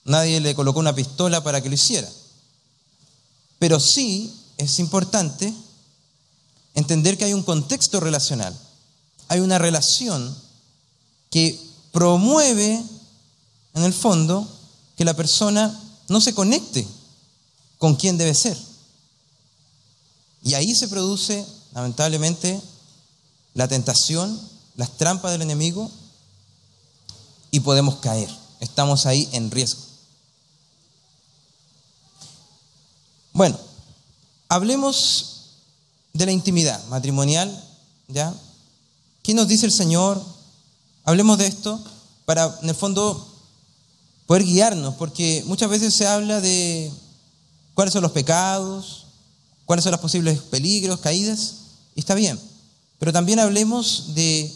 Nadie 0.08 0.39
le 0.39 0.55
colocó 0.55 0.80
una 0.80 0.95
pistola 0.95 1.43
para 1.43 1.62
que 1.62 1.68
lo 1.68 1.76
hiciera. 1.76 2.10
Pero 3.60 3.78
sí 3.80 4.34
es 4.55 4.80
importante 4.80 5.53
entender 6.76 7.18
que 7.18 7.26
hay 7.26 7.34
un 7.34 7.43
contexto 7.43 7.99
relacional. 7.99 8.58
Hay 9.28 9.41
una 9.41 9.58
relación 9.58 10.34
que 11.30 11.60
promueve, 11.91 12.82
en 13.74 13.84
el 13.84 13.93
fondo, 13.93 14.47
que 14.95 15.03
la 15.03 15.14
persona 15.14 15.78
no 16.08 16.22
se 16.22 16.34
conecte 16.34 16.88
con 17.78 17.97
quien 17.97 18.18
debe 18.18 18.34
ser. 18.34 18.58
Y 20.41 20.53
ahí 20.53 20.74
se 20.74 20.88
produce, 20.88 21.45
lamentablemente, 21.74 22.62
la 23.55 23.68
tentación, 23.68 24.39
las 24.78 24.95
trampas 24.95 25.34
del 25.34 25.41
enemigo 25.41 25.91
y 27.51 27.60
podemos 27.60 27.97
caer. 27.97 28.30
Estamos 28.62 29.05
ahí 29.05 29.28
en 29.34 29.51
riesgo. 29.51 29.86
Bueno, 33.38 33.55
hablemos 34.49 35.51
de 36.11 36.25
la 36.25 36.31
intimidad 36.31 36.83
matrimonial, 36.88 37.47
¿ya? 38.07 38.33
¿Qué 39.21 39.35
nos 39.35 39.47
dice 39.47 39.67
el 39.67 39.71
Señor? 39.71 40.19
Hablemos 41.03 41.38
de 41.38 41.45
esto 41.45 41.79
para, 42.25 42.57
en 42.63 42.69
el 42.69 42.73
fondo, 42.73 43.31
poder 44.25 44.43
guiarnos, 44.43 44.95
porque 44.95 45.43
muchas 45.45 45.69
veces 45.69 45.93
se 45.93 46.07
habla 46.07 46.41
de 46.41 46.91
cuáles 47.75 47.93
son 47.93 48.01
los 48.01 48.11
pecados, 48.11 49.05
cuáles 49.65 49.83
son 49.83 49.91
los 49.91 50.01
posibles 50.01 50.41
peligros, 50.41 50.99
caídas, 50.99 51.53
y 51.93 51.99
está 51.99 52.15
bien, 52.15 52.39
pero 52.97 53.13
también 53.13 53.38
hablemos 53.38 54.15
de 54.15 54.51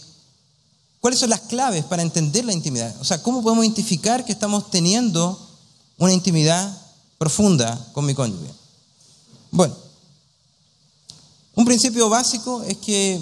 cuáles 1.02 1.20
son 1.20 1.30
las 1.30 1.42
claves 1.42 1.86
para 1.86 2.02
entender 2.02 2.46
la 2.46 2.54
intimidad, 2.54 3.00
o 3.00 3.06
sea, 3.06 3.22
cómo 3.22 3.44
podemos 3.44 3.64
identificar 3.64 4.26
que 4.26 4.32
estamos 4.32 4.72
teniendo 4.72 5.40
una 6.00 6.14
intimidad 6.14 6.76
profunda 7.20 7.80
con 7.94 8.08
mi 8.08 8.16
cónyuge. 8.16 8.61
Bueno, 9.52 9.76
un 11.56 11.66
principio 11.66 12.10
básico 12.10 12.64
es 12.64 12.78
que, 12.78 13.22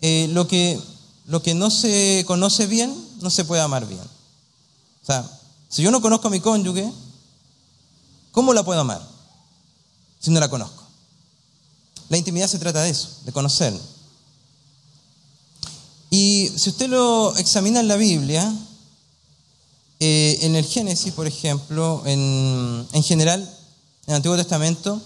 eh, 0.00 0.28
lo 0.30 0.46
que 0.46 0.78
lo 1.26 1.42
que 1.42 1.54
no 1.54 1.70
se 1.70 2.24
conoce 2.26 2.66
bien 2.66 2.94
no 3.20 3.30
se 3.30 3.44
puede 3.44 3.62
amar 3.62 3.86
bien. 3.86 4.00
O 4.00 5.06
sea, 5.06 5.28
si 5.68 5.82
yo 5.82 5.90
no 5.90 6.02
conozco 6.02 6.28
a 6.28 6.30
mi 6.30 6.40
cónyuge, 6.40 6.92
¿cómo 8.32 8.52
la 8.52 8.64
puedo 8.64 8.80
amar 8.80 9.06
si 10.20 10.30
no 10.30 10.40
la 10.40 10.50
conozco? 10.50 10.82
La 12.08 12.18
intimidad 12.18 12.48
se 12.48 12.58
trata 12.58 12.82
de 12.82 12.90
eso, 12.90 13.08
de 13.24 13.32
conocer. 13.32 13.78
Y 16.10 16.50
si 16.56 16.68
usted 16.68 16.88
lo 16.88 17.34
examina 17.36 17.80
en 17.80 17.88
la 17.88 17.96
Biblia, 17.96 18.52
eh, 19.98 20.38
en 20.42 20.56
el 20.56 20.64
Génesis, 20.66 21.12
por 21.14 21.26
ejemplo, 21.26 22.02
en, 22.04 22.86
en 22.92 23.02
general, 23.02 23.40
en 23.40 24.10
el 24.10 24.16
Antiguo 24.16 24.36
Testamento, 24.36 25.00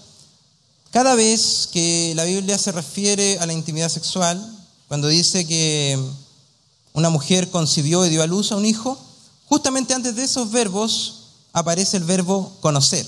cada 0.97 1.13
vez 1.13 1.69
que 1.71 2.13
la 2.15 2.23
Biblia 2.23 2.57
se 2.57 2.71
refiere 2.71 3.37
a 3.37 3.45
la 3.45 3.53
intimidad 3.53 3.87
sexual, 3.87 4.43
cuando 4.87 5.07
dice 5.07 5.45
que 5.45 5.95
una 6.93 7.11
mujer 7.11 7.51
concibió 7.51 8.03
y 8.03 8.09
dio 8.09 8.23
a 8.23 8.25
luz 8.25 8.51
a 8.51 8.55
un 8.55 8.65
hijo, 8.65 8.97
Justamente 9.45 9.93
antes 9.93 10.15
de 10.15 10.23
esos 10.23 10.49
verbos 10.51 11.25
aparece 11.53 11.97
el 11.97 12.03
verbo 12.03 12.57
conocer. 12.61 13.07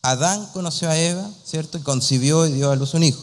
Adán 0.00 0.48
conoció 0.54 0.88
a 0.88 0.96
Eva, 0.96 1.30
¿cierto? 1.44 1.76
Y 1.76 1.82
concibió 1.82 2.46
y 2.46 2.52
dio 2.52 2.70
a 2.70 2.76
luz 2.76 2.94
un 2.94 3.04
hijo. 3.04 3.22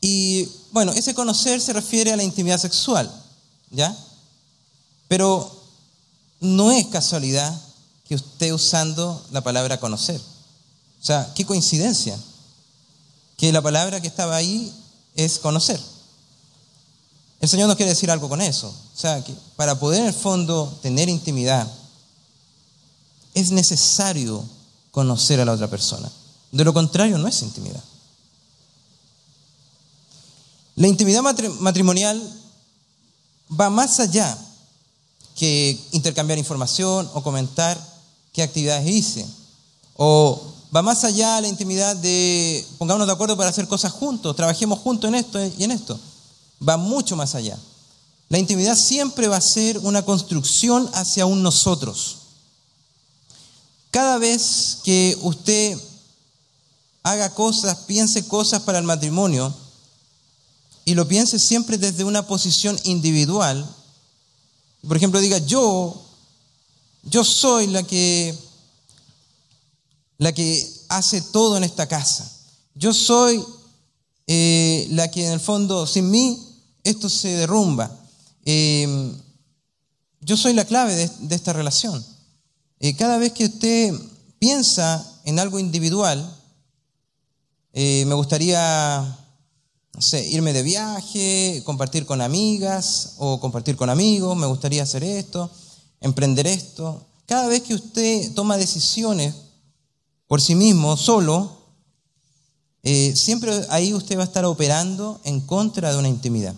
Y 0.00 0.48
bueno, 0.72 0.90
ese 0.90 1.14
conocer 1.14 1.60
se 1.60 1.72
refiere 1.72 2.12
a 2.12 2.16
la 2.16 2.24
intimidad 2.24 2.58
sexual, 2.58 3.08
¿ya? 3.70 3.96
Pero 5.06 5.62
no 6.40 6.72
es 6.72 6.88
casualidad 6.88 7.56
que 8.08 8.16
esté 8.16 8.52
usando 8.52 9.24
la 9.30 9.42
palabra 9.42 9.78
conocer. 9.78 10.20
O 11.02 11.04
sea, 11.04 11.32
qué 11.34 11.44
coincidencia 11.44 12.16
que 13.36 13.52
la 13.52 13.60
palabra 13.60 14.00
que 14.00 14.06
estaba 14.06 14.36
ahí 14.36 14.72
es 15.16 15.40
conocer. 15.40 15.80
El 17.40 17.48
Señor 17.48 17.66
nos 17.66 17.76
quiere 17.76 17.90
decir 17.90 18.08
algo 18.08 18.28
con 18.28 18.40
eso. 18.40 18.68
O 18.68 18.98
sea, 18.98 19.22
que 19.24 19.34
para 19.56 19.80
poder 19.80 20.02
en 20.02 20.06
el 20.06 20.14
fondo 20.14 20.78
tener 20.80 21.08
intimidad, 21.08 21.68
es 23.34 23.50
necesario 23.50 24.44
conocer 24.92 25.40
a 25.40 25.44
la 25.44 25.52
otra 25.52 25.68
persona. 25.68 26.08
De 26.52 26.64
lo 26.64 26.72
contrario, 26.72 27.18
no 27.18 27.26
es 27.26 27.42
intimidad. 27.42 27.82
La 30.76 30.86
intimidad 30.86 31.22
matrimonial 31.58 32.22
va 33.60 33.70
más 33.70 33.98
allá 33.98 34.38
que 35.34 35.80
intercambiar 35.90 36.38
información 36.38 37.10
o 37.12 37.22
comentar 37.24 37.76
qué 38.32 38.42
actividades 38.42 38.86
hice. 38.86 39.26
O 39.96 40.52
va 40.74 40.82
más 40.82 41.04
allá 41.04 41.40
la 41.40 41.48
intimidad 41.48 41.96
de 41.96 42.66
pongámonos 42.78 43.06
de 43.06 43.12
acuerdo 43.12 43.36
para 43.36 43.50
hacer 43.50 43.68
cosas 43.68 43.92
juntos, 43.92 44.34
trabajemos 44.36 44.78
juntos 44.78 45.08
en 45.08 45.14
esto 45.16 45.38
y 45.58 45.64
en 45.64 45.70
esto 45.72 45.98
va 46.66 46.76
mucho 46.76 47.16
más 47.16 47.34
allá. 47.34 47.58
La 48.28 48.38
intimidad 48.38 48.76
siempre 48.76 49.28
va 49.28 49.36
a 49.36 49.42
ser 49.42 49.78
una 49.78 50.02
construcción 50.02 50.88
hacia 50.94 51.26
un 51.26 51.42
nosotros. 51.42 52.16
Cada 53.90 54.16
vez 54.16 54.78
que 54.84 55.18
usted 55.20 55.78
haga 57.02 57.34
cosas, 57.34 57.76
piense 57.86 58.26
cosas 58.26 58.62
para 58.62 58.78
el 58.78 58.84
matrimonio, 58.84 59.54
y 60.84 60.94
lo 60.94 61.06
piense 61.06 61.38
siempre 61.38 61.78
desde 61.78 62.04
una 62.04 62.26
posición 62.26 62.78
individual, 62.84 63.68
por 64.86 64.96
ejemplo, 64.96 65.20
diga, 65.20 65.38
yo, 65.38 66.02
yo 67.04 67.24
soy 67.24 67.68
la 67.68 67.84
que, 67.84 68.36
la 70.22 70.32
que 70.32 70.72
hace 70.88 71.20
todo 71.20 71.56
en 71.56 71.64
esta 71.64 71.88
casa. 71.88 72.30
Yo 72.76 72.94
soy 72.94 73.44
eh, 74.28 74.86
la 74.90 75.10
que 75.10 75.26
en 75.26 75.32
el 75.32 75.40
fondo, 75.40 75.84
sin 75.84 76.12
mí, 76.12 76.40
esto 76.84 77.08
se 77.08 77.28
derrumba. 77.28 77.90
Eh, 78.44 79.12
yo 80.20 80.36
soy 80.36 80.52
la 80.52 80.64
clave 80.64 80.94
de, 80.94 81.34
esta 81.34 81.52
relación. 81.52 82.06
Eh, 82.78 82.94
cada 82.94 83.18
vez 83.18 83.32
que 83.32 83.46
usted 83.46 83.92
piensa 84.38 85.04
en 85.24 85.40
algo 85.40 85.58
individual, 85.58 86.38
me 87.74 88.14
gustaría, 88.14 89.18
irme 90.30 90.52
de 90.52 90.62
viaje, 90.62 91.62
compartir 91.64 92.06
con 92.06 92.20
amigas 92.20 93.14
o 93.18 93.40
compartir 93.40 93.74
con 93.74 93.90
amigos, 93.90 94.36
me 94.36 94.46
gustaría 94.46 94.84
hacer 94.84 95.02
esto, 95.02 95.50
emprender 96.00 96.46
esto. 96.46 97.04
Cada 97.26 97.48
vez 97.48 97.62
que 97.62 97.74
usted 97.74 98.32
toma 98.34 98.56
decisiones 98.56 99.34
por 100.32 100.40
sí 100.40 100.54
mismo, 100.54 100.96
solo, 100.96 101.58
eh, 102.82 103.12
siempre 103.14 103.66
ahí 103.68 103.92
usted 103.92 104.16
va 104.16 104.22
a 104.22 104.24
estar 104.24 104.46
operando 104.46 105.20
en 105.24 105.42
contra 105.42 105.92
de 105.92 105.98
una 105.98 106.08
intimidad. 106.08 106.54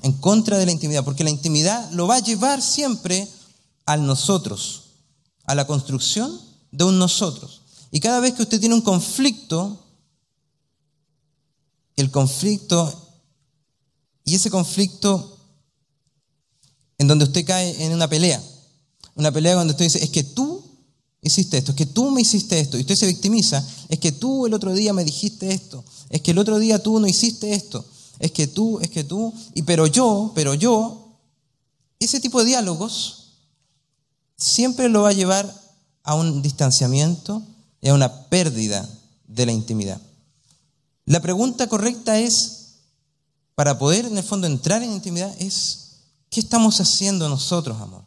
En 0.00 0.14
contra 0.14 0.56
de 0.56 0.64
la 0.64 0.72
intimidad, 0.72 1.04
porque 1.04 1.22
la 1.22 1.28
intimidad 1.28 1.90
lo 1.90 2.06
va 2.06 2.14
a 2.14 2.20
llevar 2.20 2.62
siempre 2.62 3.28
al 3.84 4.06
nosotros, 4.06 4.84
a 5.44 5.54
la 5.54 5.66
construcción 5.66 6.40
de 6.70 6.84
un 6.84 6.98
nosotros. 6.98 7.60
Y 7.90 8.00
cada 8.00 8.20
vez 8.20 8.32
que 8.32 8.42
usted 8.42 8.58
tiene 8.58 8.74
un 8.74 8.80
conflicto, 8.80 9.78
el 11.96 12.10
conflicto, 12.10 12.90
y 14.24 14.36
ese 14.36 14.50
conflicto 14.50 15.36
en 16.96 17.06
donde 17.06 17.26
usted 17.26 17.44
cae 17.44 17.84
en 17.84 17.92
una 17.92 18.08
pelea, 18.08 18.42
una 19.14 19.30
pelea 19.30 19.56
donde 19.56 19.72
usted 19.72 19.84
dice, 19.84 20.02
es 20.02 20.08
que 20.08 20.24
tú 20.24 20.51
hiciste 21.22 21.58
esto, 21.58 21.70
es 21.72 21.76
que 21.76 21.86
tú 21.86 22.10
me 22.10 22.20
hiciste 22.20 22.58
esto, 22.58 22.76
y 22.76 22.80
usted 22.80 22.96
se 22.96 23.06
victimiza, 23.06 23.64
es 23.88 23.98
que 23.98 24.12
tú 24.12 24.46
el 24.46 24.54
otro 24.54 24.74
día 24.74 24.92
me 24.92 25.04
dijiste 25.04 25.52
esto, 25.52 25.84
es 26.10 26.20
que 26.20 26.32
el 26.32 26.38
otro 26.38 26.58
día 26.58 26.82
tú 26.82 26.98
no 26.98 27.06
hiciste 27.06 27.54
esto, 27.54 27.84
es 28.18 28.32
que 28.32 28.46
tú, 28.48 28.80
es 28.80 28.90
que 28.90 29.04
tú, 29.04 29.32
y 29.54 29.62
pero 29.62 29.86
yo, 29.86 30.32
pero 30.34 30.54
yo, 30.54 31.16
ese 32.00 32.20
tipo 32.20 32.40
de 32.40 32.46
diálogos 32.46 33.34
siempre 34.36 34.88
lo 34.88 35.02
va 35.02 35.10
a 35.10 35.14
llevar 35.14 35.62
a 36.02 36.16
un 36.16 36.42
distanciamiento 36.42 37.42
y 37.80 37.88
a 37.88 37.94
una 37.94 38.28
pérdida 38.28 38.88
de 39.28 39.46
la 39.46 39.52
intimidad. 39.52 40.00
La 41.04 41.20
pregunta 41.20 41.68
correcta 41.68 42.18
es, 42.18 42.58
para 43.54 43.78
poder 43.78 44.06
en 44.06 44.16
el 44.16 44.24
fondo 44.24 44.46
entrar 44.46 44.82
en 44.82 44.92
intimidad, 44.92 45.32
es, 45.40 45.98
¿qué 46.30 46.40
estamos 46.40 46.80
haciendo 46.80 47.28
nosotros, 47.28 47.80
amor? 47.80 48.01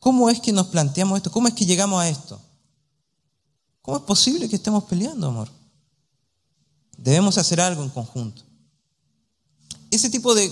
¿Cómo 0.00 0.30
es 0.30 0.40
que 0.40 0.52
nos 0.52 0.68
planteamos 0.68 1.18
esto? 1.18 1.30
¿Cómo 1.30 1.46
es 1.46 1.54
que 1.54 1.66
llegamos 1.66 2.00
a 2.02 2.08
esto? 2.08 2.40
¿Cómo 3.82 3.98
es 3.98 4.02
posible 4.02 4.48
que 4.48 4.56
estemos 4.56 4.84
peleando, 4.84 5.28
amor? 5.28 5.48
Debemos 6.96 7.38
hacer 7.38 7.60
algo 7.60 7.82
en 7.82 7.90
conjunto. 7.90 8.42
Ese 9.90 10.10
tipo 10.10 10.34
de 10.34 10.50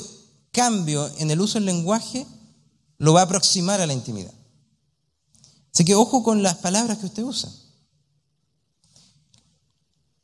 cambio 0.52 1.10
en 1.18 1.30
el 1.30 1.40
uso 1.40 1.54
del 1.54 1.66
lenguaje 1.66 2.26
lo 2.98 3.14
va 3.14 3.20
a 3.20 3.24
aproximar 3.24 3.80
a 3.80 3.86
la 3.86 3.92
intimidad. 3.92 4.32
Así 5.72 5.84
que 5.84 5.94
ojo 5.94 6.22
con 6.22 6.42
las 6.42 6.56
palabras 6.56 6.98
que 6.98 7.06
usted 7.06 7.22
usa. 7.22 7.50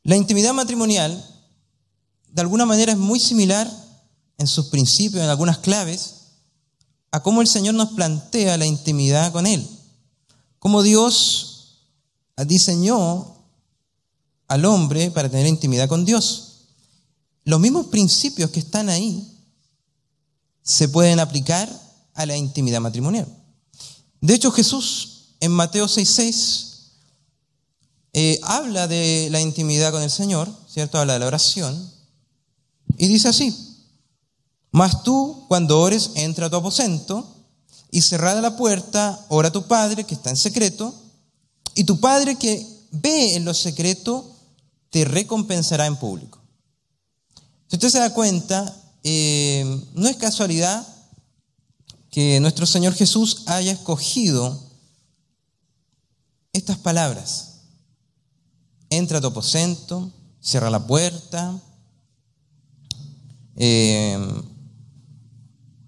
La 0.03 0.15
intimidad 0.15 0.53
matrimonial, 0.53 1.11
de 2.29 2.41
alguna 2.41 2.65
manera, 2.65 2.91
es 2.91 2.97
muy 2.97 3.19
similar 3.19 3.71
en 4.37 4.45
sus 4.45 4.67
principios, 4.67 5.23
en 5.23 5.29
algunas 5.29 5.59
claves, 5.59 6.24
a 7.15 7.23
cómo 7.23 7.39
el 7.41 7.47
Señor 7.47 7.75
nos 7.75 7.91
plantea 7.91 8.57
la 8.57 8.65
intimidad 8.65 9.31
con 9.31 9.47
Él. 9.47 9.65
Cómo 10.59 10.83
Dios 10.83 11.79
diseñó 12.45 13.37
al 14.49 14.65
hombre 14.65 15.11
para 15.11 15.29
tener 15.29 15.47
intimidad 15.47 15.87
con 15.87 16.03
Dios. 16.03 16.65
Los 17.45 17.61
mismos 17.61 17.87
principios 17.87 18.49
que 18.49 18.59
están 18.59 18.89
ahí 18.89 19.31
se 20.61 20.89
pueden 20.89 21.21
aplicar 21.21 21.69
a 22.15 22.25
la 22.25 22.35
intimidad 22.35 22.81
matrimonial. 22.81 23.27
De 24.19 24.33
hecho, 24.33 24.51
Jesús 24.51 25.35
en 25.39 25.53
Mateo 25.53 25.87
6:6 25.87 26.89
eh, 28.11 28.41
habla 28.43 28.89
de 28.89 29.29
la 29.31 29.39
intimidad 29.39 29.93
con 29.93 30.03
el 30.03 30.11
Señor, 30.11 30.53
¿cierto? 30.67 30.97
Habla 30.97 31.13
de 31.13 31.19
la 31.19 31.27
oración. 31.27 31.93
Y 32.97 33.07
dice 33.07 33.29
así, 33.29 33.64
mas 34.75 35.03
tú, 35.03 35.45
cuando 35.47 35.79
ores, 35.79 36.11
entra 36.15 36.47
a 36.47 36.49
tu 36.49 36.57
aposento 36.57 37.33
y 37.91 38.01
cerrada 38.01 38.41
la 38.41 38.57
puerta, 38.57 39.25
ora 39.29 39.47
a 39.47 39.51
tu 39.53 39.67
Padre 39.67 40.03
que 40.03 40.15
está 40.15 40.31
en 40.31 40.35
secreto, 40.35 40.93
y 41.75 41.85
tu 41.85 42.01
Padre 42.01 42.35
que 42.35 42.67
ve 42.91 43.35
en 43.35 43.45
lo 43.45 43.53
secreto, 43.53 44.35
te 44.89 45.05
recompensará 45.05 45.85
en 45.85 45.95
público. 45.95 46.41
Si 47.69 47.77
usted 47.77 47.87
se 47.87 47.99
da 47.99 48.13
cuenta, 48.13 48.65
eh, 49.05 49.81
no 49.93 50.09
es 50.09 50.17
casualidad 50.17 50.85
que 52.11 52.41
nuestro 52.41 52.65
Señor 52.65 52.95
Jesús 52.95 53.43
haya 53.45 53.71
escogido 53.71 54.61
estas 56.51 56.77
palabras. 56.79 57.61
Entra 58.89 59.19
a 59.19 59.21
tu 59.21 59.27
aposento, 59.27 60.11
cierra 60.41 60.69
la 60.69 60.85
puerta, 60.85 61.61
eh, 63.55 64.19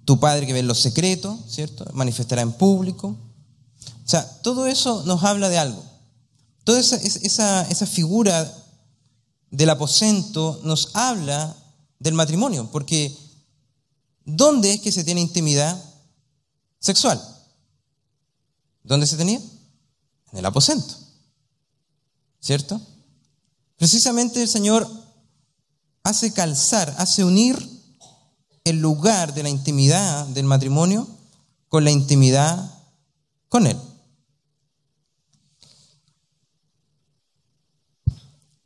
tu 0.07 0.21
Padre 0.21 0.47
que 0.47 0.53
ve 0.53 0.59
en 0.59 0.67
lo 0.67 0.73
secreto, 0.73 1.37
¿cierto? 1.49 1.85
Manifestará 1.91 2.41
en 2.41 2.53
público. 2.53 3.09
O 3.09 4.09
sea, 4.09 4.25
todo 4.41 4.65
eso 4.65 5.03
nos 5.03 5.21
habla 5.25 5.49
de 5.49 5.57
algo. 5.57 5.83
Toda 6.63 6.79
esa, 6.79 6.95
esa, 6.95 7.63
esa 7.63 7.85
figura 7.85 8.49
del 9.51 9.69
aposento 9.69 10.61
nos 10.63 10.95
habla 10.95 11.53
del 11.99 12.13
matrimonio, 12.13 12.69
porque 12.71 13.13
¿dónde 14.23 14.75
es 14.75 14.79
que 14.79 14.93
se 14.93 15.03
tiene 15.03 15.19
intimidad 15.19 15.77
sexual? 16.79 17.21
¿Dónde 18.83 19.07
se 19.07 19.17
tenía? 19.17 19.41
En 20.31 20.39
el 20.39 20.45
aposento. 20.45 20.95
¿Cierto? 22.39 22.79
Precisamente 23.75 24.41
el 24.41 24.47
Señor 24.47 24.89
hace 26.03 26.31
calzar, 26.31 26.95
hace 26.97 27.25
unir 27.25 27.76
el 28.69 28.79
lugar 28.79 29.33
de 29.33 29.43
la 29.43 29.49
intimidad 29.49 30.25
del 30.27 30.45
matrimonio 30.45 31.07
con 31.69 31.83
la 31.83 31.91
intimidad 31.91 32.73
con 33.49 33.67
Él. 33.67 33.77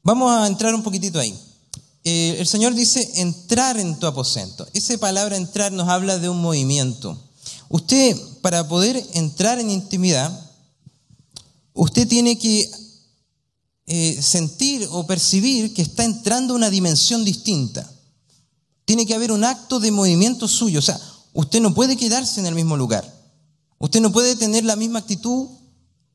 Vamos 0.04 0.32
a 0.32 0.48
entrar 0.48 0.74
un 0.74 0.82
poquitito 0.82 1.20
ahí. 1.20 1.38
Eh, 2.04 2.38
el 2.40 2.48
Señor 2.48 2.74
dice 2.74 3.08
entrar 3.22 3.78
en 3.78 4.00
tu 4.00 4.08
aposento. 4.08 4.68
Esa 4.74 4.98
palabra 4.98 5.38
entrar 5.38 5.72
nos 5.72 5.88
habla 5.88 6.18
de 6.18 6.30
un 6.30 6.42
movimiento. 6.42 7.18
Usted, 7.70 8.18
para 8.42 8.68
poder 8.68 9.04
entrar 9.14 9.60
en 9.60 9.70
intimidad, 9.70 10.32
usted 11.74 12.08
tiene 12.08 12.40
que 12.40 12.70
eh, 13.86 14.20
sentir 14.22 14.88
o 14.92 15.06
percibir 15.06 15.74
que 15.74 15.84
está 15.84 16.04
entrando 16.04 16.56
una 16.56 16.70
dimensión 16.72 17.24
distinta. 17.24 17.90
Tiene 18.92 19.06
que 19.06 19.16
haber 19.16 19.32
un 19.32 19.46
acto 19.46 19.80
de 19.80 19.90
movimiento 19.90 20.50
suyo. 20.50 20.80
O 20.80 20.82
sea, 20.82 21.00
usted 21.32 21.62
no 21.62 21.74
puede 21.74 21.96
quedarse 21.96 22.42
en 22.42 22.46
el 22.46 22.56
mismo 22.56 22.76
lugar. 22.76 23.10
Usted 23.80 24.02
no 24.02 24.12
puede 24.12 24.36
tener 24.36 24.66
la 24.66 24.76
misma 24.76 25.00
actitud 25.00 25.48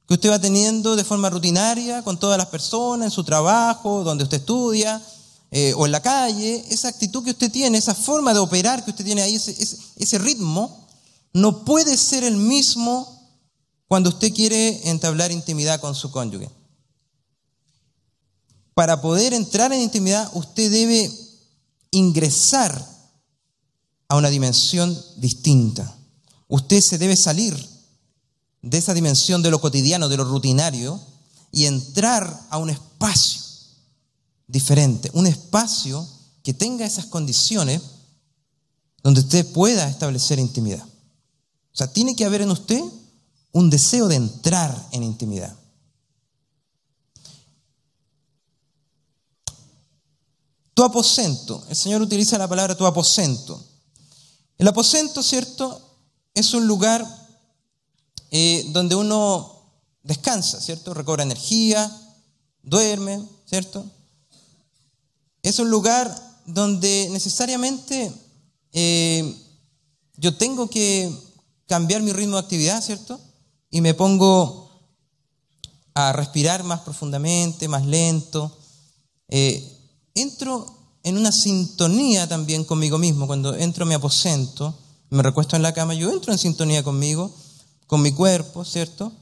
que 0.06 0.12
usted 0.12 0.30
va 0.30 0.38
teniendo 0.38 0.94
de 0.94 1.02
forma 1.02 1.30
rutinaria 1.30 2.02
con 2.02 2.20
todas 2.20 2.36
las 2.36 2.48
personas, 2.48 3.06
en 3.06 3.10
su 3.12 3.24
trabajo, 3.24 4.04
donde 4.04 4.24
usted 4.24 4.40
estudia, 4.40 5.02
eh, 5.50 5.72
o 5.74 5.86
en 5.86 5.92
la 5.92 6.02
calle. 6.02 6.66
Esa 6.68 6.88
actitud 6.88 7.24
que 7.24 7.30
usted 7.30 7.50
tiene, 7.50 7.78
esa 7.78 7.94
forma 7.94 8.34
de 8.34 8.40
operar 8.40 8.84
que 8.84 8.90
usted 8.90 9.06
tiene 9.06 9.22
ahí, 9.22 9.36
ese, 9.36 9.56
ese 9.96 10.18
ritmo, 10.18 10.86
no 11.32 11.64
puede 11.64 11.96
ser 11.96 12.24
el 12.24 12.36
mismo 12.36 13.40
cuando 13.88 14.10
usted 14.10 14.34
quiere 14.34 14.90
entablar 14.90 15.32
intimidad 15.32 15.80
con 15.80 15.94
su 15.94 16.10
cónyuge. 16.10 16.50
Para 18.74 19.00
poder 19.00 19.32
entrar 19.32 19.72
en 19.72 19.80
intimidad, 19.80 20.30
usted 20.34 20.70
debe 20.70 21.25
ingresar 21.96 22.96
a 24.08 24.16
una 24.16 24.28
dimensión 24.28 24.96
distinta. 25.16 25.96
Usted 26.48 26.80
se 26.80 26.98
debe 26.98 27.16
salir 27.16 27.56
de 28.62 28.78
esa 28.78 28.94
dimensión 28.94 29.42
de 29.42 29.50
lo 29.50 29.60
cotidiano, 29.60 30.08
de 30.08 30.16
lo 30.16 30.24
rutinario, 30.24 31.00
y 31.52 31.64
entrar 31.64 32.46
a 32.50 32.58
un 32.58 32.70
espacio 32.70 33.40
diferente, 34.46 35.10
un 35.14 35.26
espacio 35.26 36.06
que 36.42 36.54
tenga 36.54 36.86
esas 36.86 37.06
condiciones 37.06 37.80
donde 39.02 39.20
usted 39.20 39.50
pueda 39.52 39.88
establecer 39.88 40.38
intimidad. 40.38 40.84
O 40.84 41.76
sea, 41.76 41.92
tiene 41.92 42.14
que 42.14 42.24
haber 42.24 42.42
en 42.42 42.50
usted 42.50 42.82
un 43.52 43.70
deseo 43.70 44.08
de 44.08 44.16
entrar 44.16 44.88
en 44.92 45.02
intimidad. 45.02 45.56
Tu 50.76 50.84
aposento. 50.84 51.64
El 51.70 51.74
Señor 51.74 52.02
utiliza 52.02 52.36
la 52.36 52.46
palabra 52.46 52.76
tu 52.76 52.84
aposento. 52.84 53.58
El 54.58 54.68
aposento, 54.68 55.22
¿cierto? 55.22 55.80
Es 56.34 56.52
un 56.52 56.66
lugar 56.66 57.02
eh, 58.30 58.62
donde 58.72 58.94
uno 58.94 59.70
descansa, 60.02 60.60
¿cierto? 60.60 60.92
Recobra 60.92 61.22
energía, 61.22 61.90
duerme, 62.62 63.26
¿cierto? 63.46 63.86
Es 65.40 65.58
un 65.60 65.70
lugar 65.70 66.14
donde 66.44 67.08
necesariamente 67.10 68.12
eh, 68.74 69.34
yo 70.18 70.36
tengo 70.36 70.68
que 70.68 71.10
cambiar 71.66 72.02
mi 72.02 72.12
ritmo 72.12 72.36
de 72.36 72.42
actividad, 72.42 72.84
¿cierto? 72.84 73.18
Y 73.70 73.80
me 73.80 73.94
pongo 73.94 74.70
a 75.94 76.12
respirar 76.12 76.64
más 76.64 76.80
profundamente, 76.80 77.66
más 77.66 77.86
lento. 77.86 78.54
Eh, 79.28 79.72
entro 80.16 80.76
en 81.04 81.16
una 81.16 81.30
sintonía 81.30 82.28
también 82.28 82.64
conmigo 82.64 82.98
mismo. 82.98 83.28
Cuando 83.28 83.54
entro 83.54 83.84
a 83.84 83.88
mi 83.88 83.94
aposento, 83.94 84.76
me 85.10 85.22
recuesto 85.22 85.54
en 85.54 85.62
la 85.62 85.72
cama, 85.72 85.94
yo 85.94 86.10
entro 86.10 86.32
en 86.32 86.38
sintonía 86.38 86.82
conmigo, 86.82 87.32
con 87.86 88.02
mi 88.02 88.10
cuerpo, 88.10 88.64
¿cierto? 88.64 89.12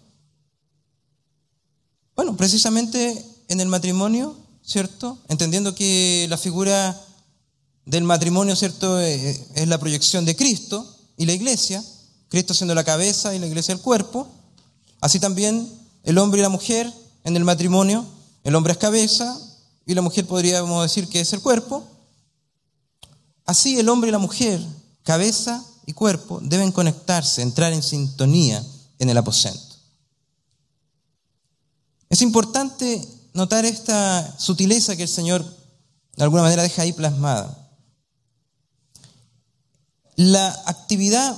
Bueno, 2.17 2.37
precisamente 2.37 3.23
en 3.49 3.61
el 3.61 3.69
matrimonio, 3.69 4.35
¿cierto? 4.63 5.19
Entendiendo 5.29 5.75
que 5.75 6.27
la 6.31 6.39
figura 6.39 6.99
del 7.85 8.05
matrimonio, 8.05 8.57
¿cierto? 8.57 8.99
Eh, 9.01 9.47
es 9.55 9.69
la 9.69 9.79
proyección 9.79 10.25
de 10.25 10.37
Cristo 10.37 10.97
y 11.19 11.27
la 11.27 11.33
iglesia, 11.33 11.85
Cristo 12.29 12.55
siendo 12.55 12.75
la 12.75 12.85
cabeza 12.85 13.35
y 13.35 13.39
la 13.39 13.47
iglesia 13.47 13.75
el 13.75 13.81
cuerpo. 13.81 14.27
Así 15.01 15.21
también 15.21 15.69
el 16.05 16.17
hombre 16.17 16.41
y 16.41 16.43
la 16.43 16.49
mujer 16.49 16.91
en 17.25 17.37
el 17.37 17.45
matrimonio, 17.45 18.07
el 18.45 18.55
hombre 18.55 18.73
es 18.73 18.79
cabeza 18.79 19.39
y 19.87 19.95
la 19.95 20.03
mujer 20.03 20.27
podríamos 20.27 20.83
decir 20.83 21.09
que 21.09 21.21
es 21.21 21.33
el 21.33 21.41
cuerpo. 21.41 21.85
Así 23.45 23.79
el 23.79 23.89
hombre 23.89 24.09
y 24.09 24.13
la 24.13 24.19
mujer, 24.19 24.61
cabeza 25.03 25.65
y 25.87 25.93
cuerpo, 25.93 26.41
deben 26.43 26.73
conectarse, 26.73 27.43
entrar 27.43 27.73
en 27.73 27.83
sintonía 27.83 28.65
en 28.99 29.11
el 29.11 29.19
aposento. 29.19 29.77
Es 32.09 32.23
importante 32.23 33.07
notar 33.35 33.65
esta 33.65 34.39
sutileza 34.39 34.97
que 34.97 35.03
el 35.03 35.09
Señor 35.09 35.45
de 36.17 36.23
alguna 36.23 36.43
manera 36.43 36.63
deja 36.63 36.83
ahí 36.83 36.93
plasmada. 36.93 37.61
La 40.17 40.49
actividad 40.67 41.37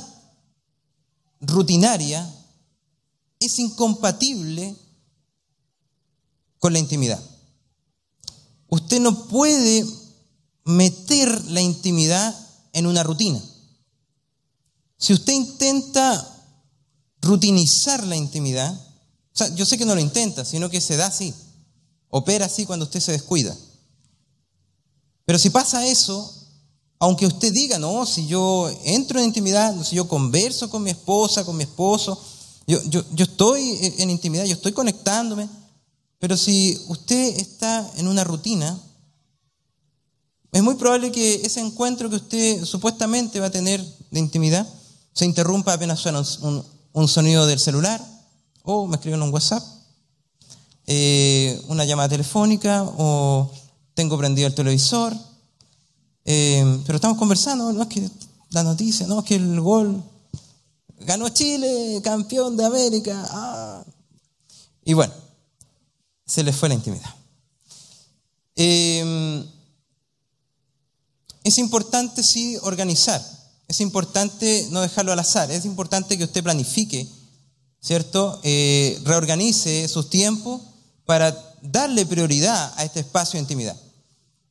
rutinaria 1.41 2.31
es 3.41 3.59
incompatible 3.59 4.77
con 6.59 6.73
la 6.73 6.79
intimidad. 6.79 7.36
Usted 8.69 9.01
no 9.01 9.27
puede 9.27 9.85
meter 10.65 11.45
la 11.47 11.61
intimidad 11.61 12.35
en 12.73 12.87
una 12.87 13.03
rutina. 13.03 13.41
Si 14.99 15.13
usted 15.13 15.33
intenta 15.33 16.33
rutinizar 17.21 18.05
la 18.05 18.17
intimidad, 18.17 18.73
o 18.73 19.37
sea, 19.37 19.55
yo 19.55 19.67
sé 19.67 19.79
que 19.79 19.85
no 19.85 19.95
lo 19.95 20.01
intenta, 20.01 20.45
sino 20.45 20.71
que 20.71 20.81
se 20.81 20.97
da 20.97 21.07
así, 21.07 21.35
opera 22.09 22.47
así 22.47 22.67
cuando 22.67 22.85
usted 22.85 23.01
se 23.01 23.13
descuida. 23.13 23.57
Pero 25.25 25.39
si 25.39 25.51
pasa 25.51 25.87
eso, 25.87 26.33
aunque 26.99 27.27
usted 27.27 27.53
diga, 27.53 27.79
no, 27.79 28.07
si 28.07 28.27
yo 28.27 28.71
entro 28.85 29.19
en 29.19 29.27
intimidad, 29.27 29.75
si 29.85 29.97
yo 29.97 30.09
converso 30.09 30.71
con 30.71 30.83
mi 30.83 30.91
esposa, 30.91 31.45
con 31.45 31.57
mi 31.57 31.65
esposo, 31.65 32.19
yo, 32.67 32.83
yo, 32.85 33.05
yo 33.13 33.25
estoy 33.25 33.79
en 33.99 34.11
intimidad, 34.11 34.45
yo 34.45 34.55
estoy 34.55 34.73
conectándome, 34.73 35.49
pero 36.27 36.37
si 36.37 36.77
usted 36.89 37.37
está 37.39 37.89
en 37.99 38.09
una 38.09 38.25
rutina, 38.25 38.77
es 40.51 40.61
muy 40.61 40.75
probable 40.75 41.13
que 41.13 41.37
ese 41.37 41.61
encuentro 41.61 42.11
que 42.11 42.17
usted 42.17 42.65
supuestamente 42.65 43.39
va 43.39 43.47
a 43.47 43.51
tener 43.51 43.81
de 44.11 44.19
intimidad 44.19 44.67
se 45.13 45.25
interrumpa 45.25 45.73
apenas 45.73 46.01
suena 46.01 46.25
un, 46.95 47.07
sonido 47.07 47.47
del 47.47 47.61
celular 47.61 48.05
o 48.65 48.89
me 48.89 48.97
escriben 48.97 49.23
un 49.23 49.33
WhatsApp, 49.33 49.63
eh, 50.89 51.63
una 51.69 51.85
llamada 51.85 52.09
telefónica 52.09 52.83
o 52.83 53.49
tengo 53.95 54.19
prendido 54.19 54.49
el 54.49 54.55
televisor, 54.57 55.17
eh, 56.25 56.81
pero 56.87 56.97
estamos 56.97 57.19
conversando, 57.19 57.73
no 57.73 57.83
es 57.83 57.89
que 57.89 58.11
la 58.51 58.65
noticia, 58.65 59.07
no 59.07 59.21
es 59.21 59.25
que 59.27 59.37
el 59.37 59.61
gol 59.61 60.03
ganó 61.03 61.29
Chile, 61.29 62.01
campeón 62.03 62.57
de 62.57 62.65
América. 62.65 63.25
Ah. 63.31 63.85
Y 64.85 64.93
bueno, 64.93 65.13
se 66.27 66.43
les 66.43 66.57
fue 66.57 66.69
la 66.69 66.75
intimidad. 66.75 67.15
Em, 68.57 69.45
es 71.45 71.59
importante, 71.59 72.23
sí, 72.23 72.59
organizar. 72.63 73.23
Es 73.69 73.81
importante 73.81 74.67
no 74.71 74.81
dejarlo 74.81 75.13
al 75.13 75.19
azar. 75.19 75.51
Es 75.51 75.65
importante 75.65 76.19
que 76.19 76.25
usted 76.25 76.43
planifique, 76.43 77.09
¿cierto? 77.81 78.41
Eh, 78.43 79.01
reorganice 79.05 79.87
sus 79.89 80.11
tiempos 80.11 80.63
para 81.05 81.37
darle 81.63 82.07
prioridad 82.07 82.73
a 82.77 82.85
este 82.85 83.01
espacio 83.01 83.39
de 83.39 83.43
intimidad. 83.43 83.77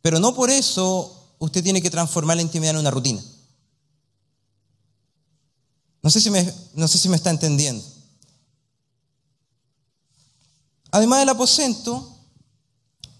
Pero 0.02 0.20
no 0.20 0.36
por 0.36 0.50
eso 0.50 1.36
usted 1.40 1.64
tiene 1.64 1.82
que 1.82 1.90
transformar 1.90 2.38
la 2.38 2.44
intimidad 2.44 2.76
en 2.76 2.80
una 2.80 2.92
rutina. 2.92 3.24
No 6.02 6.12
sé 6.12 6.22
si 6.22 6.30
me, 6.30 6.54
no 6.76 6.88
sé 6.88 7.00
si 7.00 7.10
me 7.10 7.16
está 7.16 7.32
entendiendo. 7.32 7.84
Además 10.96 11.20
del 11.20 11.28
aposento, 11.28 12.10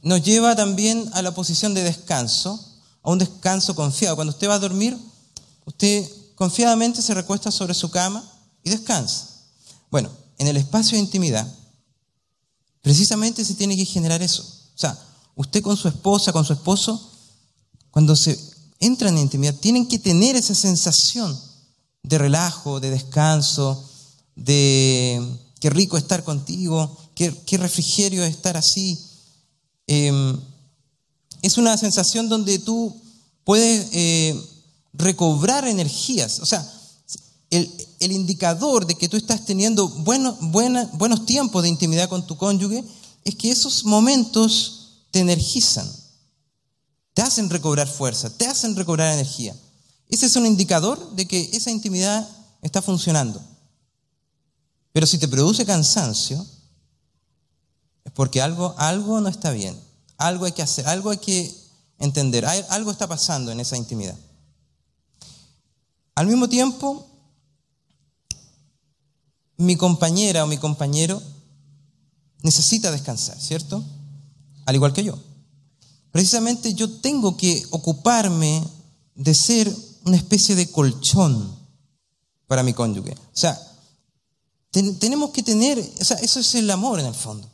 nos 0.02 0.24
lleva 0.24 0.56
también 0.56 1.10
a 1.12 1.22
la 1.22 1.36
posición 1.36 1.74
de 1.74 1.84
descanso, 1.84 2.58
a 3.04 3.12
un 3.12 3.18
descanso 3.18 3.76
confiado. 3.76 4.16
Cuando 4.16 4.32
usted 4.32 4.48
va 4.48 4.54
a 4.54 4.60
dormir, 4.60 4.98
usted 5.66 6.10
confiadamente 6.36 7.02
se 7.02 7.14
recuesta 7.14 7.52
sobre 7.52 7.74
su 7.74 7.92
cama 7.92 8.24
y 8.64 8.70
descansa. 8.70 9.28
Bueno, 9.92 10.10
en 10.38 10.48
el 10.48 10.56
espacio 10.56 10.96
de 10.96 11.04
intimidad, 11.04 11.54
precisamente 12.82 13.44
se 13.44 13.56
tiene 13.56 13.76
que 13.76 13.84
generar 13.84 14.22
eso. 14.22 14.44
O 14.44 14.78
sea, 14.78 14.98
usted 15.36 15.62
con 15.62 15.76
su 15.76 15.90
esposa, 15.90 16.32
con 16.32 16.46
su 16.46 16.54
esposo, 16.54 17.12
cuando 17.92 18.16
se 18.16 18.40
entran 18.80 19.16
en 19.16 19.24
intimidad, 19.24 19.54
tienen 19.54 19.86
que 19.86 20.00
tener 20.00 20.38
esa 20.38 20.56
sensación 20.56 21.38
de 22.04 22.18
relajo, 22.20 22.80
de 22.80 22.92
descanso, 22.92 23.84
de 24.34 25.42
qué 25.66 25.72
rico 25.72 25.98
estar 25.98 26.24
contigo, 26.24 26.96
qué, 27.16 27.58
refrigerio 27.58 28.24
estar 28.24 28.56
así. 28.56 29.00
Em, 29.88 30.40
es 31.42 31.58
una 31.58 31.76
sensación 31.76 32.30
donde 32.30 32.60
tú 32.60 32.96
puedes 33.44 33.88
eh, 33.92 34.40
recobrar 34.94 35.68
energías. 35.68 36.40
O 36.40 36.46
sea, 36.46 36.64
el, 37.50 38.12
indicador 38.12 38.86
de 38.86 38.94
que 38.94 39.10
tú 39.10 39.18
estás 39.18 39.44
teniendo 39.44 39.88
buenos, 39.88 40.38
buenos 40.40 41.26
tiempos 41.26 41.64
de 41.64 41.70
intimidad 41.70 42.10
con 42.10 42.28
tu 42.28 42.38
cónyuge 42.38 42.84
es 43.24 43.34
que 43.34 43.50
esos 43.50 43.86
momentos 43.86 45.00
te 45.10 45.22
energizan, 45.22 45.92
te 47.16 47.24
hacen 47.24 47.50
recobrar 47.50 47.88
fuerza, 47.88 48.30
te 48.30 48.46
hacen 48.46 48.76
recobrar 48.76 49.16
energía. 49.16 49.56
Ese 50.10 50.28
es 50.28 50.36
un 50.36 50.46
indicador 50.46 51.16
de 51.16 51.28
que 51.28 51.50
esa 51.54 51.72
intimidad 51.72 52.30
está 52.62 52.84
funcionando. 52.84 53.55
Pero 54.96 55.08
si 55.08 55.18
te 55.18 55.28
produce 55.28 55.66
cansancio, 55.66 56.48
es 58.06 58.14
porque 58.14 58.42
algo, 58.42 58.74
algo 58.78 59.20
no 59.20 59.28
está 59.28 59.52
bien. 59.52 59.78
Algo 60.16 60.46
hay 60.46 60.54
que 60.54 60.62
hacer, 60.62 60.88
algo 60.88 61.10
hay 61.10 61.18
que 61.18 61.54
entender. 62.00 62.46
algo 62.46 62.92
está 62.92 63.06
pasando 63.06 63.52
en 63.52 63.60
esa 63.60 63.76
intimidad. 63.76 64.16
Al 66.16 66.28
mismo 66.28 66.48
tiempo, 66.48 67.06
mi 69.58 69.76
compañera 69.76 70.46
o 70.46 70.48
mi 70.48 70.58
compañero 70.58 71.22
necesita 72.42 72.90
descansar, 72.90 73.38
¿cierto? 73.38 73.84
Al 74.66 74.76
igual 74.76 74.94
que 74.94 75.04
yo. 75.04 75.20
Precisamente 76.14 76.74
yo 76.74 76.90
tengo 77.02 77.36
que 77.36 77.66
ocuparme 77.72 78.66
de 79.14 79.36
ser 79.36 79.76
una 80.06 80.16
especie 80.16 80.56
de 80.56 80.72
colchón 80.72 81.54
para 82.48 82.64
mi 82.64 82.72
cónyuge. 82.72 83.12
O 83.12 83.38
sea, 83.38 83.60
tenemos 85.00 85.32
que 85.32 85.44
tener, 85.44 85.80
o 85.80 86.04
sea, 86.04 86.18
eso 86.18 86.40
es 86.40 86.56
el 86.56 86.70
amor 86.70 87.00
en 87.00 87.06
el 87.06 87.16
fondo. 87.16 87.50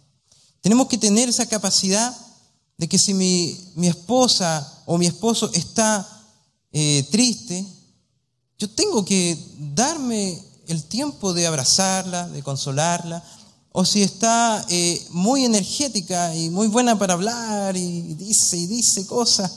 Tenemos 0.61 0.87
que 0.87 0.97
tener 0.97 1.29
esa 1.29 1.45
capacidad 1.45 2.15
de 2.77 2.87
que 2.89 2.97
si 2.97 3.13
mi, 3.13 3.71
mi 3.75 3.87
esposa 3.87 4.83
o 4.85 4.97
mi 4.97 5.05
esposo 5.05 5.51
está 5.53 6.07
eh, 6.71 7.07
triste, 7.11 7.65
yo 8.57 8.69
tengo 8.69 9.03
que 9.05 9.37
darme 9.57 10.41
el 10.67 10.83
tiempo 10.83 11.33
de 11.33 11.47
abrazarla, 11.47 12.27
de 12.29 12.41
consolarla, 12.43 13.23
o 13.71 13.85
si 13.85 14.01
está 14.01 14.65
eh, 14.69 15.05
muy 15.11 15.45
energética 15.45 16.35
y 16.35 16.49
muy 16.49 16.67
buena 16.67 16.97
para 16.97 17.13
hablar 17.13 17.77
y 17.77 18.13
dice 18.15 18.57
y 18.57 18.67
dice 18.67 19.05
cosas, 19.05 19.51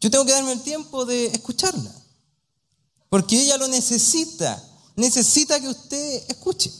yo 0.00 0.10
tengo 0.10 0.24
que 0.24 0.32
darme 0.32 0.52
el 0.52 0.62
tiempo 0.62 1.04
de 1.04 1.26
escucharla, 1.26 1.92
porque 3.08 3.40
ella 3.40 3.56
lo 3.56 3.68
necesita, 3.68 4.62
necesita 5.00 5.58
que 5.60 5.68
usted 5.68 6.24
escuche. 6.28 6.70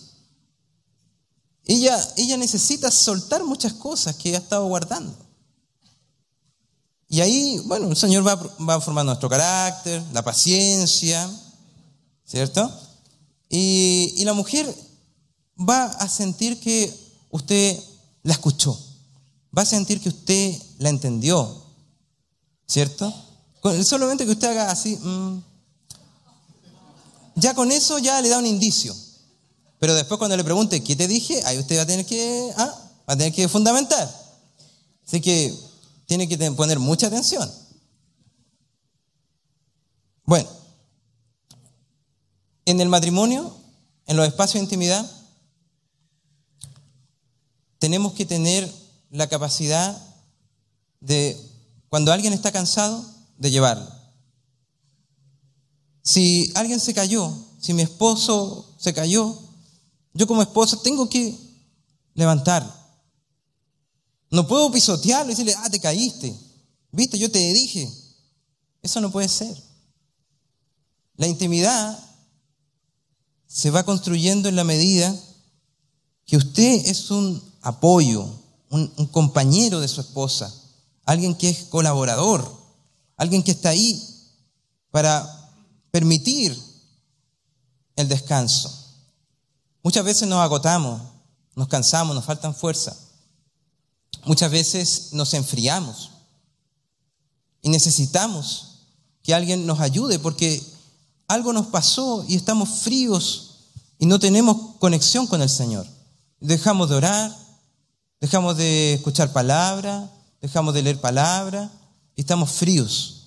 Ella, 1.64 1.98
ella 2.16 2.36
necesita 2.36 2.90
soltar 2.90 3.44
muchas 3.44 3.72
cosas 3.72 4.16
que 4.16 4.34
ha 4.34 4.38
estado 4.38 4.66
guardando. 4.66 5.16
Y 7.08 7.20
ahí, 7.20 7.58
bueno, 7.64 7.88
el 7.88 7.96
Señor 7.96 8.26
va, 8.26 8.36
va 8.36 8.80
formando 8.80 9.10
nuestro 9.10 9.28
carácter, 9.28 10.02
la 10.12 10.22
paciencia, 10.22 11.28
¿cierto? 12.24 12.70
Y, 13.48 14.14
y 14.16 14.24
la 14.24 14.32
mujer 14.32 14.72
va 15.58 15.84
a 15.84 16.08
sentir 16.08 16.60
que 16.60 16.92
usted 17.30 17.78
la 18.22 18.34
escuchó, 18.34 18.78
va 19.56 19.62
a 19.62 19.66
sentir 19.66 20.00
que 20.00 20.10
usted 20.10 20.60
la 20.78 20.88
entendió, 20.88 21.64
¿cierto? 22.66 23.12
Solamente 23.84 24.24
que 24.24 24.32
usted 24.32 24.48
haga 24.48 24.70
así, 24.70 24.96
mm, 24.96 25.42
ya 27.34 27.54
con 27.54 27.70
eso 27.72 27.98
ya 27.98 28.20
le 28.20 28.28
da 28.28 28.38
un 28.38 28.46
indicio. 28.46 28.94
Pero 29.78 29.94
después 29.94 30.18
cuando 30.18 30.36
le 30.36 30.44
pregunte, 30.44 30.82
¿qué 30.82 30.94
te 30.94 31.08
dije? 31.08 31.42
Ahí 31.44 31.58
usted 31.58 31.78
va 31.78 31.82
a 31.82 31.86
tener 31.86 32.04
que, 32.04 32.52
ah, 32.56 32.90
va 33.08 33.14
a 33.14 33.16
tener 33.16 33.32
que 33.32 33.48
fundamentar. 33.48 34.08
Así 35.06 35.20
que 35.20 35.54
tiene 36.06 36.28
que 36.28 36.38
poner 36.52 36.78
mucha 36.78 37.06
atención. 37.06 37.50
Bueno, 40.24 40.48
en 42.66 42.80
el 42.80 42.88
matrimonio, 42.88 43.56
en 44.06 44.16
los 44.16 44.26
espacios 44.26 44.54
de 44.54 44.64
intimidad, 44.64 45.10
tenemos 47.78 48.12
que 48.12 48.26
tener 48.26 48.70
la 49.10 49.28
capacidad 49.28 50.00
de, 51.00 51.36
cuando 51.88 52.12
alguien 52.12 52.32
está 52.32 52.52
cansado, 52.52 53.04
de 53.38 53.50
llevarlo. 53.50 53.99
Si 56.02 56.50
alguien 56.54 56.80
se 56.80 56.94
cayó, 56.94 57.32
si 57.60 57.74
mi 57.74 57.82
esposo 57.82 58.74
se 58.78 58.92
cayó, 58.94 59.38
yo 60.14 60.26
como 60.26 60.42
esposa 60.42 60.80
tengo 60.82 61.08
que 61.08 61.36
levantarlo. 62.14 62.72
No 64.30 64.46
puedo 64.46 64.70
pisotearlo 64.70 65.30
y 65.30 65.34
decirle, 65.34 65.54
ah, 65.58 65.68
te 65.70 65.80
caíste. 65.80 66.34
Viste, 66.92 67.18
yo 67.18 67.30
te 67.30 67.38
dije. 67.52 67.90
Eso 68.82 69.00
no 69.00 69.10
puede 69.10 69.28
ser. 69.28 69.56
La 71.16 71.26
intimidad 71.26 71.98
se 73.46 73.70
va 73.70 73.84
construyendo 73.84 74.48
en 74.48 74.56
la 74.56 74.64
medida 74.64 75.14
que 76.24 76.36
usted 76.36 76.86
es 76.86 77.10
un 77.10 77.42
apoyo, 77.60 78.22
un, 78.70 78.92
un 78.96 79.06
compañero 79.06 79.80
de 79.80 79.88
su 79.88 80.00
esposa, 80.00 80.54
alguien 81.04 81.34
que 81.34 81.48
es 81.48 81.64
colaborador, 81.64 82.56
alguien 83.16 83.42
que 83.42 83.50
está 83.50 83.70
ahí 83.70 84.00
para 84.90 85.39
permitir 85.90 86.56
el 87.96 88.08
descanso. 88.08 88.80
Muchas 89.82 90.04
veces 90.04 90.28
nos 90.28 90.40
agotamos, 90.40 91.00
nos 91.54 91.68
cansamos, 91.68 92.14
nos 92.14 92.24
faltan 92.24 92.54
fuerza. 92.54 92.96
Muchas 94.24 94.50
veces 94.50 95.12
nos 95.12 95.32
enfriamos 95.34 96.10
y 97.62 97.70
necesitamos 97.70 98.86
que 99.22 99.34
alguien 99.34 99.66
nos 99.66 99.80
ayude 99.80 100.18
porque 100.18 100.62
algo 101.28 101.52
nos 101.52 101.66
pasó 101.66 102.24
y 102.28 102.34
estamos 102.34 102.68
fríos 102.80 103.50
y 103.98 104.06
no 104.06 104.18
tenemos 104.18 104.76
conexión 104.78 105.26
con 105.26 105.42
el 105.42 105.48
Señor. 105.48 105.86
Dejamos 106.40 106.88
de 106.88 106.96
orar, 106.96 107.36
dejamos 108.20 108.56
de 108.56 108.94
escuchar 108.94 109.32
palabra, 109.32 110.10
dejamos 110.40 110.74
de 110.74 110.82
leer 110.82 111.00
palabra 111.00 111.70
y 112.16 112.22
estamos 112.22 112.50
fríos. 112.50 113.19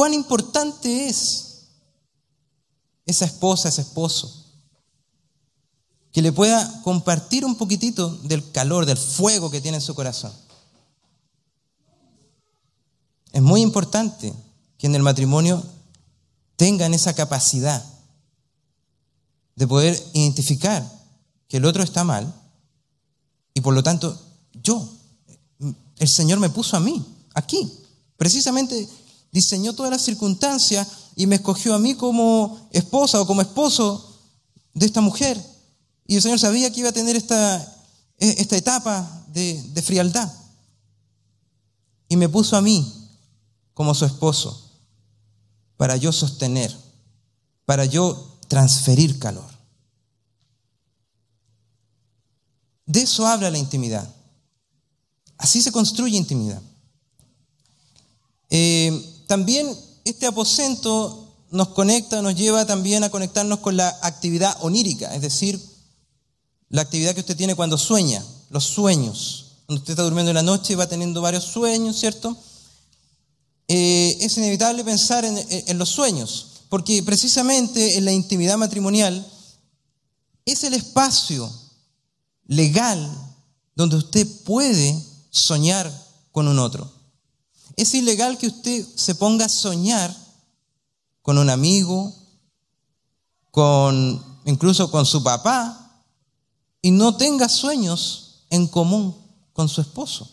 ¿Cuán 0.00 0.14
importante 0.14 1.10
es 1.10 1.66
esa 3.04 3.26
esposa, 3.26 3.68
ese 3.68 3.82
esposo? 3.82 4.46
Que 6.10 6.22
le 6.22 6.32
pueda 6.32 6.80
compartir 6.80 7.44
un 7.44 7.54
poquitito 7.54 8.08
del 8.22 8.50
calor, 8.50 8.86
del 8.86 8.96
fuego 8.96 9.50
que 9.50 9.60
tiene 9.60 9.76
en 9.76 9.82
su 9.82 9.94
corazón. 9.94 10.32
Es 13.30 13.42
muy 13.42 13.60
importante 13.60 14.32
que 14.78 14.86
en 14.86 14.94
el 14.94 15.02
matrimonio 15.02 15.62
tengan 16.56 16.94
esa 16.94 17.12
capacidad 17.12 17.84
de 19.54 19.66
poder 19.66 20.02
identificar 20.14 20.82
que 21.46 21.58
el 21.58 21.66
otro 21.66 21.82
está 21.82 22.04
mal 22.04 22.34
y 23.52 23.60
por 23.60 23.74
lo 23.74 23.82
tanto 23.82 24.18
yo, 24.62 24.82
el 25.58 26.08
Señor 26.08 26.38
me 26.38 26.48
puso 26.48 26.78
a 26.78 26.80
mí, 26.80 27.04
aquí, 27.34 27.70
precisamente 28.16 28.88
diseñó 29.32 29.74
todas 29.74 29.90
las 29.90 30.02
circunstancias 30.02 30.86
y 31.16 31.26
me 31.26 31.36
escogió 31.36 31.74
a 31.74 31.78
mí 31.78 31.94
como 31.94 32.68
esposa 32.72 33.20
o 33.20 33.26
como 33.26 33.42
esposo 33.42 34.18
de 34.74 34.86
esta 34.86 35.00
mujer. 35.00 35.40
Y 36.06 36.16
el 36.16 36.22
Señor 36.22 36.38
sabía 36.38 36.72
que 36.72 36.80
iba 36.80 36.88
a 36.88 36.92
tener 36.92 37.16
esta, 37.16 37.76
esta 38.18 38.56
etapa 38.56 39.24
de, 39.28 39.62
de 39.62 39.82
frialdad. 39.82 40.32
Y 42.08 42.16
me 42.16 42.28
puso 42.28 42.56
a 42.56 42.62
mí 42.62 42.92
como 43.74 43.94
su 43.94 44.04
esposo 44.04 44.70
para 45.76 45.96
yo 45.96 46.12
sostener, 46.12 46.76
para 47.64 47.84
yo 47.84 48.38
transferir 48.48 49.18
calor. 49.18 49.48
De 52.84 53.02
eso 53.02 53.24
habla 53.26 53.50
la 53.50 53.58
intimidad. 53.58 54.12
Así 55.38 55.62
se 55.62 55.70
construye 55.70 56.16
intimidad. 56.16 56.60
Eh, 58.50 59.19
también 59.30 59.78
este 60.04 60.26
aposento 60.26 61.32
nos 61.52 61.68
conecta, 61.68 62.20
nos 62.20 62.34
lleva 62.34 62.66
también 62.66 63.04
a 63.04 63.10
conectarnos 63.10 63.60
con 63.60 63.76
la 63.76 63.96
actividad 64.02 64.56
onírica, 64.62 65.14
es 65.14 65.22
decir, 65.22 65.56
la 66.68 66.82
actividad 66.82 67.14
que 67.14 67.20
usted 67.20 67.36
tiene 67.36 67.54
cuando 67.54 67.78
sueña, 67.78 68.24
los 68.48 68.64
sueños. 68.64 69.52
Cuando 69.66 69.82
usted 69.82 69.92
está 69.92 70.02
durmiendo 70.02 70.30
en 70.30 70.34
la 70.34 70.42
noche 70.42 70.74
va 70.74 70.88
teniendo 70.88 71.22
varios 71.22 71.44
sueños, 71.44 71.96
¿cierto? 71.96 72.36
Eh, 73.68 74.18
es 74.20 74.36
inevitable 74.36 74.82
pensar 74.82 75.24
en, 75.24 75.38
en 75.48 75.78
los 75.78 75.90
sueños, 75.90 76.64
porque 76.68 77.00
precisamente 77.04 77.98
en 77.98 78.06
la 78.06 78.12
intimidad 78.12 78.56
matrimonial 78.56 79.24
es 80.44 80.64
el 80.64 80.74
espacio 80.74 81.48
legal 82.48 82.98
donde 83.76 83.94
usted 83.94 84.26
puede 84.42 85.00
soñar 85.30 85.88
con 86.32 86.48
un 86.48 86.58
otro. 86.58 86.99
Es 87.80 87.94
ilegal 87.94 88.36
que 88.36 88.48
usted 88.48 88.86
se 88.94 89.14
ponga 89.14 89.46
a 89.46 89.48
soñar 89.48 90.14
con 91.22 91.38
un 91.38 91.48
amigo, 91.48 92.14
con 93.50 94.22
incluso 94.44 94.90
con 94.90 95.06
su 95.06 95.22
papá 95.22 96.02
y 96.82 96.90
no 96.90 97.16
tenga 97.16 97.48
sueños 97.48 98.44
en 98.50 98.68
común 98.68 99.16
con 99.54 99.66
su 99.66 99.80
esposo, 99.80 100.30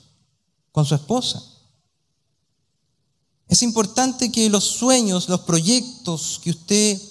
con 0.74 0.86
su 0.86 0.94
esposa. 0.96 1.42
Es 3.48 3.62
importante 3.62 4.30
que 4.30 4.50
los 4.50 4.66
sueños, 4.66 5.30
los 5.30 5.40
proyectos 5.40 6.42
que 6.44 6.50
usted 6.50 7.02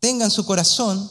tenga 0.00 0.24
en 0.24 0.32
su 0.32 0.44
corazón 0.44 1.08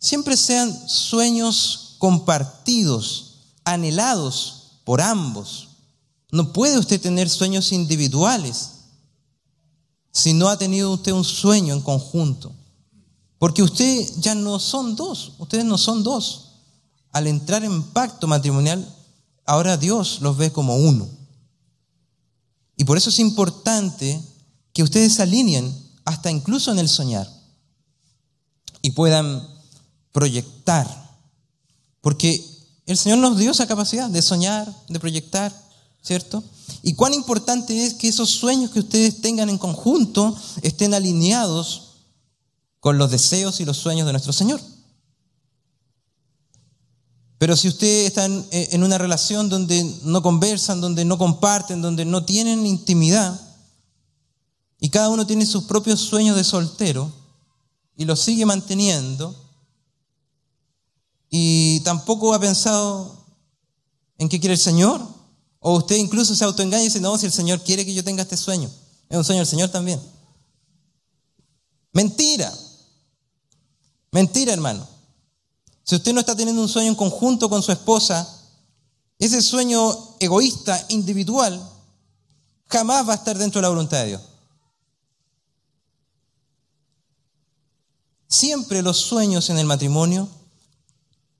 siempre 0.00 0.36
sean 0.36 0.76
sueños 0.88 1.94
compartidos, 1.98 3.36
anhelados 3.62 4.80
por 4.82 5.00
ambos. 5.00 5.69
No 6.32 6.52
puede 6.52 6.78
usted 6.78 7.00
tener 7.00 7.28
sueños 7.28 7.72
individuales 7.72 8.70
si 10.12 10.32
no 10.32 10.48
ha 10.48 10.58
tenido 10.58 10.92
usted 10.92 11.12
un 11.12 11.24
sueño 11.24 11.74
en 11.74 11.80
conjunto. 11.80 12.52
Porque 13.38 13.62
usted 13.62 14.06
ya 14.18 14.34
no 14.34 14.58
son 14.58 14.96
dos, 14.96 15.32
ustedes 15.38 15.64
no 15.64 15.78
son 15.78 16.02
dos. 16.02 16.48
Al 17.12 17.26
entrar 17.26 17.64
en 17.64 17.82
pacto 17.82 18.26
matrimonial, 18.26 18.86
ahora 19.46 19.76
Dios 19.76 20.20
los 20.20 20.36
ve 20.36 20.52
como 20.52 20.76
uno. 20.76 21.08
Y 22.76 22.84
por 22.84 22.96
eso 22.96 23.10
es 23.10 23.18
importante 23.18 24.20
que 24.72 24.82
ustedes 24.82 25.14
se 25.14 25.22
alineen 25.22 25.74
hasta 26.04 26.30
incluso 26.30 26.70
en 26.70 26.78
el 26.78 26.88
soñar 26.88 27.28
y 28.82 28.92
puedan 28.92 29.46
proyectar. 30.12 30.86
Porque 32.00 32.44
el 32.86 32.96
Señor 32.96 33.18
nos 33.18 33.36
dio 33.36 33.50
esa 33.50 33.66
capacidad 33.66 34.08
de 34.08 34.22
soñar, 34.22 34.72
de 34.88 35.00
proyectar, 35.00 35.52
¿cierto? 36.02 36.42
Y 36.82 36.94
cuán 36.94 37.14
importante 37.14 37.84
es 37.84 37.94
que 37.94 38.08
esos 38.08 38.30
sueños 38.30 38.70
que 38.70 38.80
ustedes 38.80 39.20
tengan 39.20 39.50
en 39.50 39.58
conjunto 39.58 40.36
estén 40.62 40.94
alineados 40.94 41.90
con 42.80 42.96
los 42.96 43.10
deseos 43.10 43.60
y 43.60 43.64
los 43.64 43.76
sueños 43.76 44.06
de 44.06 44.12
nuestro 44.12 44.32
Señor. 44.32 44.60
Pero 47.38 47.56
si 47.56 47.68
ustedes 47.68 48.06
están 48.08 48.46
en 48.50 48.82
una 48.82 48.98
relación 48.98 49.48
donde 49.48 49.82
no 50.02 50.22
conversan, 50.22 50.80
donde 50.80 51.04
no 51.04 51.16
comparten, 51.16 51.80
donde 51.80 52.04
no 52.04 52.24
tienen 52.24 52.66
intimidad, 52.66 53.40
y 54.78 54.90
cada 54.90 55.08
uno 55.08 55.26
tiene 55.26 55.46
sus 55.46 55.64
propios 55.64 56.00
sueños 56.00 56.36
de 56.36 56.44
soltero, 56.44 57.10
y 57.96 58.04
los 58.04 58.20
sigue 58.20 58.44
manteniendo, 58.44 59.34
y 61.30 61.80
tampoco 61.80 62.34
ha 62.34 62.40
pensado 62.40 63.24
en 64.18 64.28
qué 64.28 64.38
quiere 64.38 64.54
el 64.54 64.60
Señor, 64.60 65.19
o 65.60 65.76
usted 65.76 65.96
incluso 65.96 66.34
se 66.34 66.44
autoengaña 66.44 66.82
y 66.82 66.86
dice, 66.86 67.00
no, 67.00 67.16
si 67.18 67.26
el 67.26 67.32
Señor 67.32 67.62
quiere 67.62 67.84
que 67.84 67.94
yo 67.94 68.02
tenga 68.02 68.22
este 68.22 68.36
sueño, 68.36 68.70
es 69.08 69.16
un 69.16 69.24
sueño 69.24 69.40
del 69.40 69.46
Señor 69.46 69.68
también. 69.68 70.00
Mentira, 71.92 72.52
mentira 74.10 74.52
hermano. 74.52 74.88
Si 75.84 75.96
usted 75.96 76.12
no 76.14 76.20
está 76.20 76.34
teniendo 76.34 76.62
un 76.62 76.68
sueño 76.68 76.88
en 76.88 76.94
conjunto 76.94 77.50
con 77.50 77.62
su 77.62 77.72
esposa, 77.72 78.26
ese 79.18 79.42
sueño 79.42 80.16
egoísta, 80.18 80.86
individual, 80.88 81.60
jamás 82.66 83.06
va 83.06 83.12
a 83.12 83.16
estar 83.16 83.36
dentro 83.36 83.58
de 83.58 83.62
la 83.62 83.68
voluntad 83.68 83.98
de 83.98 84.06
Dios. 84.06 84.22
Siempre 88.28 88.80
los 88.80 88.98
sueños 88.98 89.50
en 89.50 89.58
el 89.58 89.66
matrimonio 89.66 90.28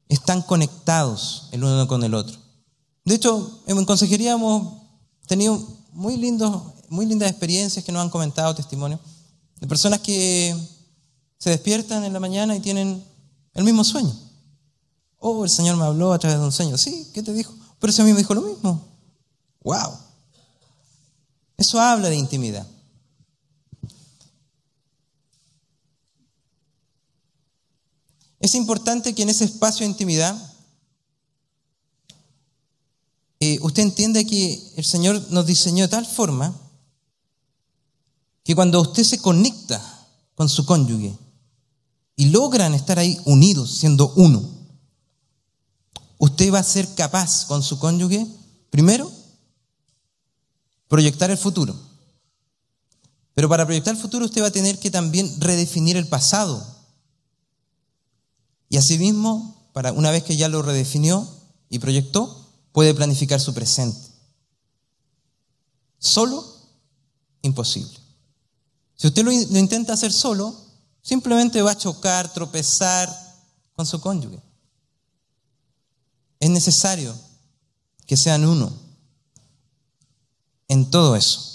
están 0.09 0.43
conectados 0.43 1.49
el 1.53 1.63
uno 1.63 1.87
con 1.87 2.03
el 2.03 2.15
otro. 2.15 2.50
De 3.05 3.15
hecho, 3.15 3.63
en 3.67 3.85
consejería 3.85 4.33
hemos 4.33 4.83
tenido 5.27 5.61
muy, 5.93 6.17
lindos, 6.17 6.63
muy 6.89 7.07
lindas 7.07 7.31
experiencias 7.31 7.85
que 7.85 7.93
nos 7.93 8.03
han 8.03 8.11
comentado, 8.11 8.55
testimonios, 8.55 9.01
de 9.61 9.67
personas 9.67 10.01
que 10.01 10.57
se 11.39 11.51
despiertan 11.51 12.05
en 12.05 12.13
la 12.13 12.21
mañana 12.21 12.55
y 12.55 12.61
tienen 12.61 13.03
el 13.55 13.65
mismo 13.65 13.85
sueño. 13.85 14.13
Oh, 15.19 15.45
el 15.45 15.51
Señor 15.51 15.77
me 15.77 15.85
habló 15.85 16.13
a 16.13 16.19
través 16.19 16.39
de 16.39 16.45
un 16.45 16.53
sueño. 16.53 16.77
Sí, 16.79 17.11
¿qué 17.13 17.23
te 17.23 17.33
dijo? 17.33 17.55
Pero 17.79 17.91
ese 17.91 18.03
a 18.03 18.05
mí 18.05 18.13
me 18.13 18.19
dijo 18.19 18.35
lo 18.35 18.43
mismo. 18.43 18.83
¡Wow! 19.63 19.93
Eso 21.57 21.79
habla 21.81 22.09
de 22.09 22.17
intimidad. 22.17 22.67
Es 28.41 28.55
importante 28.55 29.15
que 29.15 29.23
en 29.23 29.29
ese 29.29 29.45
espacio 29.45 29.85
de 29.85 29.91
intimidad 29.91 30.50
eh, 33.41 33.59
usted 33.63 33.83
entienda 33.83 34.23
que 34.23 34.73
el 34.77 34.85
Señor 34.85 35.31
nos 35.31 35.47
diseñó 35.47 35.85
de 35.85 35.89
tal 35.89 36.05
forma 36.05 36.55
que 38.45 38.55
cuando 38.55 38.81
usted 38.83 39.03
se 39.03 39.19
conecta 39.19 39.83
con 40.35 40.51
su 40.51 40.67
cónyuge 40.67 41.17
y 42.17 42.27
logran 42.27 42.75
estar 42.75 42.99
ahí 42.99 43.19
unidos, 43.25 43.79
siendo 43.79 44.13
uno, 44.17 44.47
usted 46.19 46.53
va 46.53 46.59
a 46.59 46.65
ser 46.65 46.95
capaz 46.95 47.47
con 47.47 47.63
su 47.63 47.79
cónyuge, 47.79 48.27
primero, 48.69 49.11
proyectar 50.89 51.31
el 51.31 51.39
futuro. 51.39 51.75
Pero 53.33 53.49
para 53.49 53.65
proyectar 53.65 53.95
el 53.95 54.01
futuro 54.01 54.27
usted 54.27 54.43
va 54.43 54.49
a 54.49 54.53
tener 54.53 54.79
que 54.79 54.91
también 54.91 55.41
redefinir 55.41 55.97
el 55.97 56.09
pasado. 56.09 56.63
Y 58.69 58.77
asimismo, 58.77 59.71
para 59.73 59.93
una 59.93 60.11
vez 60.11 60.25
que 60.25 60.37
ya 60.37 60.49
lo 60.51 60.61
redefinió 60.61 61.27
y 61.71 61.79
proyectó, 61.79 62.40
puede 62.73 62.95
planificar 62.95 63.41
su 63.41 63.53
presente. 63.55 63.99
Solo, 65.99 66.45
imposible. 67.43 67.99
Si 68.97 69.07
usted 69.07 69.25
lo, 69.25 69.33
intenta 69.33 69.95
hacer 69.95 70.13
solo, 70.13 70.55
simplemente 71.03 71.63
va 71.63 71.73
a 71.73 71.79
chocar, 71.79 72.33
tropezar 72.33 73.09
con 73.75 73.87
su 73.87 74.01
cónyuge. 74.01 74.41
Es 76.39 76.51
necesario 76.51 77.15
que 78.07 78.17
sean 78.17 78.45
uno 78.45 78.73
en 80.69 80.91
todo 80.91 81.17
eso. 81.17 81.49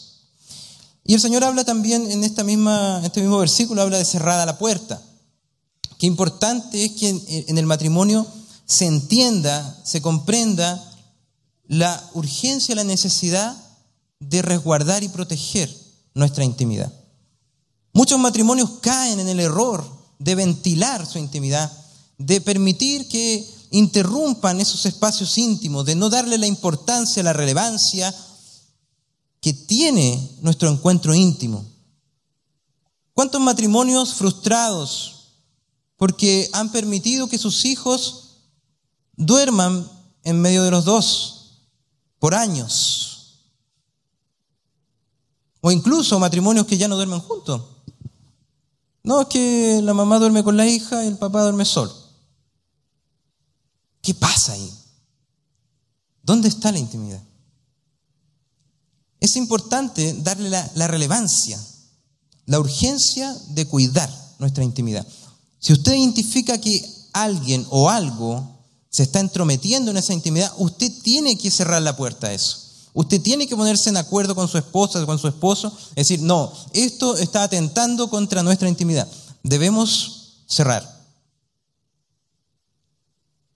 Y 1.03 1.13
el 1.13 1.21
Señor 1.21 1.43
habla 1.43 1.63
también 1.63 2.11
en 2.11 2.23
esta 2.23 2.43
misma, 2.43 3.01
este 3.03 3.21
mismo 3.21 3.37
versículo, 3.37 3.81
habla 3.81 3.97
de 3.97 4.05
cerrada 4.05 4.45
la 4.45 4.57
puerta. 4.57 5.01
Qué 5.99 6.07
importante 6.07 6.83
es 6.83 6.91
que 6.93 7.09
en 7.47 7.57
el 7.57 7.65
matrimonio 7.65 8.25
se 8.65 8.85
entienda, 8.85 9.81
se 9.85 10.01
comprenda 10.01 10.83
la 11.67 12.09
urgencia, 12.13 12.75
la 12.75 12.83
necesidad 12.83 13.55
de 14.19 14.41
resguardar 14.41 15.03
y 15.03 15.09
proteger 15.09 15.73
nuestra 16.13 16.43
intimidad. 16.43 16.91
Muchos 17.93 18.19
matrimonios 18.19 18.69
caen 18.81 19.19
en 19.19 19.27
el 19.29 19.39
error 19.39 19.85
de 20.19 20.35
ventilar 20.35 21.05
su 21.05 21.17
intimidad, 21.17 21.71
de 22.17 22.41
permitir 22.41 23.07
que 23.07 23.49
interrumpan 23.71 24.61
esos 24.61 24.85
espacios 24.85 25.37
íntimos, 25.37 25.85
de 25.85 25.95
no 25.95 26.09
darle 26.09 26.37
la 26.37 26.47
importancia, 26.47 27.23
la 27.23 27.33
relevancia 27.33 28.13
que 29.41 29.53
tiene 29.53 30.37
nuestro 30.41 30.69
encuentro 30.69 31.13
íntimo. 31.13 31.65
¿Cuántos 33.13 33.41
matrimonios 33.41 34.13
frustrados 34.13 35.33
porque 35.97 36.49
han 36.51 36.71
permitido 36.71 37.27
que 37.27 37.37
sus 37.37 37.63
hijos 37.65 38.39
duerman 39.15 39.89
en 40.23 40.41
medio 40.41 40.63
de 40.63 40.71
los 40.71 40.85
dos? 40.85 41.34
Por 42.19 42.33
años. 42.33 43.41
O 45.61 45.71
incluso 45.71 46.19
matrimonios 46.19 46.65
que 46.67 46.77
ya 46.77 46.87
no 46.87 46.95
duermen 46.95 47.19
juntos. 47.19 47.61
No, 49.03 49.21
es 49.21 49.27
que 49.27 49.81
la 49.83 49.93
mamá 49.93 50.19
duerme 50.19 50.43
con 50.43 50.57
la 50.57 50.65
hija 50.65 51.03
y 51.03 51.07
el 51.07 51.17
papá 51.17 51.41
duerme 51.43 51.65
solo. 51.65 51.93
¿Qué 54.01 54.13
pasa 54.13 54.53
ahí? 54.53 54.71
¿Dónde 56.21 56.47
está 56.47 56.71
la 56.71 56.79
intimidad? 56.79 57.21
Es 59.19 59.35
importante 59.35 60.13
darle 60.21 60.49
la, 60.49 60.71
la 60.75 60.87
relevancia, 60.87 61.59
la 62.45 62.59
urgencia 62.59 63.35
de 63.49 63.67
cuidar 63.67 64.09
nuestra 64.39 64.63
intimidad. 64.63 65.07
Si 65.59 65.73
usted 65.73 65.93
identifica 65.93 66.59
que 66.59 67.09
alguien 67.13 67.65
o 67.69 67.89
algo 67.89 68.54
se 68.95 69.03
está 69.03 69.19
entrometiendo 69.19 69.91
en 69.91 69.97
esa 69.97 70.13
intimidad, 70.13 70.53
usted 70.55 70.89
tiene 71.03 71.37
que 71.37 71.51
cerrar 71.51 71.81
la 71.81 71.97
puerta 71.97 72.27
a 72.27 72.33
eso. 72.33 72.59
Usted 72.93 73.21
tiene 73.21 73.45
que 73.45 73.57
ponerse 73.57 73.89
en 73.89 73.97
acuerdo 73.97 74.35
con 74.35 74.47
su 74.47 74.57
esposa, 74.57 75.05
con 75.05 75.19
su 75.19 75.27
esposo, 75.27 75.77
es 75.89 76.07
decir, 76.07 76.21
no, 76.21 76.53
esto 76.71 77.17
está 77.17 77.43
atentando 77.43 78.09
contra 78.09 78.41
nuestra 78.41 78.69
intimidad. 78.69 79.05
Debemos 79.43 80.43
cerrar. 80.47 81.05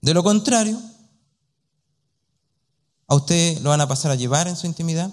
De 0.02 0.12
lo 0.12 0.22
contrario, 0.22 0.78
a 3.06 3.14
usted 3.14 3.62
lo 3.62 3.70
van 3.70 3.80
a 3.80 3.88
pasar 3.88 4.10
a 4.10 4.16
llevar 4.16 4.46
en 4.46 4.58
su 4.58 4.66
intimidad 4.66 5.10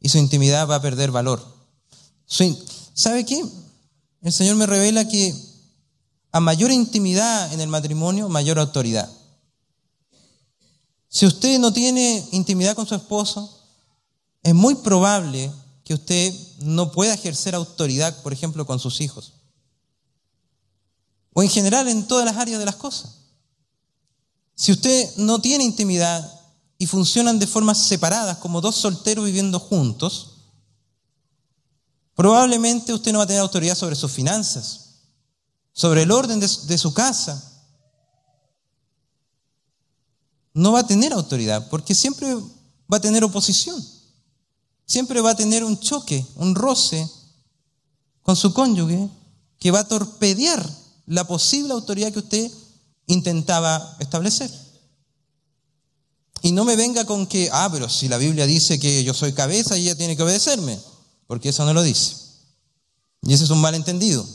y 0.00 0.08
su 0.08 0.18
intimidad 0.18 0.68
va 0.68 0.74
a 0.74 0.82
perder 0.82 1.12
valor. 1.12 1.46
¿Sabe 2.26 3.24
qué? 3.24 3.40
El 4.20 4.32
Señor 4.32 4.56
me 4.56 4.66
revela 4.66 5.06
que 5.06 5.32
a 6.32 6.40
mayor 6.40 6.72
intimidad 6.72 7.52
en 7.52 7.60
el 7.60 7.68
matrimonio, 7.68 8.28
mayor 8.28 8.58
autoridad. 8.58 9.08
Si 11.08 11.26
usted 11.26 11.58
no 11.58 11.72
tiene 11.72 12.28
intimidad 12.32 12.74
con 12.74 12.86
su 12.86 12.94
esposo, 12.94 13.58
es 14.42 14.54
muy 14.54 14.74
probable 14.76 15.50
que 15.84 15.94
usted 15.94 16.34
no 16.58 16.92
pueda 16.92 17.14
ejercer 17.14 17.54
autoridad, 17.54 18.22
por 18.22 18.32
ejemplo, 18.32 18.66
con 18.66 18.78
sus 18.78 19.00
hijos. 19.00 19.32
O 21.32 21.42
en 21.42 21.48
general 21.48 21.88
en 21.88 22.06
todas 22.06 22.24
las 22.24 22.36
áreas 22.36 22.58
de 22.58 22.66
las 22.66 22.76
cosas. 22.76 23.18
Si 24.54 24.72
usted 24.72 25.16
no 25.16 25.40
tiene 25.40 25.64
intimidad 25.64 26.30
y 26.78 26.86
funcionan 26.86 27.38
de 27.38 27.46
formas 27.46 27.86
separadas, 27.86 28.38
como 28.38 28.60
dos 28.60 28.76
solteros 28.76 29.24
viviendo 29.24 29.58
juntos, 29.60 30.38
probablemente 32.14 32.92
usted 32.92 33.12
no 33.12 33.18
va 33.18 33.24
a 33.24 33.28
tener 33.28 33.40
autoridad 33.40 33.76
sobre 33.76 33.94
sus 33.94 34.10
finanzas, 34.10 34.96
sobre 35.72 36.02
el 36.02 36.10
orden 36.10 36.40
de, 36.40 36.48
su 36.48 36.92
casa, 36.92 37.57
no 40.58 40.72
va 40.72 40.80
a 40.80 40.86
tener 40.86 41.12
autoridad, 41.12 41.68
porque 41.68 41.94
siempre 41.94 42.34
va 42.92 42.96
a 42.96 43.00
tener 43.00 43.22
oposición. 43.22 43.80
Siempre 44.86 45.20
va 45.20 45.30
a 45.30 45.36
tener 45.36 45.62
un 45.62 45.78
choque, 45.78 46.26
un 46.34 46.56
roce 46.56 47.08
con 48.22 48.34
su 48.34 48.52
cónyuge 48.52 49.08
que 49.60 49.70
va 49.70 49.80
a 49.80 49.88
torpedear 49.88 50.68
la 51.06 51.24
posible 51.28 51.72
autoridad 51.72 52.12
que 52.12 52.18
usted 52.18 52.50
intentaba 53.06 53.96
establecer. 54.00 54.50
Y 56.42 56.50
no 56.50 56.64
me 56.64 56.74
venga 56.74 57.04
con 57.04 57.28
que, 57.28 57.48
ah, 57.52 57.68
pero 57.70 57.88
si 57.88 58.08
la 58.08 58.18
Biblia 58.18 58.44
dice 58.44 58.80
que 58.80 59.04
yo 59.04 59.14
soy 59.14 59.32
cabeza 59.34 59.78
y 59.78 59.82
ella 59.82 59.96
tiene 59.96 60.16
que 60.16 60.24
obedecerme, 60.24 60.76
porque 61.28 61.50
eso 61.50 61.64
no 61.64 61.72
lo 61.72 61.82
dice. 61.82 62.16
Y 63.22 63.32
ese 63.32 63.44
es 63.44 63.50
un 63.50 63.60
malentendido, 63.60 64.26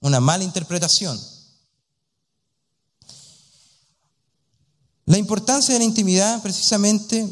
una 0.00 0.20
mala 0.20 0.44
interpretación. 0.44 1.20
La 5.06 5.18
importancia 5.18 5.74
de 5.74 5.80
la 5.80 5.84
intimidad 5.84 6.42
precisamente 6.42 7.28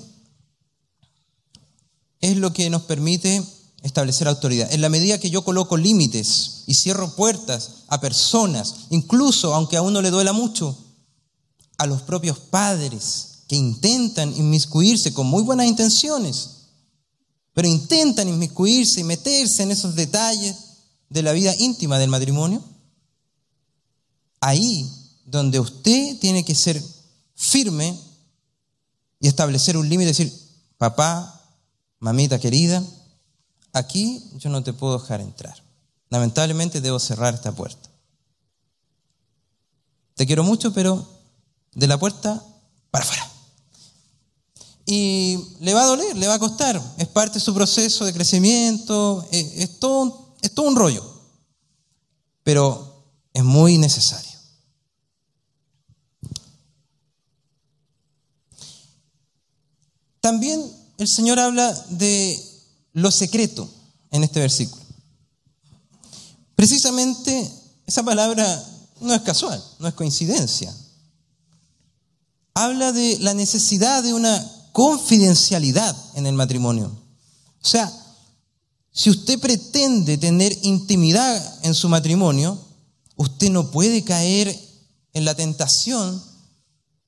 es 2.21 2.37
lo 2.37 2.53
que 2.53 2.69
nos 2.71 2.83
permite 2.83 3.43
establecer 3.83 4.29
autoridad. 4.29 4.73
En 4.73 4.81
la 4.81 4.89
medida 4.89 5.19
que 5.19 5.31
yo 5.31 5.43
coloco 5.45 5.77
límites 5.77 6.65
y 6.67 6.75
cierro 6.75 7.15
puertas 7.17 7.85
a 7.89 8.01
personas, 8.01 8.75
incluso 8.91 9.55
aunque 9.55 9.77
a 9.77 9.83
uno 9.83 10.01
le 10.03 10.11
duela 10.11 10.33
mucho, 10.33 10.79
a 11.79 11.87
los 11.87 12.03
propios 12.03 12.39
padres 12.39 13.43
que 13.49 13.57
intentan 13.57 14.35
inmiscuirse 14.37 15.13
con 15.13 15.27
muy 15.27 15.43
buenas 15.43 15.67
intenciones, 15.67 16.51
pero 17.55 17.69
intentan 17.69 18.29
inmiscuirse 18.29 19.01
y 19.01 19.05
meterse 19.05 19.63
en 19.63 19.73
esos 19.73 19.95
detalles 19.95 20.55
de 21.11 21.23
la 21.23 21.33
vida 21.33 21.55
íntima 21.59 21.99
del 21.99 22.09
matrimonio, 22.09 22.63
ahí 24.41 24.91
donde 25.27 25.59
usted 25.59 26.19
tiene 26.19 26.45
que 26.45 26.55
ser 26.55 26.83
firme 27.35 27.99
y 29.21 29.29
establecer 29.29 29.77
un 29.77 29.89
límite, 29.89 30.09
decir, 30.09 30.33
papá, 30.79 31.41
mamita 31.99 32.39
querida, 32.41 32.83
aquí 33.73 34.31
yo 34.39 34.51
no 34.51 34.63
te 34.63 34.73
puedo 34.73 34.99
dejar 34.99 35.21
entrar. 35.21 35.63
Lamentablemente 36.09 36.81
debo 36.81 36.99
cerrar 36.99 37.35
esta 37.35 37.53
puerta. 37.53 37.89
Te 40.15 40.27
quiero 40.27 40.45
mucho, 40.45 40.73
pero 40.73 41.09
de 41.75 41.87
la 41.87 41.99
puerta 41.99 42.45
para 42.91 43.05
afuera. 43.05 43.31
Y 44.85 45.39
le 45.61 45.73
va 45.73 45.83
a 45.85 45.87
doler, 45.87 46.17
le 46.17 46.27
va 46.27 46.35
a 46.35 46.39
costar. 46.39 46.81
Es 46.99 47.09
parte 47.09 47.35
de 47.35 47.45
su 47.45 47.55
proceso 47.55 48.05
de 48.05 48.13
crecimiento, 48.13 49.27
es, 49.31 49.53
es 49.57 49.79
todo, 49.79 50.35
es 50.43 50.53
todo 50.53 50.67
un 50.67 50.77
rollo. 50.77 51.05
Pero 52.43 53.07
es 53.33 53.45
muy 53.45 53.79
necesario. 53.79 54.32
También 60.23 60.65
el 60.99 61.09
Señor 61.09 61.41
habla 61.41 61.73
de 61.91 62.41
lo 62.93 63.11
secreto 63.11 63.69
en 64.13 64.23
este 64.23 64.39
versículo. 64.39 64.83
Precisamente 66.55 67.51
esa 67.87 68.05
palabra 68.05 68.65
no 69.01 69.13
es 69.13 69.23
casual, 69.23 69.61
no 69.81 69.89
es 69.89 69.95
coincidencia. 69.95 70.73
Habla 72.55 72.93
de 72.93 73.19
la 73.19 73.35
necesidad 73.35 74.05
de 74.05 74.15
una 74.15 74.49
confidencialidad 74.71 75.97
en 76.15 76.27
el 76.27 76.35
matrimonio. 76.35 76.87
O 77.61 77.67
sea, 77.67 77.93
si 78.93 79.11
usted 79.11 79.41
pretende 79.41 80.19
tener 80.19 80.57
intimidad 80.63 81.65
en 81.65 81.75
su 81.75 81.89
matrimonio, 81.89 82.57
usted 83.17 83.51
no 83.51 83.73
puede 83.73 84.05
caer 84.05 84.57
en 85.15 85.25
la 85.25 85.35
tentación 85.35 86.23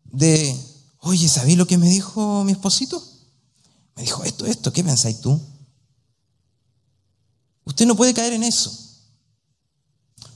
de, 0.05 0.74
oye, 1.05 1.29
¿sabí 1.29 1.55
lo 1.55 1.67
que 1.67 1.79
me 1.79 1.89
dijo 1.89 2.45
mi 2.45 2.53
esposito? 2.53 3.03
Me 3.97 4.03
dijo 4.03 4.25
esto, 4.25 4.47
esto, 4.47 4.73
¿qué 4.73 4.83
pensáis 4.83 5.21
tú? 5.21 5.41
Usted 7.65 7.87
no 7.87 7.95
puede 7.95 8.15
caer 8.15 8.33
en 8.33 8.43
eso. 8.43 8.73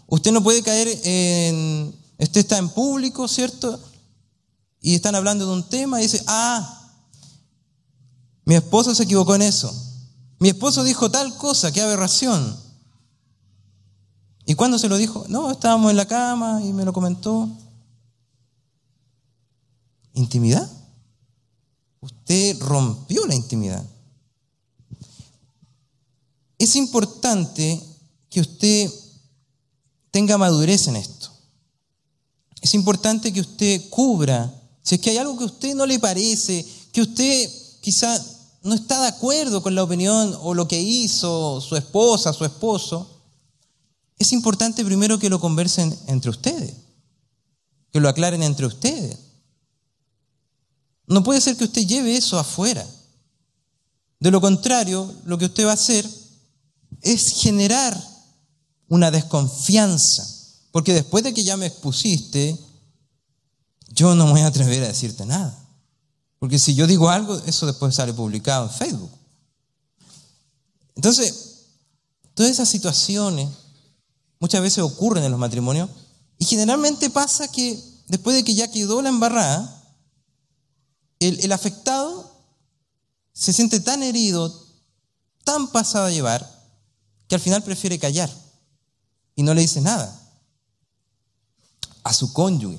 Usted 0.07 0.33
no 0.33 0.43
puede 0.43 0.63
caer 0.63 0.89
en, 1.03 1.95
usted 2.19 2.41
está 2.41 2.59
en 2.59 2.69
público, 2.71 3.29
¿cierto? 3.29 3.81
Y 4.81 4.95
están 4.95 5.15
hablando 5.15 5.47
de 5.47 5.53
un 5.53 5.69
tema 5.69 6.01
y 6.01 6.05
dice, 6.05 6.23
ah, 6.27 6.93
mi 8.45 8.55
esposo 8.55 8.95
se 8.95 9.03
equivocó 9.03 9.35
en 9.35 9.43
eso. 9.43 9.75
Mi 10.39 10.49
esposo 10.49 10.85
dijo 10.85 11.11
tal 11.11 11.37
cosa, 11.37 11.73
qué 11.73 11.83
aberración. 11.83 12.57
¿Y 14.47 14.55
cuándo 14.55 14.79
se 14.79 14.89
lo 14.89 14.97
dijo? 14.97 15.27
No, 15.29 15.51
estábamos 15.51 15.91
en 15.91 15.97
la 15.97 16.07
cama 16.07 16.63
y 16.65 16.73
me 16.73 16.85
lo 16.85 16.93
comentó. 16.93 17.51
¿Intimidad? 20.19 20.69
Usted 22.01 22.59
rompió 22.61 23.25
la 23.27 23.37
intimidad. 23.37 23.85
Es 26.59 26.75
importante 26.75 27.81
que 28.29 28.41
usted 28.41 28.93
tenga 30.11 30.37
madurez 30.37 30.89
en 30.89 30.97
esto. 30.97 31.31
Es 32.61 32.75
importante 32.75 33.33
que 33.33 33.43
usted 33.43 33.89
cubra, 33.91 34.53
si 34.83 34.97
es 34.97 35.01
que 35.01 35.11
hay 35.11 35.19
algo 35.19 35.39
que 35.39 35.45
a 35.45 35.53
usted 35.55 35.77
no 35.77 35.87
le 35.87 36.01
parece, 36.01 36.67
que 36.91 37.03
usted 37.03 37.49
quizá 37.81 38.21
no 38.65 38.75
está 38.75 39.01
de 39.03 39.09
acuerdo 39.09 39.63
con 39.63 39.77
la 39.77 39.85
opinión 39.85 40.37
o 40.43 40.53
lo 40.53 40.67
que 40.67 40.81
hizo 40.81 41.61
su 41.61 41.77
esposa, 41.77 42.33
su 42.33 42.45
esposo, 42.45 43.23
es 44.19 44.33
importante 44.33 44.85
primero 44.85 45.21
que 45.21 45.31
lo 45.31 45.39
conversen 45.39 45.97
entre 46.09 46.31
ustedes, 46.31 46.75
que 47.93 48.01
lo 48.01 48.09
aclaren 48.09 48.43
entre 48.43 48.67
ustedes. 48.67 49.28
No 51.09 51.23
puede 51.23 51.41
ser 51.41 51.57
que 51.57 51.65
usted 51.65 51.87
lleve 51.87 52.17
eso 52.17 52.39
afuera. 52.39 52.87
De 54.21 54.31
lo 54.31 54.41
contrario, 54.41 55.13
lo 55.25 55.39
que 55.39 55.47
usted 55.47 55.65
va 55.65 55.71
a 55.71 55.75
hacer 55.75 56.09
es 57.03 57.33
generar 57.41 57.97
una 58.89 59.11
desconfianza, 59.11 60.27
porque 60.73 60.93
después 60.93 61.25
de 61.25 61.33
que 61.33 61.45
ya 61.45 61.57
me 61.57 61.67
expusiste, 61.67 62.59
yo 63.89 64.15
no 64.15 64.27
me 64.27 64.33
voy 64.33 64.41
a 64.43 64.49
atrever 64.49 64.85
a 64.85 64.89
decirte 64.89 65.25
nada. 65.25 65.57
Porque 66.39 66.59
si 66.59 66.75
yo 66.75 66.87
digo 66.87 67.09
algo, 67.09 67.37
eso 67.47 67.67
después 67.67 67.95
sale 67.95 68.13
publicado 68.13 68.67
en 68.67 68.71
Facebook. 68.71 69.11
Entonces, 70.95 71.65
todas 72.35 72.53
esas 72.53 72.69
situaciones 72.69 73.49
muchas 74.41 74.63
veces 74.63 74.85
ocurren 74.85 75.25
en 75.25 75.31
los 75.31 75.41
matrimonios 75.41 75.91
y 76.39 76.45
generalmente 76.45 77.11
pasa 77.11 77.51
que 77.51 77.81
después 78.09 78.37
de 78.37 78.45
que 78.45 78.55
ya 78.55 78.71
quedó 78.71 79.03
la 79.03 79.09
embarrada, 79.09 79.78
el, 81.21 81.53
afectado 81.53 82.31
se 83.33 83.53
siente 83.53 83.81
tan 83.81 84.03
herido, 84.03 84.67
tan 85.45 85.69
pasado 85.69 86.07
a 86.07 86.11
llevar, 86.11 86.49
que 87.27 87.35
al 87.35 87.41
final 87.41 87.63
prefiere 87.63 87.99
callar 87.99 88.31
y 89.35 89.43
no 89.43 89.55
le 89.55 89.63
dice 89.63 89.81
nada 89.81 90.15
a 92.05 92.13
su 92.13 92.33
cónyuge. 92.33 92.79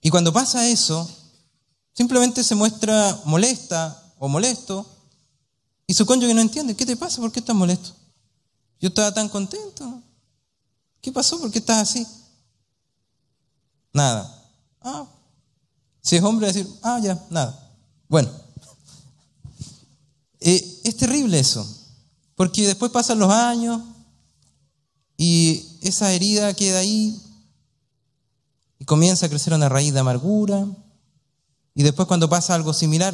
Y 0.00 0.10
cuando 0.10 0.32
pasa 0.32 0.68
eso, 0.68 1.08
simplemente 1.92 2.44
se 2.44 2.54
muestra 2.54 3.20
molesta 3.24 4.14
o 4.18 4.28
molesto 4.28 4.86
y 5.86 5.94
su 5.94 6.06
cónyuge 6.06 6.34
no 6.34 6.40
entiende. 6.40 6.76
¿Qué 6.76 6.86
te 6.86 6.96
pasa? 6.96 7.20
¿Por 7.20 7.32
qué 7.32 7.40
estás 7.40 7.56
molesto? 7.56 7.94
Yo 8.80 8.88
estaba 8.88 9.12
tan 9.12 9.28
contento. 9.28 10.02
¿Qué 11.00 11.12
pasó? 11.12 11.40
¿Por 11.40 11.50
qué 11.50 11.58
estás 11.58 11.88
así? 11.88 12.06
Nada. 13.92 14.50
Ah, 14.80 15.06
si 16.06 16.14
es 16.14 16.22
hombre, 16.22 16.46
decir, 16.46 16.68
ah, 16.84 17.00
ya, 17.02 17.20
nada. 17.30 17.68
Bueno, 18.08 18.30
eh, 20.38 20.80
es 20.84 20.96
terrible 20.96 21.40
eso, 21.40 21.66
porque 22.36 22.64
después 22.64 22.92
pasan 22.92 23.18
los 23.18 23.28
años 23.32 23.82
y 25.16 25.66
esa 25.80 26.12
herida 26.12 26.54
queda 26.54 26.78
ahí 26.78 27.20
y 28.78 28.84
comienza 28.84 29.26
a 29.26 29.28
crecer 29.28 29.52
una 29.52 29.68
raíz 29.68 29.92
de 29.92 29.98
amargura. 29.98 30.64
Y 31.74 31.82
después 31.82 32.06
cuando 32.06 32.28
pasa 32.28 32.54
algo 32.54 32.72
similar, 32.72 33.12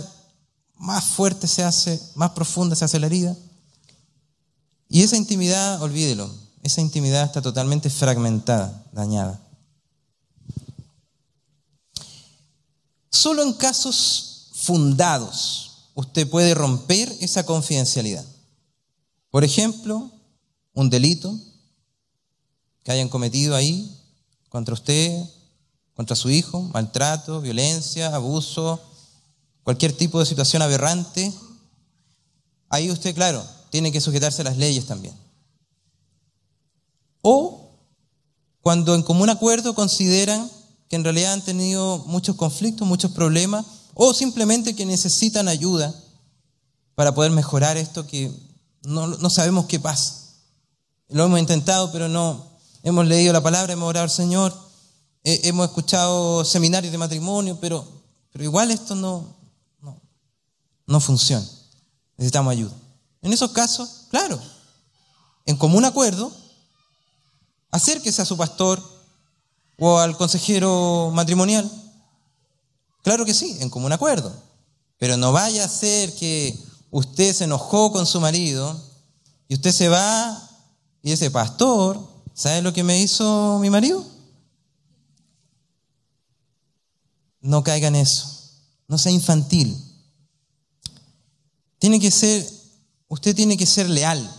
más 0.76 1.03
fuerte 1.03 1.47
se 1.47 1.64
hace, 1.64 1.99
más 2.14 2.32
profunda 2.32 2.76
se 2.76 2.84
hace 2.84 3.01
la 3.01 3.07
herida. 3.07 3.34
Y 4.90 5.01
esa 5.01 5.16
intimidad, 5.16 5.80
olvídelo, 5.80 6.30
esa 6.62 6.82
intimidad 6.82 7.24
está 7.24 7.40
totalmente 7.40 7.88
fragmentada, 7.88 8.84
dañada. 8.93 9.40
Solo 13.13 13.43
en 13.43 13.53
casos 13.53 14.49
fundados 14.55 15.91
usted 15.95 16.29
puede 16.29 16.55
romper 16.55 17.15
esa 17.21 17.45
confidencialidad. 17.45 18.25
Por 19.31 19.45
ejemplo, 19.45 20.11
un 20.73 20.89
delito 20.89 21.39
que 22.83 22.91
hayan 22.91 23.11
cometido 23.11 23.55
ahí 23.55 23.95
contra 24.49 24.75
usted, 24.75 25.25
contra 25.95 26.17
su 26.17 26.31
hijo, 26.31 26.63
maltrato, 26.73 27.43
violencia, 27.43 28.15
abuso, 28.15 28.81
cualquier 29.63 29.93
tipo 29.93 30.19
de 30.19 30.27
situación 30.27 30.63
aberrante, 30.63 31.33
ahí 32.71 32.91
usted, 32.91 33.15
claro, 33.15 33.47
tiene 33.71 33.93
que 33.93 34.01
sujetarse 34.01 34.41
a 34.41 34.47
las 34.47 34.57
leyes 34.57 34.87
también. 34.87 35.14
O 37.21 37.79
cuando 38.63 38.95
en 38.95 39.03
común 39.03 39.29
acuerdo 39.29 39.75
consideran 39.75 40.51
que 40.93 40.97
en 40.97 41.05
realidad 41.05 41.33
han 41.33 41.43
tenido 41.43 42.05
muchos 42.07 42.37
conflictos, 42.37 42.87
muchos 42.87 43.13
problemas, 43.13 43.64
o 43.95 44.13
simplemente 44.13 44.77
que 44.77 44.85
necesitan 44.85 45.49
ayuda 45.49 45.95
para 46.95 47.14
poder 47.14 47.31
mejorar 47.31 47.79
esto 47.79 48.07
que 48.07 48.31
no, 48.83 49.07
no 49.07 49.31
sabemos 49.31 49.64
qué 49.64 49.81
pasa. 49.81 50.35
Lo 51.09 51.25
hemos 51.25 51.41
intentado, 51.41 51.91
pero 51.93 52.11
no, 52.11 52.47
hemos 52.83 53.07
leído 53.07 53.33
la 53.33 53.43
palabra, 53.43 53.73
hemos 53.73 53.89
orado 53.89 54.05
al 54.05 54.11
Señor, 54.11 54.55
eh, 55.25 55.41
hemos 55.45 55.64
escuchado 55.64 56.45
seminarios 56.45 56.93
de 56.93 56.99
matrimonio, 56.99 57.57
pero, 57.59 57.89
pero 58.31 58.45
igual 58.45 58.71
esto 58.71 58.95
no, 58.95 59.35
no, 59.81 59.99
no 60.87 61.01
funciona. 61.01 61.49
Necesitamos 62.19 62.53
ayuda. 62.53 62.75
En 63.23 63.33
esos 63.33 63.53
casos, 63.53 64.09
claro, 64.11 64.39
en 65.47 65.57
común 65.57 65.87
acuerdo, 65.87 66.31
acérquese 67.71 68.21
a 68.21 68.27
su 68.27 68.37
pastor 68.37 68.92
o 69.78 69.99
al 69.99 70.16
consejero 70.16 71.11
matrimonial. 71.12 71.70
Claro 73.03 73.24
que 73.24 73.34
sí, 73.34 73.57
en 73.61 73.70
común 73.70 73.92
acuerdo. 73.92 74.32
Pero 74.99 75.16
no 75.16 75.32
vaya 75.32 75.64
a 75.64 75.68
ser 75.68 76.14
que 76.14 76.57
usted 76.90 77.34
se 77.34 77.44
enojó 77.44 77.90
con 77.92 78.07
su 78.07 78.20
marido 78.20 78.80
y 79.49 79.54
usted 79.54 79.72
se 79.72 79.88
va 79.88 80.50
y 81.03 81.11
ese 81.11 81.30
pastor, 81.30 82.00
¿sabe 82.32 82.62
lo 82.62 82.72
que 82.72 82.84
me 82.84 83.00
hizo 83.00 83.58
mi 83.61 83.70
marido? 83.70 84.07
No 87.40 87.64
caiga 87.64 87.88
en 87.88 87.96
eso. 87.96 88.28
No 88.86 88.99
sea 88.99 89.11
infantil. 89.11 89.76
Tiene 91.78 91.99
que 91.99 92.12
ser, 92.12 92.49
usted 93.08 93.34
tiene 93.34 93.57
que 93.57 93.66
ser 93.66 93.90
leal. 93.90 94.32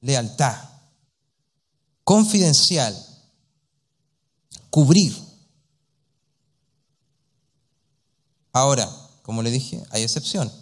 Lealtad. 0.00 0.56
Confidencial. 2.02 3.11
Cubrir. 4.72 5.14
Ahora, 8.54 8.90
como 9.20 9.42
le 9.42 9.50
dije, 9.50 9.84
hay 9.90 10.02
excepciones. 10.02 10.54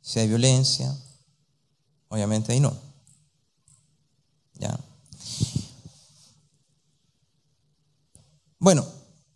Si 0.00 0.18
hay 0.18 0.26
violencia, 0.26 0.96
obviamente 2.08 2.50
ahí 2.50 2.60
no. 2.60 2.74
¿Ya? 4.54 4.80
Bueno, 8.58 8.86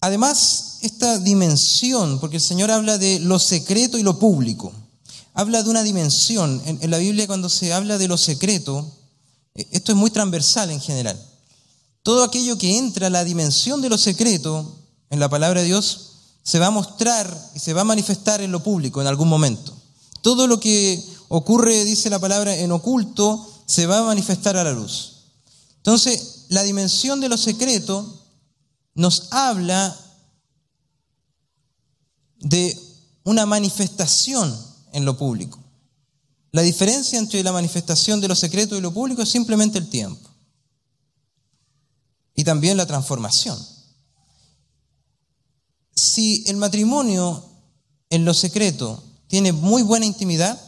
además, 0.00 0.78
esta 0.80 1.18
dimensión, 1.18 2.20
porque 2.20 2.36
el 2.36 2.42
Señor 2.42 2.70
habla 2.70 2.96
de 2.96 3.20
lo 3.20 3.38
secreto 3.38 3.98
y 3.98 4.02
lo 4.02 4.18
público, 4.18 4.72
habla 5.34 5.62
de 5.62 5.68
una 5.68 5.82
dimensión. 5.82 6.62
En, 6.64 6.78
en 6.82 6.90
la 6.90 6.96
Biblia 6.96 7.26
cuando 7.26 7.50
se 7.50 7.74
habla 7.74 7.98
de 7.98 8.08
lo 8.08 8.16
secreto, 8.16 8.90
eh, 9.54 9.68
esto 9.72 9.92
es 9.92 9.98
muy 9.98 10.10
transversal 10.10 10.70
en 10.70 10.80
general. 10.80 11.33
Todo 12.04 12.22
aquello 12.22 12.58
que 12.58 12.76
entra 12.76 13.06
a 13.06 13.10
la 13.10 13.24
dimensión 13.24 13.80
de 13.80 13.88
lo 13.88 13.96
secreto 13.96 14.76
en 15.08 15.20
la 15.20 15.30
palabra 15.30 15.62
de 15.62 15.66
Dios 15.66 16.10
se 16.42 16.58
va 16.58 16.66
a 16.66 16.70
mostrar 16.70 17.50
y 17.54 17.58
se 17.60 17.72
va 17.72 17.80
a 17.80 17.84
manifestar 17.84 18.42
en 18.42 18.52
lo 18.52 18.62
público 18.62 19.00
en 19.00 19.06
algún 19.06 19.26
momento. 19.26 19.74
Todo 20.20 20.46
lo 20.46 20.60
que 20.60 21.02
ocurre, 21.28 21.82
dice 21.84 22.10
la 22.10 22.18
palabra, 22.18 22.54
en 22.54 22.72
oculto, 22.72 23.50
se 23.64 23.86
va 23.86 24.00
a 24.00 24.02
manifestar 24.02 24.54
a 24.58 24.64
la 24.64 24.72
luz. 24.72 25.12
Entonces, 25.78 26.44
la 26.50 26.62
dimensión 26.62 27.22
de 27.22 27.30
lo 27.30 27.38
secreto 27.38 28.22
nos 28.94 29.28
habla 29.30 29.98
de 32.38 32.78
una 33.24 33.46
manifestación 33.46 34.54
en 34.92 35.06
lo 35.06 35.16
público. 35.16 35.58
La 36.52 36.60
diferencia 36.60 37.18
entre 37.18 37.42
la 37.42 37.52
manifestación 37.52 38.20
de 38.20 38.28
lo 38.28 38.34
secreto 38.34 38.76
y 38.76 38.82
lo 38.82 38.92
público 38.92 39.22
es 39.22 39.30
simplemente 39.30 39.78
el 39.78 39.88
tiempo. 39.88 40.33
Y 42.34 42.44
también 42.44 42.76
la 42.76 42.86
transformación. 42.86 43.58
Si 45.94 46.44
el 46.46 46.56
matrimonio 46.56 47.44
en 48.10 48.24
lo 48.24 48.34
secreto 48.34 49.02
tiene 49.28 49.52
muy 49.52 49.82
buena 49.82 50.06
intimidad, 50.06 50.60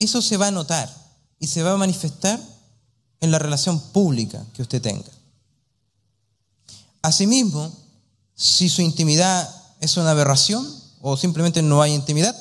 eso 0.00 0.22
se 0.22 0.36
va 0.36 0.48
a 0.48 0.52
notar 0.52 0.94
y 1.38 1.46
se 1.46 1.62
va 1.62 1.72
a 1.72 1.76
manifestar 1.76 2.40
en 3.20 3.30
la 3.30 3.38
relación 3.38 3.80
pública 3.92 4.44
que 4.54 4.62
usted 4.62 4.80
tenga. 4.80 5.10
Asimismo, 7.02 7.72
si 8.34 8.68
su 8.68 8.82
intimidad 8.82 9.48
es 9.80 9.96
una 9.96 10.10
aberración 10.10 10.66
o 11.00 11.16
simplemente 11.16 11.62
no 11.62 11.82
hay 11.82 11.94
intimidad, 11.94 12.36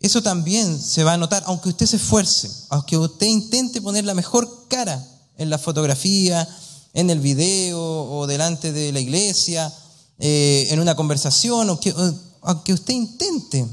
eso 0.00 0.22
también 0.22 0.80
se 0.80 1.04
va 1.04 1.12
a 1.12 1.18
notar, 1.18 1.42
aunque 1.46 1.68
usted 1.68 1.86
se 1.86 1.96
esfuerce, 1.96 2.50
aunque 2.70 2.96
usted 2.96 3.26
intente 3.26 3.82
poner 3.82 4.04
la 4.04 4.14
mejor 4.14 4.66
cara 4.68 5.04
en 5.36 5.50
la 5.50 5.58
fotografía, 5.58 6.48
en 6.92 7.10
el 7.10 7.20
video 7.20 7.80
o 7.80 8.26
delante 8.26 8.72
de 8.72 8.92
la 8.92 9.00
iglesia, 9.00 9.72
eh, 10.18 10.68
en 10.70 10.80
una 10.80 10.94
conversación, 10.94 11.68
aunque, 11.68 11.94
aunque 12.42 12.72
usted 12.72 12.94
intente. 12.94 13.66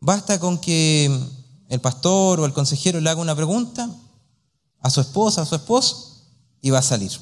Basta 0.00 0.38
con 0.38 0.58
que 0.58 1.10
el 1.68 1.80
pastor 1.80 2.40
o 2.40 2.46
el 2.46 2.52
consejero 2.52 3.00
le 3.00 3.10
haga 3.10 3.20
una 3.20 3.36
pregunta 3.36 3.90
a 4.80 4.90
su 4.90 5.00
esposa, 5.00 5.42
a 5.42 5.46
su 5.46 5.54
esposo, 5.54 6.24
y 6.60 6.70
va 6.70 6.78
a 6.78 6.82
salir. 6.82 7.12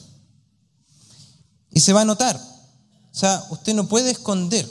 Y 1.70 1.80
se 1.80 1.92
va 1.92 2.02
a 2.02 2.04
notar. 2.04 2.36
O 2.36 3.18
sea, 3.18 3.44
usted 3.50 3.74
no 3.74 3.88
puede 3.88 4.10
esconder 4.10 4.68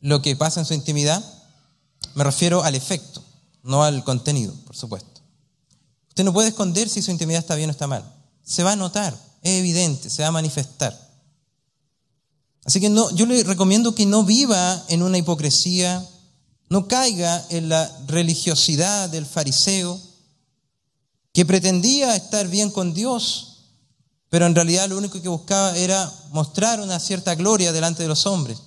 lo 0.00 0.20
que 0.20 0.36
pasa 0.36 0.60
en 0.60 0.66
su 0.66 0.74
intimidad, 0.74 1.24
me 2.14 2.24
refiero 2.24 2.62
al 2.62 2.74
efecto, 2.74 3.24
no 3.62 3.82
al 3.82 4.04
contenido, 4.04 4.54
por 4.66 4.76
supuesto. 4.76 5.13
Usted 6.14 6.22
no 6.22 6.32
puede 6.32 6.50
esconder 6.50 6.88
si 6.88 7.02
su 7.02 7.10
intimidad 7.10 7.40
está 7.40 7.56
bien 7.56 7.70
o 7.70 7.72
está 7.72 7.88
mal. 7.88 8.04
Se 8.44 8.62
va 8.62 8.70
a 8.70 8.76
notar, 8.76 9.12
es 9.42 9.58
evidente, 9.58 10.08
se 10.08 10.22
va 10.22 10.28
a 10.28 10.30
manifestar. 10.30 10.96
Así 12.64 12.80
que 12.80 12.88
no, 12.88 13.10
yo 13.10 13.26
le 13.26 13.42
recomiendo 13.42 13.96
que 13.96 14.06
no 14.06 14.22
viva 14.22 14.84
en 14.86 15.02
una 15.02 15.18
hipocresía, 15.18 16.08
no 16.68 16.86
caiga 16.86 17.44
en 17.48 17.68
la 17.68 17.90
religiosidad 18.06 19.10
del 19.10 19.26
fariseo, 19.26 20.00
que 21.32 21.44
pretendía 21.44 22.14
estar 22.14 22.46
bien 22.46 22.70
con 22.70 22.94
Dios, 22.94 23.72
pero 24.28 24.46
en 24.46 24.54
realidad 24.54 24.88
lo 24.88 24.98
único 24.98 25.20
que 25.20 25.28
buscaba 25.28 25.76
era 25.76 26.08
mostrar 26.30 26.80
una 26.80 27.00
cierta 27.00 27.34
gloria 27.34 27.72
delante 27.72 28.04
de 28.04 28.08
los 28.08 28.24
hombres. 28.24 28.62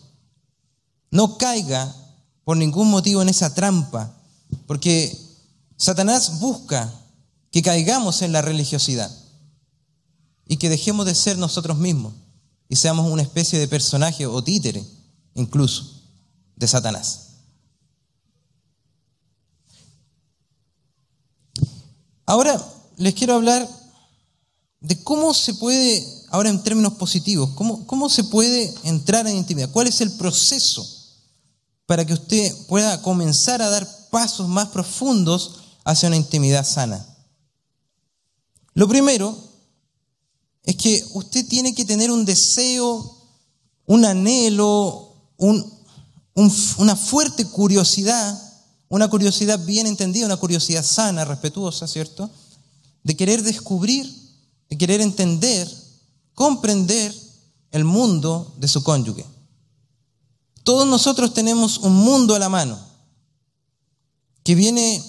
No 1.11 1.38
caiga 1.38 1.95
por 2.44 2.57
ningún 2.57 2.90
motivo 2.90 3.22
en 3.22 3.30
esa 3.30 3.53
trampa, 3.53 4.14
porque 4.65 5.18
Satanás 5.78 6.41
busca 6.41 6.94
que 7.52 7.61
caigamos 7.61 8.22
en 8.22 8.32
la 8.32 8.41
religiosidad 8.41 9.11
y 10.48 10.57
que 10.57 10.69
dejemos 10.69 11.06
de 11.06 11.15
ser 11.15 11.38
nosotros 11.38 11.78
mismos 11.78 12.14
y 12.69 12.76
seamos 12.76 13.10
una 13.11 13.22
especie 13.22 13.60
de 13.60 13.68
personaje 13.68 14.26
o 14.26 14.44
títere, 14.44 14.86
incluso, 15.36 16.02
de 16.56 16.68
Satanás. 16.68 17.28
Ahora 22.26 22.61
les 22.98 23.14
quiero 23.14 23.36
hablar 23.36 23.68
de 24.82 25.02
cómo 25.03 25.34
se 25.34 25.53
puede, 25.53 26.06
ahora 26.30 26.49
en 26.49 26.61
términos 26.61 26.94
positivos, 26.94 27.52
cómo, 27.56 27.88
cómo 27.88 28.10
se 28.10 28.26
puede 28.26 28.74
entrar 28.84 29.26
en 29.28 29.38
intimidad, 29.38 29.72
cuál 29.72 29.88
es 29.88 30.02
el 30.02 30.11
proceso 30.11 30.86
para 31.86 32.06
que 32.06 32.14
usted 32.14 32.53
pueda 32.68 33.02
comenzar 33.02 33.61
a 33.61 33.69
dar 33.69 33.88
pasos 34.10 34.48
más 34.48 34.68
profundos 34.69 35.61
hacia 35.86 36.07
una 36.07 36.18
intimidad 36.18 36.65
sana. 36.65 37.06
Lo 38.78 38.88
primero 38.88 39.36
es 40.62 40.76
que 40.76 41.04
usted 41.14 41.48
tiene 41.48 41.74
que 41.74 41.84
tener 41.84 42.12
un 42.12 42.26
deseo, 42.26 43.18
un 43.88 44.06
anhelo, 44.06 45.16
una 46.36 46.95
fuerte 46.95 47.48
curiosidad, 47.48 48.40
una 48.90 49.10
curiosidad 49.10 49.66
bien 49.66 49.88
entendida, 49.88 50.28
una 50.28 50.38
curiosidad 50.38 50.86
sana, 50.86 51.26
respetuosa, 51.26 51.88
¿cierto? 51.88 52.30
De 53.02 53.18
querer 53.18 53.41
descubrir, 53.41 54.06
de 54.70 54.78
querer 54.78 55.02
entender, 55.02 55.68
comprender 56.36 57.16
el 57.72 57.84
mundo 57.84 58.54
de 58.60 58.68
su 58.68 58.84
cónyuge. 58.84 59.26
Todos 60.64 60.86
nosotros 60.86 61.34
tenemos 61.34 61.80
un 61.80 61.95
mundo 61.95 62.36
a 62.36 62.40
la 62.40 62.48
mano 62.48 62.78
que 64.44 64.54
viene 64.54 65.04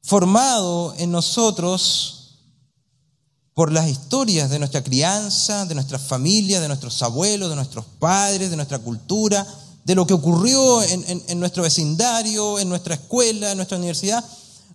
formado 0.00 0.94
en 0.96 1.10
nosotros 1.10 2.17
por 3.58 3.72
las 3.72 3.88
historias 3.88 4.50
de 4.50 4.60
nuestra 4.60 4.84
crianza, 4.84 5.66
de 5.66 5.74
nuestras 5.74 6.00
familias, 6.00 6.60
de 6.60 6.68
nuestros 6.68 7.02
abuelos, 7.02 7.50
de 7.50 7.56
nuestros 7.56 7.84
padres, 7.98 8.50
de 8.50 8.56
nuestra 8.56 8.78
cultura, 8.78 9.44
de 9.84 9.96
lo 9.96 10.06
que 10.06 10.14
ocurrió 10.14 10.80
en, 10.84 11.40
nuestro 11.40 11.64
vecindario, 11.64 12.60
en 12.60 12.68
nuestra 12.68 12.94
escuela, 12.94 13.50
en 13.50 13.56
nuestra 13.56 13.76
universidad, 13.76 14.24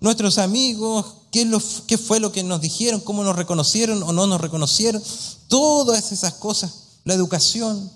nuestros 0.01 0.37
amigos, 0.37 1.05
qué, 1.31 1.49
qué 1.87 1.97
fue 1.97 2.19
lo 2.19 2.33
que 2.33 2.43
nos 2.43 2.59
dijeron, 2.59 2.99
cómo 2.99 3.23
nos 3.23 3.37
reconocieron 3.37 4.03
o 4.03 4.11
no 4.11 4.27
nos 4.27 4.41
reconocieron, 4.41 5.01
todas 5.47 6.11
esas 6.11 6.33
cosas, 6.33 6.73
la 7.05 7.13
educación. 7.13 7.89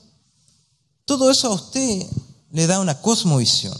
Todo 1.03 1.29
eso 1.29 1.49
a 1.49 1.55
usted 1.55 2.07
le 2.51 2.65
da 2.65 2.79
una 2.79 3.01
cosmovisión, 3.01 3.77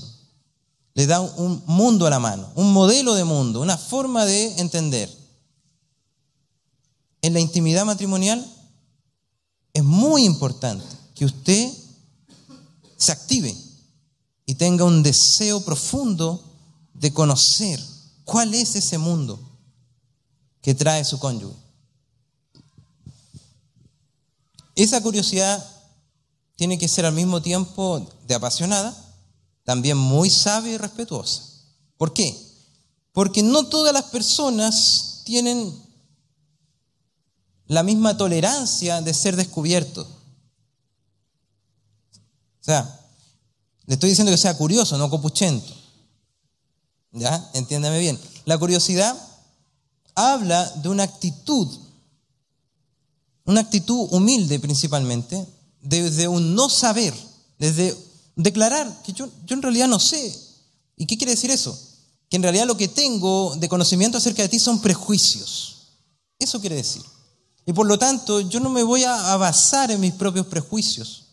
le 0.94 1.08
da 1.08 1.22
un 1.22 1.64
mundo 1.68 2.06
a 2.06 2.10
la 2.10 2.20
mano, 2.20 2.50
un 2.56 2.74
modelo 2.74 3.14
de 3.14 3.24
mundo, 3.24 3.62
una 3.62 3.78
forma 3.78 4.26
de 4.26 4.60
entender. 4.60 5.17
En 7.28 7.34
la 7.34 7.42
intimidad 7.42 7.84
matrimonial 7.84 8.40
es 9.74 9.84
muy 9.84 10.24
importante 10.24 10.86
que 11.14 11.26
usted 11.26 11.70
se 12.96 13.12
active 13.12 13.54
y 14.46 14.56
tenga 14.56 14.86
un 14.86 15.04
deseo 15.04 15.60
profundo 15.60 16.42
de 16.94 17.12
conocer 17.12 17.84
cuál 18.24 18.54
es 18.54 18.78
ese 18.78 18.98
mundo 18.98 19.38
que 20.62 20.74
trae 20.74 21.04
su 21.04 21.20
cónyuge. 21.20 21.54
Esa 24.76 25.04
curiosidad 25.04 25.62
tiene 26.56 26.78
que 26.78 26.88
ser 26.88 27.06
al 27.06 27.14
mismo 27.14 27.42
tiempo 27.42 28.10
de 28.26 28.36
apasionada, 28.36 28.96
también 29.66 29.98
muy 29.98 30.30
sabia 30.30 30.76
y 30.76 30.78
respetuosa. 30.78 31.44
¿Por 31.98 32.14
qué? 32.14 32.34
Porque 33.12 33.44
no 33.44 33.68
todas 33.68 33.92
las 33.92 34.06
personas 34.06 35.24
tienen 35.26 35.87
la 37.68 37.84
misma 37.84 38.18
tolerancia 38.18 39.02
de 39.02 39.14
ser 39.14 39.36
descubiertos. 39.36 40.08
O 42.62 42.64
sea, 42.64 43.00
le 43.86 43.94
estoy 43.94 44.10
diciendo 44.10 44.32
que 44.32 44.38
sea 44.38 44.58
curioso, 44.58 44.98
no 44.98 45.10
copuchento. 45.10 45.74
¿Ya? 47.12 47.50
Entiéndame 47.54 48.00
bien. 48.00 48.20
La 48.46 48.58
curiosidad 48.58 49.16
habla 50.16 50.70
de 50.82 50.90
una 50.90 51.04
actitud, 51.04 51.68
una 53.46 53.62
actitud 53.62 54.08
humilde 54.12 54.60
principalmente, 54.60 55.48
desde 55.82 56.28
un 56.28 56.56
no 56.56 56.70
saber, 56.70 57.14
desde 57.58 57.96
declarar 58.36 59.02
que 59.04 59.14
yo, 59.14 59.30
yo 59.46 59.56
en 59.56 59.62
realidad 59.62 59.88
no 59.88 60.00
sé. 60.00 60.38
¿Y 60.98 61.06
qué 61.06 61.18
quiere 61.18 61.32
decir 61.32 61.52
eso? 61.52 61.78
Que 62.30 62.36
en 62.36 62.44
realidad 62.44 62.66
lo 62.66 62.76
que 62.76 62.88
tengo 62.88 63.56
de 63.56 63.70
conocimiento 63.70 64.18
acerca 64.18 64.42
de 64.42 64.50
ti 64.50 64.60
son 64.60 64.82
prejuicios. 64.82 65.78
Eso 66.40 66.60
quiere 66.60 66.76
decir. 66.76 67.04
Y 67.68 67.74
por 67.74 67.86
lo 67.86 68.00
tanto, 68.00 68.40
yo 68.40 68.62
no 68.62 68.70
me 68.70 68.82
voy 68.82 69.04
a 69.04 69.36
basar 69.36 69.92
en 69.92 70.00
mis 70.00 70.14
propios 70.14 70.48
prejuicios, 70.48 71.26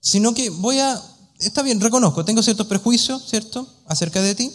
sino 0.00 0.34
que 0.34 0.50
voy 0.50 0.78
a, 0.78 1.02
está 1.38 1.62
bien, 1.62 1.80
reconozco, 1.80 2.26
tengo 2.26 2.42
ciertos 2.42 2.66
prejuicios, 2.66 3.26
¿cierto?, 3.26 3.66
acerca 3.86 4.20
de 4.20 4.34
ti, 4.34 4.52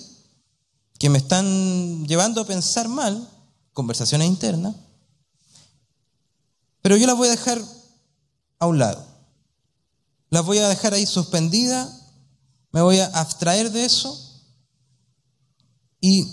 que 1.00 1.10
me 1.10 1.18
están 1.18 2.06
llevando 2.06 2.40
a 2.40 2.46
pensar 2.46 2.88
mal, 2.88 3.28
conversaciones 3.74 4.28
internas, 4.28 4.76
pero 6.84 6.98
yo 6.98 7.08
las 7.08 7.18
voy 7.18 7.28
a 7.28 7.32
dejar 7.32 7.60
a 8.60 8.68
un 8.68 8.78
lado. 8.78 9.04
Las 10.30 10.46
voy 10.46 10.60
a 10.60 10.70
dejar 10.70 10.94
ahí 10.94 11.08
suspendida, 11.08 11.92
me 12.72 12.82
voy 12.82 13.00
a 13.00 13.08
abstraer 13.08 13.72
de 13.72 13.86
eso 13.86 14.44
y 16.00 16.32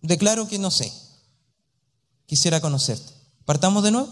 declaro 0.00 0.48
que 0.48 0.58
no 0.58 0.70
sé. 0.70 0.90
Quisiera 2.24 2.62
conocerte. 2.62 3.17
¿Partamos 3.48 3.82
de 3.82 3.90
nuevo? 3.90 4.10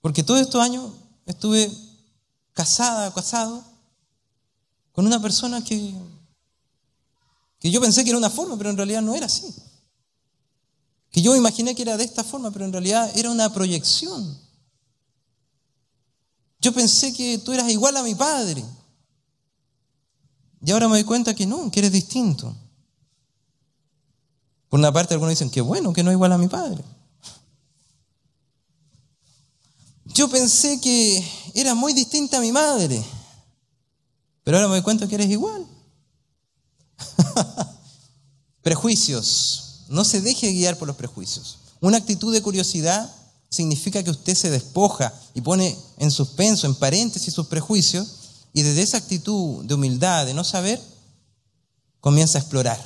Porque 0.00 0.22
todos 0.22 0.40
estos 0.40 0.62
años 0.62 0.92
estuve 1.26 1.68
casada, 2.52 3.12
casado, 3.12 3.64
con 4.92 5.08
una 5.08 5.20
persona 5.20 5.64
que, 5.64 5.92
que 7.58 7.68
yo 7.68 7.80
pensé 7.80 8.04
que 8.04 8.10
era 8.10 8.18
una 8.18 8.30
forma, 8.30 8.56
pero 8.56 8.70
en 8.70 8.76
realidad 8.76 9.02
no 9.02 9.16
era 9.16 9.26
así. 9.26 9.52
Que 11.10 11.20
yo 11.20 11.34
imaginé 11.34 11.74
que 11.74 11.82
era 11.82 11.96
de 11.96 12.04
esta 12.04 12.22
forma, 12.22 12.52
pero 12.52 12.64
en 12.64 12.70
realidad 12.70 13.10
era 13.16 13.28
una 13.28 13.52
proyección. 13.52 14.38
Yo 16.60 16.72
pensé 16.72 17.12
que 17.12 17.38
tú 17.38 17.50
eras 17.50 17.68
igual 17.72 17.96
a 17.96 18.04
mi 18.04 18.14
padre. 18.14 18.64
Y 20.64 20.70
ahora 20.70 20.86
me 20.86 20.94
doy 20.94 21.04
cuenta 21.04 21.34
que 21.34 21.44
no, 21.44 21.72
que 21.72 21.80
eres 21.80 21.90
distinto. 21.90 22.54
Por 24.68 24.78
una 24.78 24.92
parte 24.92 25.14
algunos 25.14 25.32
dicen 25.32 25.50
que 25.50 25.60
bueno, 25.60 25.92
que 25.92 26.04
no 26.04 26.10
es 26.10 26.14
igual 26.14 26.30
a 26.30 26.38
mi 26.38 26.46
padre. 26.46 26.84
Yo 30.16 30.30
pensé 30.30 30.80
que 30.80 31.22
era 31.52 31.74
muy 31.74 31.92
distinta 31.92 32.38
a 32.38 32.40
mi 32.40 32.50
madre, 32.50 33.04
pero 34.42 34.56
ahora 34.56 34.68
me 34.68 34.76
doy 34.76 34.82
cuenta 34.82 35.06
que 35.06 35.14
eres 35.14 35.28
igual. 35.28 35.66
prejuicios. 38.62 39.84
No 39.88 40.06
se 40.06 40.22
deje 40.22 40.52
guiar 40.52 40.78
por 40.78 40.88
los 40.88 40.96
prejuicios. 40.96 41.58
Una 41.82 41.98
actitud 41.98 42.32
de 42.32 42.40
curiosidad 42.40 43.14
significa 43.50 44.02
que 44.02 44.10
usted 44.10 44.34
se 44.34 44.48
despoja 44.48 45.12
y 45.34 45.42
pone 45.42 45.76
en 45.98 46.10
suspenso, 46.10 46.66
en 46.66 46.76
paréntesis, 46.76 47.34
sus 47.34 47.48
prejuicios 47.48 48.46
y 48.54 48.62
desde 48.62 48.80
esa 48.80 48.96
actitud 48.96 49.66
de 49.66 49.74
humildad, 49.74 50.24
de 50.24 50.32
no 50.32 50.44
saber, 50.44 50.80
comienza 52.00 52.38
a 52.38 52.40
explorar. 52.40 52.82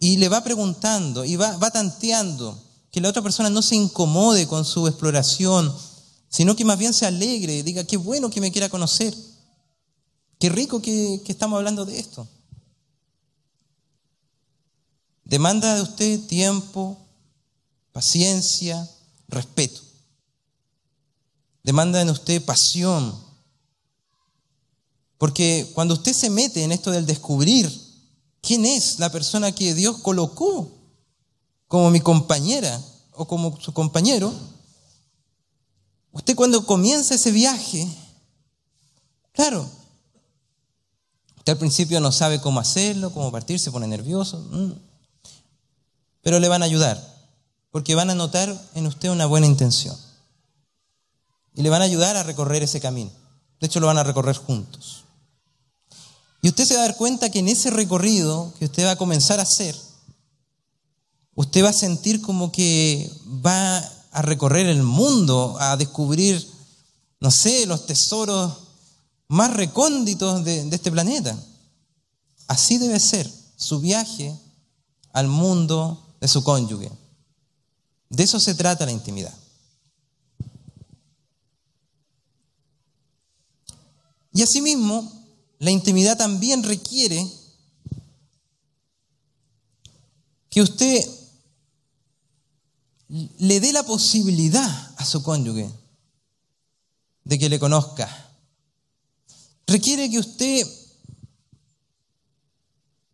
Y 0.00 0.16
le 0.16 0.30
va 0.30 0.42
preguntando 0.42 1.22
y 1.26 1.36
va, 1.36 1.54
va 1.58 1.70
tanteando 1.70 2.58
que 2.98 3.02
la 3.02 3.10
otra 3.10 3.22
persona 3.22 3.48
no 3.48 3.62
se 3.62 3.76
incomode 3.76 4.48
con 4.48 4.64
su 4.64 4.88
exploración, 4.88 5.72
sino 6.28 6.56
que 6.56 6.64
más 6.64 6.76
bien 6.76 6.92
se 6.92 7.06
alegre 7.06 7.58
y 7.58 7.62
diga, 7.62 7.84
qué 7.84 7.96
bueno 7.96 8.28
que 8.28 8.40
me 8.40 8.50
quiera 8.50 8.68
conocer, 8.68 9.14
qué 10.40 10.48
rico 10.48 10.82
que, 10.82 11.22
que 11.24 11.30
estamos 11.30 11.58
hablando 11.58 11.86
de 11.86 11.96
esto. 11.96 12.26
Demanda 15.22 15.76
de 15.76 15.82
usted 15.82 16.26
tiempo, 16.26 16.98
paciencia, 17.92 18.90
respeto. 19.28 19.80
Demanda 21.62 22.04
de 22.04 22.10
usted 22.10 22.44
pasión. 22.44 23.14
Porque 25.18 25.70
cuando 25.72 25.94
usted 25.94 26.14
se 26.14 26.30
mete 26.30 26.64
en 26.64 26.72
esto 26.72 26.90
del 26.90 27.06
descubrir 27.06 27.70
quién 28.40 28.66
es 28.66 28.98
la 28.98 29.12
persona 29.12 29.52
que 29.52 29.72
Dios 29.74 29.98
colocó 29.98 30.77
como 31.68 31.90
mi 31.90 32.00
compañera 32.00 32.80
o 33.12 33.26
como 33.26 33.60
su 33.60 33.72
compañero, 33.72 34.32
usted 36.12 36.34
cuando 36.34 36.64
comienza 36.64 37.14
ese 37.14 37.30
viaje, 37.30 37.86
claro, 39.32 39.68
usted 41.36 41.52
al 41.52 41.58
principio 41.58 42.00
no 42.00 42.10
sabe 42.10 42.40
cómo 42.40 42.58
hacerlo, 42.58 43.12
cómo 43.12 43.30
partir, 43.30 43.60
se 43.60 43.70
pone 43.70 43.86
nervioso, 43.86 44.38
mm, 44.50 44.72
pero 46.22 46.40
le 46.40 46.48
van 46.48 46.62
a 46.62 46.66
ayudar, 46.66 47.16
porque 47.70 47.94
van 47.94 48.10
a 48.10 48.14
notar 48.14 48.54
en 48.74 48.86
usted 48.86 49.10
una 49.10 49.26
buena 49.26 49.46
intención. 49.46 49.96
Y 51.54 51.62
le 51.62 51.70
van 51.70 51.82
a 51.82 51.86
ayudar 51.86 52.16
a 52.16 52.22
recorrer 52.22 52.62
ese 52.62 52.80
camino. 52.80 53.10
De 53.60 53.66
hecho, 53.66 53.80
lo 53.80 53.88
van 53.88 53.98
a 53.98 54.04
recorrer 54.04 54.36
juntos. 54.36 55.04
Y 56.40 56.48
usted 56.48 56.64
se 56.66 56.74
va 56.74 56.82
a 56.82 56.86
dar 56.86 56.96
cuenta 56.96 57.30
que 57.30 57.40
en 57.40 57.48
ese 57.48 57.70
recorrido 57.70 58.54
que 58.58 58.66
usted 58.66 58.86
va 58.86 58.92
a 58.92 58.96
comenzar 58.96 59.40
a 59.40 59.42
hacer, 59.42 59.74
usted 61.38 61.62
va 61.62 61.68
a 61.68 61.72
sentir 61.72 62.20
como 62.20 62.50
que 62.50 63.08
va 63.46 63.78
a 64.10 64.22
recorrer 64.22 64.66
el 64.66 64.82
mundo, 64.82 65.56
a 65.60 65.76
descubrir, 65.76 66.44
no 67.20 67.30
sé, 67.30 67.64
los 67.64 67.86
tesoros 67.86 68.54
más 69.28 69.54
recónditos 69.54 70.42
de, 70.44 70.64
de 70.64 70.74
este 70.74 70.90
planeta. 70.90 71.40
Así 72.48 72.78
debe 72.78 72.98
ser 72.98 73.30
su 73.54 73.78
viaje 73.78 74.36
al 75.12 75.28
mundo 75.28 76.16
de 76.20 76.26
su 76.26 76.42
cónyuge. 76.42 76.90
De 78.08 78.24
eso 78.24 78.40
se 78.40 78.56
trata 78.56 78.84
la 78.84 78.90
intimidad. 78.90 79.34
Y 84.32 84.42
asimismo, 84.42 85.08
la 85.60 85.70
intimidad 85.70 86.18
también 86.18 86.64
requiere 86.64 87.24
que 90.50 90.62
usted 90.62 91.17
le 93.08 93.60
dé 93.60 93.72
la 93.72 93.82
posibilidad 93.82 94.94
a 94.96 95.04
su 95.04 95.22
cónyuge 95.22 95.70
de 97.24 97.38
que 97.38 97.48
le 97.48 97.58
conozca. 97.58 98.08
Requiere 99.66 100.10
que 100.10 100.18
usted 100.18 100.66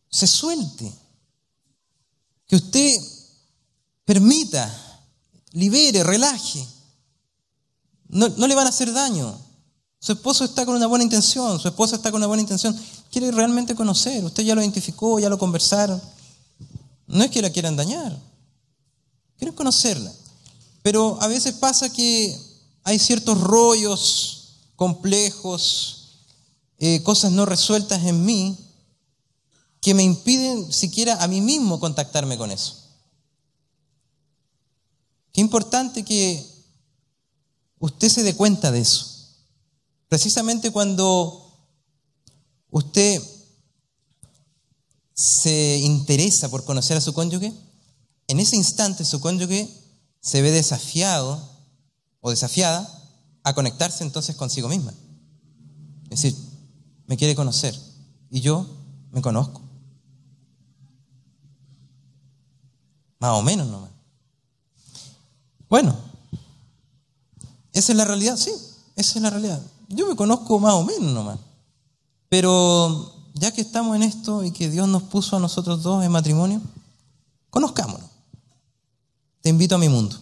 se 0.08 0.26
suelte, 0.26 0.92
que 2.46 2.56
usted 2.56 2.96
permita, 4.04 4.72
libere, 5.52 6.04
relaje. 6.04 6.66
No, 8.08 8.28
no 8.28 8.46
le 8.46 8.54
van 8.54 8.66
a 8.66 8.70
hacer 8.70 8.92
daño. 8.92 9.36
Su 9.98 10.12
esposo 10.12 10.44
está 10.44 10.66
con 10.66 10.76
una 10.76 10.86
buena 10.86 11.02
intención, 11.02 11.58
su 11.58 11.66
esposa 11.66 11.96
está 11.96 12.10
con 12.10 12.20
una 12.20 12.26
buena 12.26 12.42
intención. 12.42 12.78
Quiere 13.10 13.30
realmente 13.32 13.74
conocer, 13.74 14.24
usted 14.24 14.42
ya 14.42 14.54
lo 14.54 14.60
identificó, 14.60 15.18
ya 15.18 15.28
lo 15.28 15.38
conversaron. 15.38 16.00
No 17.06 17.24
es 17.24 17.30
que 17.30 17.42
la 17.42 17.50
quieran 17.50 17.74
dañar, 17.74 18.16
quieren 19.38 19.54
conocerla. 19.54 20.12
Pero 20.82 21.20
a 21.20 21.28
veces 21.28 21.54
pasa 21.54 21.92
que 21.92 22.38
hay 22.82 22.98
ciertos 22.98 23.40
rollos 23.40 24.56
complejos, 24.76 26.18
eh, 26.78 27.02
cosas 27.02 27.32
no 27.32 27.46
resueltas 27.46 28.04
en 28.04 28.24
mí, 28.24 28.58
que 29.80 29.94
me 29.94 30.02
impiden 30.02 30.72
siquiera 30.72 31.22
a 31.22 31.28
mí 31.28 31.40
mismo 31.40 31.80
contactarme 31.80 32.38
con 32.38 32.50
eso. 32.50 32.84
Qué 35.32 35.40
importante 35.40 36.04
que 36.04 36.46
usted 37.78 38.08
se 38.08 38.22
dé 38.22 38.34
cuenta 38.34 38.70
de 38.70 38.80
eso. 38.80 39.14
Precisamente 40.08 40.70
cuando 40.70 41.52
usted 42.70 43.22
se 45.14 45.78
interesa 45.78 46.48
por 46.48 46.64
conocer 46.64 46.96
a 46.96 47.00
su 47.00 47.12
cónyuge, 47.12 47.52
en 48.28 48.40
ese 48.40 48.56
instante 48.56 49.04
su 49.04 49.20
cónyuge 49.20 49.68
se 50.20 50.42
ve 50.42 50.50
desafiado 50.50 51.40
o 52.20 52.30
desafiada 52.30 52.88
a 53.42 53.54
conectarse 53.54 54.02
entonces 54.04 54.36
consigo 54.36 54.68
misma. 54.68 54.94
Es 56.04 56.22
decir, 56.22 56.36
me 57.06 57.16
quiere 57.16 57.34
conocer 57.34 57.78
y 58.30 58.40
yo 58.40 58.66
me 59.10 59.20
conozco. 59.20 59.60
Más 63.18 63.32
o 63.32 63.42
menos 63.42 63.68
nomás. 63.68 63.90
Bueno, 65.68 65.96
esa 67.72 67.92
es 67.92 67.98
la 67.98 68.04
realidad, 68.04 68.36
sí, 68.36 68.50
esa 68.96 69.18
es 69.18 69.22
la 69.22 69.30
realidad. 69.30 69.60
Yo 69.88 70.06
me 70.08 70.16
conozco 70.16 70.58
más 70.58 70.74
o 70.74 70.84
menos 70.84 71.12
nomás. 71.12 71.38
Pero 72.28 73.30
ya 73.34 73.52
que 73.52 73.60
estamos 73.60 73.96
en 73.96 74.02
esto 74.02 74.44
y 74.44 74.50
que 74.52 74.70
Dios 74.70 74.88
nos 74.88 75.02
puso 75.04 75.36
a 75.36 75.40
nosotros 75.40 75.82
dos 75.82 76.04
en 76.04 76.12
matrimonio, 76.12 76.60
conozcámonos. 77.50 78.13
Te 79.44 79.50
invito 79.50 79.74
a 79.74 79.78
mi 79.78 79.90
mundo. 79.90 80.18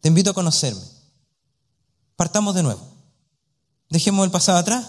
Te 0.00 0.08
invito 0.08 0.30
a 0.30 0.32
conocerme. 0.32 0.80
Partamos 2.16 2.54
de 2.54 2.62
nuevo. 2.62 2.80
Dejemos 3.90 4.24
el 4.24 4.30
pasado 4.30 4.56
atrás. 4.56 4.88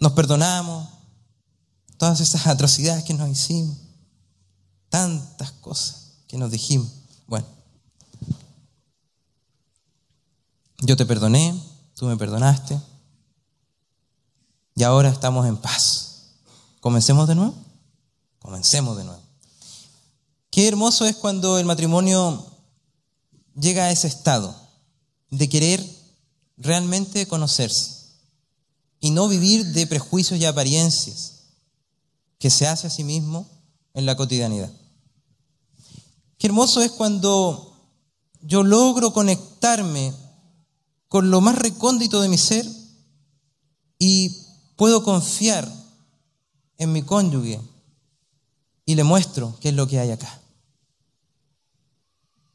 Nos 0.00 0.12
perdonamos. 0.12 0.86
Todas 1.96 2.20
esas 2.20 2.46
atrocidades 2.46 3.04
que 3.04 3.14
nos 3.14 3.30
hicimos. 3.30 3.78
Tantas 4.90 5.50
cosas 5.52 6.18
que 6.28 6.36
nos 6.36 6.50
dijimos. 6.50 6.92
Bueno, 7.26 7.46
Yo 10.82 10.98
te 10.98 11.06
perdoné, 11.06 11.58
tú 11.94 12.04
me 12.04 12.18
perdonaste. 12.18 12.78
Y 14.74 14.82
ahora 14.82 15.08
estamos 15.08 15.46
en 15.46 15.56
paz. 15.56 16.34
¿Comencemos 16.80 17.28
de 17.28 17.34
nuevo? 17.34 17.54
Comencemos 18.40 18.94
de 18.98 19.04
nuevo. 19.04 19.23
Qué 20.54 20.68
hermoso 20.68 21.04
es 21.04 21.16
cuando 21.16 21.58
el 21.58 21.64
matrimonio 21.64 22.46
llega 23.56 23.86
a 23.86 23.90
ese 23.90 24.06
estado 24.06 24.54
de 25.28 25.48
querer 25.48 25.84
realmente 26.56 27.26
conocerse 27.26 28.12
y 29.00 29.10
no 29.10 29.26
vivir 29.26 29.66
de 29.72 29.88
prejuicios 29.88 30.38
y 30.38 30.44
apariencias 30.44 31.46
que 32.38 32.50
se 32.50 32.68
hace 32.68 32.86
a 32.86 32.90
sí 32.90 33.02
mismo 33.02 33.48
en 33.94 34.06
la 34.06 34.14
cotidianidad. 34.14 34.70
Qué 36.38 36.46
hermoso 36.46 36.82
es 36.82 36.92
cuando 36.92 37.76
yo 38.40 38.62
logro 38.62 39.12
conectarme 39.12 40.14
con 41.08 41.32
lo 41.32 41.40
más 41.40 41.58
recóndito 41.58 42.20
de 42.20 42.28
mi 42.28 42.38
ser 42.38 42.64
y 43.98 44.44
puedo 44.76 45.02
confiar 45.02 45.68
en 46.78 46.92
mi 46.92 47.02
cónyuge 47.02 47.60
y 48.86 48.94
le 48.94 49.02
muestro 49.02 49.56
qué 49.58 49.70
es 49.70 49.74
lo 49.74 49.88
que 49.88 49.98
hay 49.98 50.12
acá. 50.12 50.42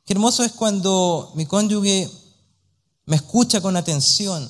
Qué 0.10 0.14
hermoso 0.14 0.44
es 0.44 0.54
cuando 0.54 1.32
mi 1.36 1.46
cónyuge 1.46 2.10
me 3.06 3.16
escucha 3.16 3.62
con 3.62 3.78
atención 3.78 4.50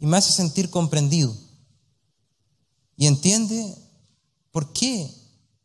y 0.00 0.06
me 0.06 0.16
hace 0.16 0.32
sentir 0.32 0.70
comprendido. 0.70 1.32
Y 2.96 3.06
entiende 3.06 3.72
por 4.50 4.72
qué 4.72 5.08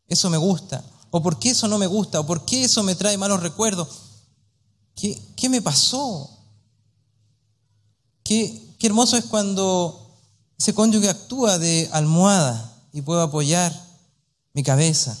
eso 0.06 0.30
me 0.30 0.36
gusta, 0.36 0.84
o 1.10 1.20
por 1.20 1.40
qué 1.40 1.50
eso 1.50 1.66
no 1.66 1.78
me 1.78 1.88
gusta, 1.88 2.20
o 2.20 2.26
por 2.26 2.44
qué 2.44 2.62
eso 2.62 2.84
me 2.84 2.94
trae 2.94 3.18
malos 3.18 3.42
recuerdos. 3.42 3.88
¿Qué, 4.94 5.20
qué 5.34 5.48
me 5.48 5.60
pasó? 5.60 6.30
Qué, 8.22 8.76
qué 8.78 8.86
hermoso 8.86 9.16
es 9.16 9.24
cuando 9.24 10.16
ese 10.56 10.74
cónyuge 10.74 11.08
actúa 11.08 11.58
de 11.58 11.88
almohada 11.90 12.84
y 12.92 13.02
puedo 13.02 13.20
apoyar 13.20 13.74
mi 14.52 14.62
cabeza 14.62 15.18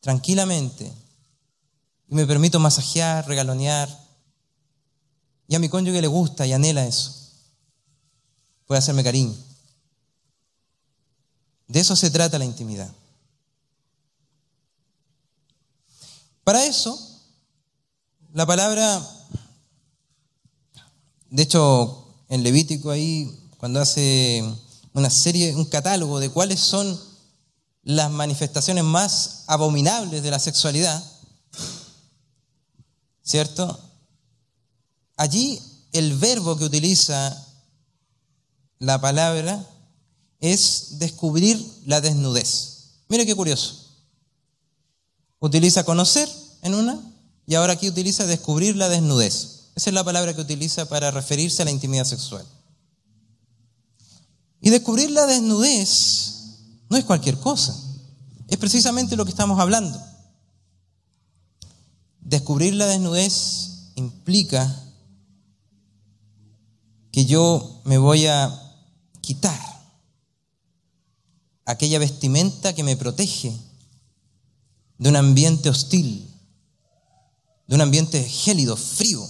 tranquilamente 0.00 0.92
y 2.12 2.14
me 2.14 2.26
permito 2.26 2.60
masajear, 2.60 3.26
regalonear. 3.26 3.88
Y 5.48 5.54
a 5.54 5.58
mi 5.58 5.70
cónyuge 5.70 6.02
le 6.02 6.08
gusta 6.08 6.46
y 6.46 6.52
anhela 6.52 6.84
eso. 6.84 7.10
Puede 8.66 8.80
hacerme 8.80 9.02
cariño. 9.02 9.34
De 11.68 11.80
eso 11.80 11.96
se 11.96 12.10
trata 12.10 12.38
la 12.38 12.44
intimidad. 12.44 12.92
Para 16.44 16.66
eso, 16.66 16.98
la 18.34 18.44
palabra, 18.44 19.00
de 21.30 21.42
hecho, 21.42 22.14
en 22.28 22.42
Levítico 22.42 22.90
ahí, 22.90 23.48
cuando 23.56 23.80
hace 23.80 24.44
una 24.92 25.08
serie, 25.08 25.56
un 25.56 25.64
catálogo 25.64 26.20
de 26.20 26.28
cuáles 26.28 26.60
son 26.60 27.00
las 27.84 28.10
manifestaciones 28.10 28.84
más 28.84 29.44
abominables 29.46 30.22
de 30.22 30.30
la 30.30 30.38
sexualidad, 30.38 31.11
¿cierto? 33.22 33.78
Allí 35.16 35.60
el 35.92 36.16
verbo 36.16 36.56
que 36.56 36.64
utiliza 36.64 37.46
la 38.78 39.00
palabra 39.00 39.64
es 40.40 40.98
descubrir 40.98 41.64
la 41.86 42.00
desnudez. 42.00 43.02
Mire 43.08 43.26
qué 43.26 43.34
curioso. 43.34 43.76
Utiliza 45.38 45.84
conocer 45.84 46.28
en 46.62 46.74
una 46.74 47.00
y 47.46 47.54
ahora 47.54 47.74
aquí 47.74 47.88
utiliza 47.88 48.26
descubrir 48.26 48.76
la 48.76 48.88
desnudez. 48.88 49.70
Esa 49.74 49.90
es 49.90 49.94
la 49.94 50.04
palabra 50.04 50.34
que 50.34 50.40
utiliza 50.40 50.88
para 50.88 51.10
referirse 51.10 51.62
a 51.62 51.64
la 51.64 51.70
intimidad 51.70 52.04
sexual. 52.04 52.44
Y 54.60 54.70
descubrir 54.70 55.10
la 55.10 55.26
desnudez 55.26 55.88
no 56.88 56.96
es 56.96 57.04
cualquier 57.04 57.38
cosa. 57.38 57.74
Es 58.48 58.56
precisamente 58.58 59.16
lo 59.16 59.24
que 59.24 59.30
estamos 59.30 59.58
hablando. 59.58 60.00
Descubrir 62.32 62.72
la 62.72 62.86
desnudez 62.86 63.92
implica 63.94 64.66
que 67.10 67.26
yo 67.26 67.82
me 67.84 67.98
voy 67.98 68.26
a 68.26 68.50
quitar 69.20 69.60
aquella 71.66 71.98
vestimenta 71.98 72.74
que 72.74 72.84
me 72.84 72.96
protege 72.96 73.54
de 74.96 75.10
un 75.10 75.16
ambiente 75.16 75.68
hostil, 75.68 76.26
de 77.66 77.74
un 77.74 77.82
ambiente 77.82 78.24
gélido, 78.24 78.78
frío, 78.78 79.28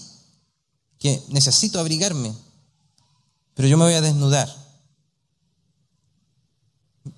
que 1.00 1.24
necesito 1.30 1.80
abrigarme, 1.80 2.32
pero 3.54 3.66
yo 3.66 3.76
me 3.78 3.84
voy 3.86 3.94
a 3.94 4.00
desnudar. 4.00 4.48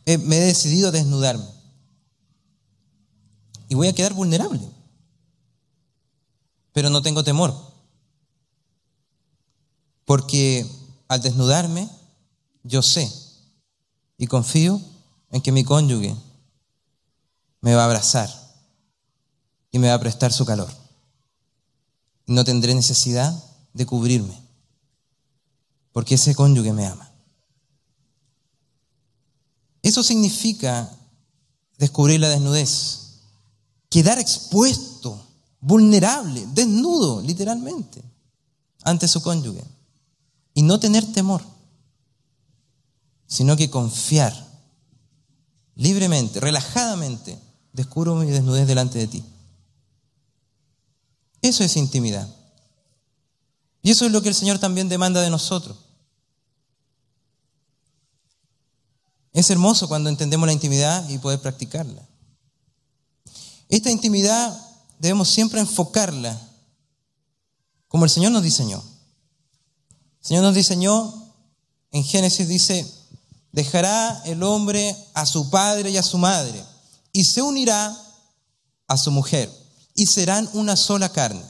Me 0.07 0.39
he 0.39 0.47
decidido 0.47 0.89
a 0.89 0.93
desnudarme. 0.93 1.45
Y 3.69 3.75
voy 3.75 3.89
a 3.89 3.93
quedar 3.93 4.15
vulnerable. 4.15 4.74
Pero 6.75 6.91
no 6.91 7.01
tengo 7.01 7.25
temor. 7.25 7.55
Porque 10.05 10.67
al 11.09 11.23
desnudarme, 11.23 11.89
yo 12.65 12.83
sé 12.83 13.11
y 14.19 14.27
confío 14.27 14.81
en 15.31 15.41
que 15.41 15.53
mi 15.53 15.65
cónyuge 15.65 16.15
me 17.61 17.75
va 17.75 17.83
a 17.83 17.85
abrazar 17.87 18.29
y 19.71 19.79
me 19.79 19.89
va 19.89 19.95
a 19.95 20.01
prestar 20.01 20.33
su 20.33 20.45
calor. 20.45 20.71
No 22.27 22.45
tendré 22.45 22.75
necesidad 22.75 23.33
de 23.73 23.87
cubrirme, 23.87 24.43
porque 25.93 26.17
ese 26.17 26.35
cónyuge 26.35 26.73
me 26.73 26.87
ama. 26.87 27.11
Eso 29.83 30.03
significa 30.03 30.91
descubrir 31.79 32.19
la 32.19 32.31
desnudez, 32.31 33.21
quedar 33.91 34.19
expuesto, 34.19 35.25
vulnerable, 35.65 36.47
desnudo, 36.53 37.23
literalmente, 37.23 38.03
ante 38.83 39.09
su 39.09 39.23
cónyuge, 39.23 39.65
y 40.53 40.63
no 40.63 40.79
tener 40.79 41.11
temor, 41.11 41.43
sino 43.27 43.57
que 43.57 43.71
confiar 43.71 44.35
libremente, 45.75 46.39
relajadamente, 46.39 47.39
descubro 47.73 48.15
mi 48.15 48.31
desnudez 48.31 48.67
delante 48.67 48.99
de 48.99 49.07
ti. 49.07 49.25
Eso 51.41 51.65
es 51.65 51.77
intimidad. 51.77 52.29
Y 53.83 53.91
eso 53.91 54.05
es 54.05 54.13
lo 54.13 54.21
que 54.21 54.29
el 54.29 54.35
Señor 54.35 54.59
también 54.59 54.89
demanda 54.89 55.23
de 55.23 55.31
nosotros. 55.31 55.79
Es 59.33 59.51
hermoso 59.51 59.89
cuando 59.89 60.11
entendemos 60.11 60.47
la 60.47 60.53
intimidad 60.53 61.09
y 61.09 61.19
poder 61.19 61.41
practicarla. 61.41 62.07
Esta 63.69 63.91
intimidad 63.91 64.74
debemos 65.05 65.29
siempre 65.29 65.61
enfocarla 65.61 66.35
como 67.89 68.07
el 68.07 68.11
Señor 68.11 68.33
nos 68.33 68.43
diseñó. 68.43 68.83
El 70.21 70.27
Señor 70.27 70.43
nos 70.43 70.55
diseñó, 70.55 71.31
en 71.93 72.03
Génesis 72.03 72.49
dice, 72.49 72.91
dejará 73.53 74.23
el 74.25 74.43
hombre 74.43 74.97
a 75.13 75.27
su 75.27 75.51
padre 75.51 75.91
y 75.91 75.99
a 75.99 76.03
su 76.03 76.17
madre 76.17 76.65
y 77.13 77.25
se 77.25 77.43
unirá 77.43 77.95
a 78.89 78.97
su 78.97 79.11
mujer 79.11 79.53
y 79.95 80.07
serán 80.07 80.49
una 80.55 80.75
sola 80.75 81.11
carne. 81.11 81.45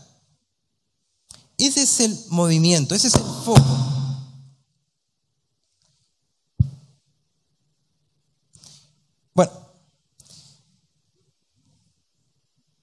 Ese 1.57 1.83
es 1.83 2.01
el 2.01 2.25
movimiento, 2.31 2.97
ese 2.97 3.07
es 3.07 3.15
el 3.15 3.23
foco. 3.23 3.79
Bueno, 9.33 9.64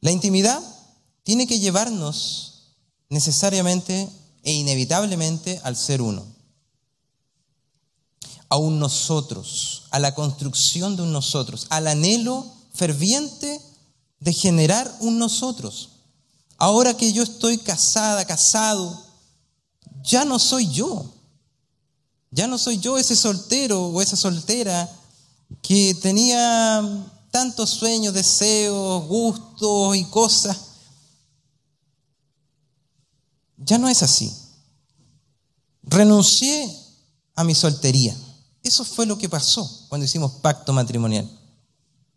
la 0.01 0.11
intimidad 0.11 0.61
tiene 1.23 1.47
que 1.47 1.59
llevarnos 1.59 2.75
necesariamente 3.09 4.09
e 4.43 4.51
inevitablemente 4.51 5.59
al 5.63 5.77
ser 5.77 6.01
uno, 6.01 6.25
a 8.49 8.57
un 8.57 8.79
nosotros, 8.79 9.83
a 9.91 9.99
la 9.99 10.15
construcción 10.15 10.95
de 10.95 11.03
un 11.03 11.11
nosotros, 11.13 11.67
al 11.69 11.87
anhelo 11.87 12.45
ferviente 12.73 13.61
de 14.19 14.33
generar 14.33 14.91
un 14.99 15.19
nosotros. 15.19 15.89
Ahora 16.57 16.95
que 16.95 17.13
yo 17.13 17.23
estoy 17.23 17.57
casada, 17.57 18.25
casado, 18.25 19.05
ya 20.03 20.25
no 20.25 20.39
soy 20.39 20.67
yo. 20.69 21.05
Ya 22.31 22.47
no 22.47 22.57
soy 22.57 22.79
yo 22.79 22.97
ese 22.97 23.15
soltero 23.15 23.87
o 23.87 24.01
esa 24.01 24.15
soltera 24.15 24.89
que 25.61 25.93
tenía 25.95 26.81
tantos 27.31 27.69
sueños, 27.69 28.13
deseos, 28.13 29.07
gustos 29.07 29.95
y 29.95 30.05
cosas. 30.05 30.57
Ya 33.57 33.77
no 33.77 33.87
es 33.87 34.03
así. 34.03 34.31
Renuncié 35.83 36.69
a 37.35 37.43
mi 37.43 37.55
soltería. 37.55 38.15
Eso 38.63 38.83
fue 38.83 39.05
lo 39.05 39.17
que 39.17 39.29
pasó 39.29 39.87
cuando 39.89 40.05
hicimos 40.05 40.33
pacto 40.41 40.73
matrimonial. 40.73 41.29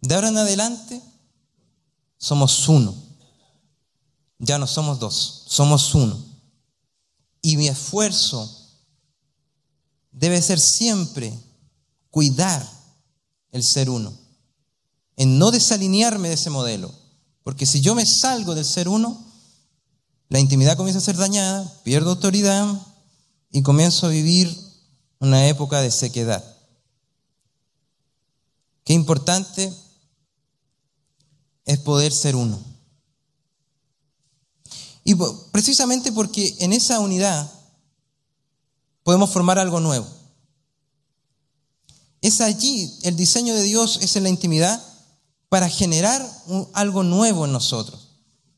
De 0.01 0.15
ahora 0.15 0.29
en 0.29 0.37
adelante 0.37 1.01
somos 2.19 2.69
uno. 2.69 2.95
Ya 4.39 4.59
no 4.59 4.67
somos 4.67 4.99
dos, 4.99 5.45
somos 5.47 5.95
uno. 5.95 6.23
Y 7.41 7.57
mi 7.57 7.69
esfuerzo 7.69 8.51
debe 10.11 10.41
ser 10.43 10.61
siempre 10.61 11.39
cuidar 12.11 12.67
el 13.51 13.63
ser 13.63 13.91
uno, 13.91 14.13
en 15.17 15.39
no 15.39 15.51
desalinearme 15.51 16.29
de 16.29 16.35
ese 16.35 16.51
modelo. 16.51 16.93
Porque 17.43 17.67
si 17.67 17.81
yo 17.81 17.95
me 17.95 18.07
salgo 18.07 18.55
del 18.55 18.65
ser 18.65 18.89
uno, 18.89 19.25
la 20.29 20.41
intimidad 20.41 20.77
comienza 20.77 20.99
a 20.99 21.03
ser 21.03 21.17
dañada, 21.17 21.81
pierdo 21.85 22.11
autoridad 22.11 22.67
y 23.51 23.63
comienzo 23.63 24.07
a 24.07 24.11
vivir 24.11 24.57
una 25.21 25.47
época 25.47 25.81
de 25.81 25.91
sequedad. 25.91 26.43
Qué 28.85 28.93
importante 28.93 29.73
es 31.65 31.79
poder 31.79 32.13
ser 32.13 32.37
uno. 32.37 32.61
Y 35.05 35.15
precisamente 35.53 36.13
porque 36.13 36.57
en 36.61 36.73
esa 36.73 36.99
unidad 37.01 37.51
podemos 39.03 39.31
formar 39.31 39.59
algo 39.59 39.81
nuevo. 39.81 40.07
Es 42.23 42.41
allí, 42.41 42.91
el 43.03 43.17
diseño 43.17 43.55
de 43.55 43.63
Dios 43.63 43.99
es 44.01 44.17
en 44.17 44.23
la 44.23 44.31
intimidad 44.31 44.83
para 45.49 45.69
generar 45.69 46.27
algo 46.73 47.03
nuevo 47.03 47.45
en 47.45 47.53
nosotros. 47.53 48.09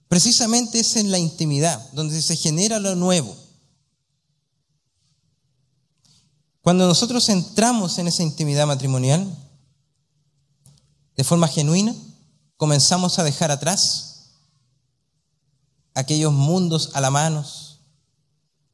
Precisamente 0.09 0.81
es 0.81 0.97
en 0.97 1.11
la 1.11 1.19
intimidad 1.19 1.91
donde 1.93 2.21
se 2.23 2.37
genera 2.37 2.79
lo 2.79 2.95
nuevo. 2.95 3.37
Cuando 6.63 6.87
nosotros 6.87 7.29
entramos 7.29 7.99
en 7.99 8.09
esa 8.09 8.23
intimidad 8.23 8.67
matrimonial, 8.67 9.27
de 11.17 11.25
forma 11.25 11.49
genuina, 11.49 11.95
comenzamos 12.57 13.19
a 13.19 13.25
dejar 13.25 13.51
atrás 13.51 14.33
aquellos 15.95 16.33
mundos 16.33 16.91
a 16.93 17.01
la 17.01 17.11
manos 17.11 17.81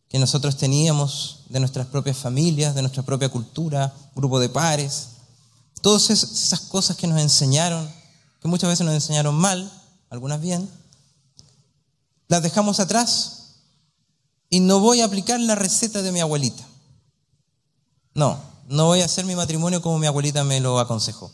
que 0.09 0.19
nosotros 0.19 0.57
teníamos 0.59 1.45
de 1.49 1.61
nuestras 1.61 1.87
propias 1.87 2.19
familias, 2.19 2.75
de 2.75 2.83
nuestra 2.83 3.03
propia 3.03 3.31
cultura, 3.31 3.95
grupo 4.15 4.39
de 4.39 4.51
pares, 4.51 5.09
todas 5.81 6.11
esas 6.11 6.61
cosas 6.61 6.97
que 6.97 7.07
nos 7.07 7.21
enseñaron, 7.21 7.91
que 8.43 8.49
muchas 8.49 8.69
veces 8.69 8.85
nos 8.85 8.95
enseñaron 8.95 9.37
mal, 9.37 9.71
algunas 10.11 10.41
bien, 10.41 10.69
las 12.27 12.43
dejamos 12.43 12.81
atrás 12.81 13.61
y 14.51 14.59
no 14.59 14.81
voy 14.81 15.01
a 15.01 15.05
aplicar 15.05 15.39
la 15.39 15.55
receta 15.55 16.03
de 16.03 16.11
mi 16.11 16.19
abuelita. 16.19 16.67
No, 18.15 18.39
no 18.69 18.87
voy 18.87 19.01
a 19.01 19.05
hacer 19.05 19.25
mi 19.25 19.37
matrimonio 19.37 19.81
como 19.81 19.99
mi 19.99 20.07
abuelita 20.07 20.43
me 20.43 20.61
lo 20.61 20.81
aconsejó. 20.81 21.31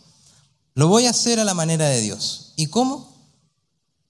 Lo 0.74 0.86
voy 0.88 1.06
a 1.06 1.10
hacer 1.10 1.40
a 1.40 1.44
la 1.44 1.54
manera 1.54 1.88
de 1.88 2.02
Dios. 2.02 2.52
¿Y 2.56 2.66
cómo? 2.66 3.16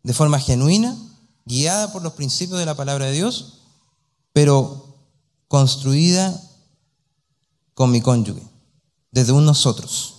De 0.03 0.12
forma 0.12 0.41
genuina, 0.41 0.97
guiada 1.45 1.93
por 1.93 2.03
los 2.03 2.15
principios 2.15 2.59
de 2.59 2.66
la 2.66 2.75
palabra 2.75 3.07
de 3.07 3.12
Dios, 3.12 3.61
pero 4.33 5.07
construida 5.47 6.39
con 7.75 7.93
mi 7.93 8.01
cónyuge, 8.01 8.43
desde 9.12 9.33
un 9.33 9.47
nosotros. 9.47 10.18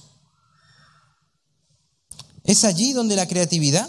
Es 2.50 2.64
allí 2.64 2.94
donde 2.94 3.16
la 3.16 3.28
creatividad 3.28 3.88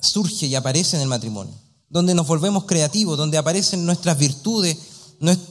surge 0.00 0.46
y 0.46 0.54
aparece 0.54 0.96
en 0.96 1.02
el 1.02 1.08
matrimonio, 1.08 1.52
donde 1.90 2.14
nos 2.14 2.26
volvemos 2.26 2.64
creativos, 2.64 3.18
donde 3.18 3.36
aparecen 3.36 3.84
nuestras 3.84 4.16
virtudes, 4.16 4.74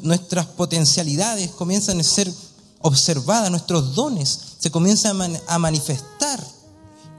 nuestras 0.01 0.47
potencialidades 0.47 1.51
comienzan 1.51 1.99
a 1.99 2.03
ser 2.03 2.33
observadas, 2.79 3.51
nuestros 3.51 3.93
dones 3.93 4.39
se 4.57 4.71
comienzan 4.71 5.39
a 5.45 5.59
manifestar. 5.59 6.43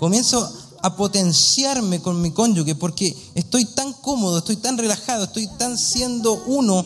Comienzo 0.00 0.52
a 0.82 0.96
potenciarme 0.96 2.02
con 2.02 2.20
mi 2.20 2.32
cónyuge 2.32 2.74
porque 2.74 3.16
estoy 3.36 3.66
tan 3.66 3.92
cómodo, 3.92 4.38
estoy 4.38 4.56
tan 4.56 4.76
relajado, 4.76 5.26
estoy 5.26 5.46
tan 5.58 5.78
siendo 5.78 6.42
uno, 6.46 6.84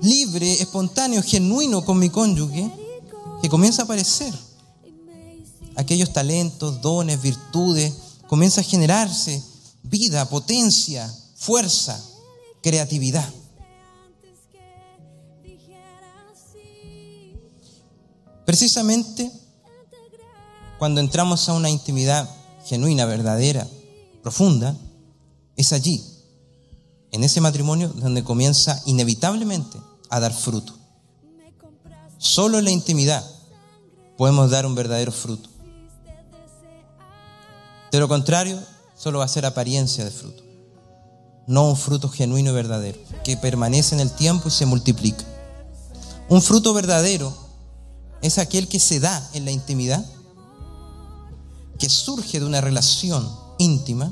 libre, 0.00 0.62
espontáneo, 0.62 1.22
genuino 1.22 1.84
con 1.84 1.98
mi 1.98 2.08
cónyuge, 2.08 2.72
que 3.42 3.50
comienza 3.50 3.82
a 3.82 3.84
aparecer 3.84 4.32
aquellos 5.76 6.12
talentos, 6.12 6.80
dones, 6.80 7.20
virtudes, 7.20 7.92
comienza 8.26 8.60
a 8.60 8.64
generarse 8.64 9.42
vida, 9.82 10.28
potencia, 10.28 11.12
fuerza, 11.36 12.02
creatividad. 12.62 13.28
Precisamente 18.44 19.30
cuando 20.78 21.00
entramos 21.00 21.48
a 21.48 21.52
una 21.52 21.70
intimidad 21.70 22.28
genuina, 22.64 23.04
verdadera, 23.04 23.68
profunda, 24.22 24.76
es 25.56 25.72
allí, 25.72 26.02
en 27.12 27.22
ese 27.22 27.40
matrimonio, 27.40 27.88
donde 27.88 28.24
comienza 28.24 28.82
inevitablemente 28.86 29.78
a 30.08 30.18
dar 30.18 30.32
fruto. 30.32 30.74
Solo 32.18 32.58
en 32.58 32.64
la 32.64 32.70
intimidad 32.70 33.24
podemos 34.16 34.50
dar 34.50 34.66
un 34.66 34.74
verdadero 34.74 35.12
fruto. 35.12 35.51
De 37.92 38.00
lo 38.00 38.08
contrario, 38.08 38.58
solo 38.96 39.18
va 39.18 39.26
a 39.26 39.28
ser 39.28 39.44
apariencia 39.44 40.02
de 40.02 40.10
fruto, 40.10 40.42
no 41.46 41.68
un 41.68 41.76
fruto 41.76 42.08
genuino 42.08 42.50
y 42.50 42.54
verdadero, 42.54 42.98
que 43.22 43.36
permanece 43.36 43.94
en 43.94 44.00
el 44.00 44.10
tiempo 44.10 44.48
y 44.48 44.50
se 44.50 44.64
multiplica. 44.64 45.24
Un 46.30 46.40
fruto 46.40 46.72
verdadero 46.72 47.36
es 48.22 48.38
aquel 48.38 48.66
que 48.66 48.80
se 48.80 48.98
da 48.98 49.28
en 49.34 49.44
la 49.44 49.50
intimidad, 49.50 50.02
que 51.78 51.90
surge 51.90 52.40
de 52.40 52.46
una 52.46 52.62
relación 52.62 53.28
íntima 53.58 54.10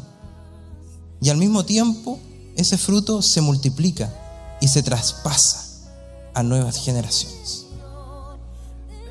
y 1.23 1.31
al 1.31 1.39
mismo 1.39 1.65
tiempo 1.65 2.19
ese 2.57 2.77
fruto 2.77 3.23
se 3.23 3.41
multiplica 3.41 4.13
y 4.61 4.69
se 4.69 4.83
traspasa 4.83 5.89
a 6.35 6.43
nuevas 6.43 6.77
generaciones. 6.77 7.65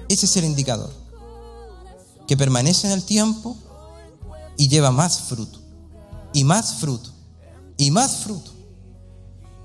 Ese 0.10 0.28
es 0.28 0.38
el 0.38 0.46
indicador, 0.46 0.92
que 2.28 2.38
permanece 2.38 2.86
en 2.86 2.94
el 2.94 3.04
tiempo 3.04 3.58
y 4.60 4.68
lleva 4.68 4.92
más 4.92 5.22
fruto, 5.22 5.58
y 6.34 6.44
más 6.44 6.74
fruto, 6.76 7.10
y 7.78 7.92
más 7.92 8.18
fruto. 8.18 8.52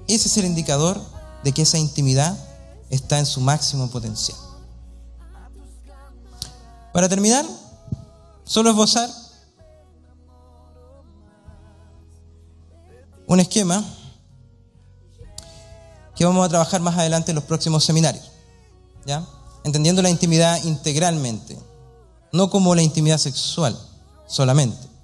Ese 0.06 0.28
es 0.28 0.36
el 0.36 0.44
indicador 0.44 1.00
de 1.42 1.50
que 1.50 1.62
esa 1.62 1.78
intimidad 1.78 2.38
está 2.90 3.18
en 3.18 3.26
su 3.26 3.40
máximo 3.40 3.90
potencial. 3.90 4.38
Para 6.92 7.08
terminar, 7.08 7.44
solo 8.44 8.70
esbozar 8.70 9.10
un 13.26 13.40
esquema 13.40 13.84
que 16.14 16.24
vamos 16.24 16.46
a 16.46 16.50
trabajar 16.50 16.80
más 16.82 16.96
adelante 16.96 17.32
en 17.32 17.34
los 17.34 17.44
próximos 17.44 17.84
seminarios. 17.84 18.30
¿Ya? 19.04 19.26
Entendiendo 19.64 20.02
la 20.02 20.10
intimidad 20.10 20.62
integralmente, 20.62 21.58
no 22.30 22.48
como 22.48 22.76
la 22.76 22.82
intimidad 22.82 23.18
sexual 23.18 23.76
solamente. 24.26 24.94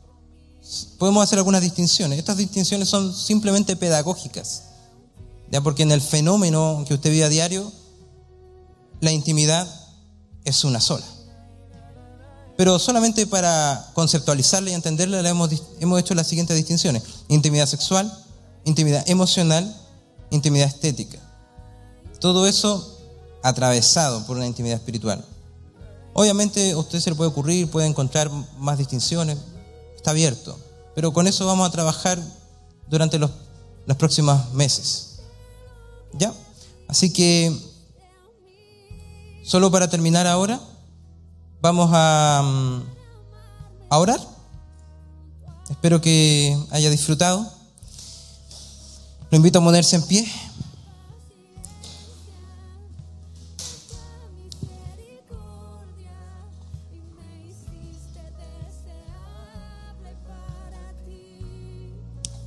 Podemos 0.98 1.22
hacer 1.22 1.38
algunas 1.38 1.62
distinciones. 1.62 2.18
Estas 2.18 2.36
distinciones 2.36 2.88
son 2.88 3.14
simplemente 3.14 3.76
pedagógicas. 3.76 4.62
¿Ya? 5.50 5.60
Porque 5.60 5.82
en 5.82 5.92
el 5.92 6.00
fenómeno 6.00 6.84
que 6.86 6.94
usted 6.94 7.10
vive 7.10 7.24
a 7.24 7.28
diario, 7.28 7.72
la 9.00 9.10
intimidad 9.12 9.66
es 10.44 10.64
una 10.64 10.80
sola. 10.80 11.06
Pero 12.56 12.78
solamente 12.78 13.26
para 13.26 13.90
conceptualizarla 13.94 14.70
y 14.70 14.74
entenderla 14.74 15.26
hemos, 15.28 15.50
hemos 15.80 15.98
hecho 15.98 16.14
las 16.14 16.26
siguientes 16.26 16.56
distinciones. 16.56 17.02
Intimidad 17.28 17.66
sexual, 17.66 18.12
intimidad 18.64 19.08
emocional, 19.08 19.74
intimidad 20.30 20.68
estética. 20.68 21.18
Todo 22.20 22.46
eso 22.46 22.98
atravesado 23.42 24.26
por 24.26 24.36
una 24.36 24.46
intimidad 24.46 24.76
espiritual. 24.76 25.24
Obviamente 26.12 26.72
a 26.72 26.78
usted 26.78 27.00
se 27.00 27.10
le 27.10 27.16
puede 27.16 27.30
ocurrir, 27.30 27.70
puede 27.70 27.86
encontrar 27.86 28.30
más 28.58 28.78
distinciones, 28.78 29.38
está 29.96 30.10
abierto. 30.10 30.58
Pero 30.94 31.12
con 31.12 31.26
eso 31.26 31.46
vamos 31.46 31.68
a 31.68 31.72
trabajar 31.72 32.18
durante 32.88 33.18
los, 33.18 33.30
los 33.86 33.96
próximos 33.96 34.52
meses. 34.52 35.20
¿Ya? 36.12 36.32
Así 36.88 37.12
que, 37.12 37.56
solo 39.44 39.70
para 39.70 39.88
terminar 39.88 40.26
ahora, 40.26 40.60
Vamos 41.62 41.90
a, 41.92 42.42
mm, 42.42 42.82
a 43.90 43.98
orar. 43.98 44.20
Espero 45.68 46.00
que 46.00 46.58
haya 46.70 46.88
disfrutado. 46.88 47.46
Lo 49.30 49.36
invito 49.36 49.58
a 49.58 49.62
ponerse 49.62 49.96
en 49.96 50.02
pie. 50.06 50.26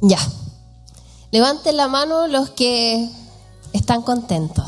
Ya. 0.05 0.19
Levanten 1.31 1.77
la 1.77 1.87
mano 1.87 2.27
los 2.27 2.49
que 2.49 3.09
están 3.71 4.01
contentos. 4.01 4.65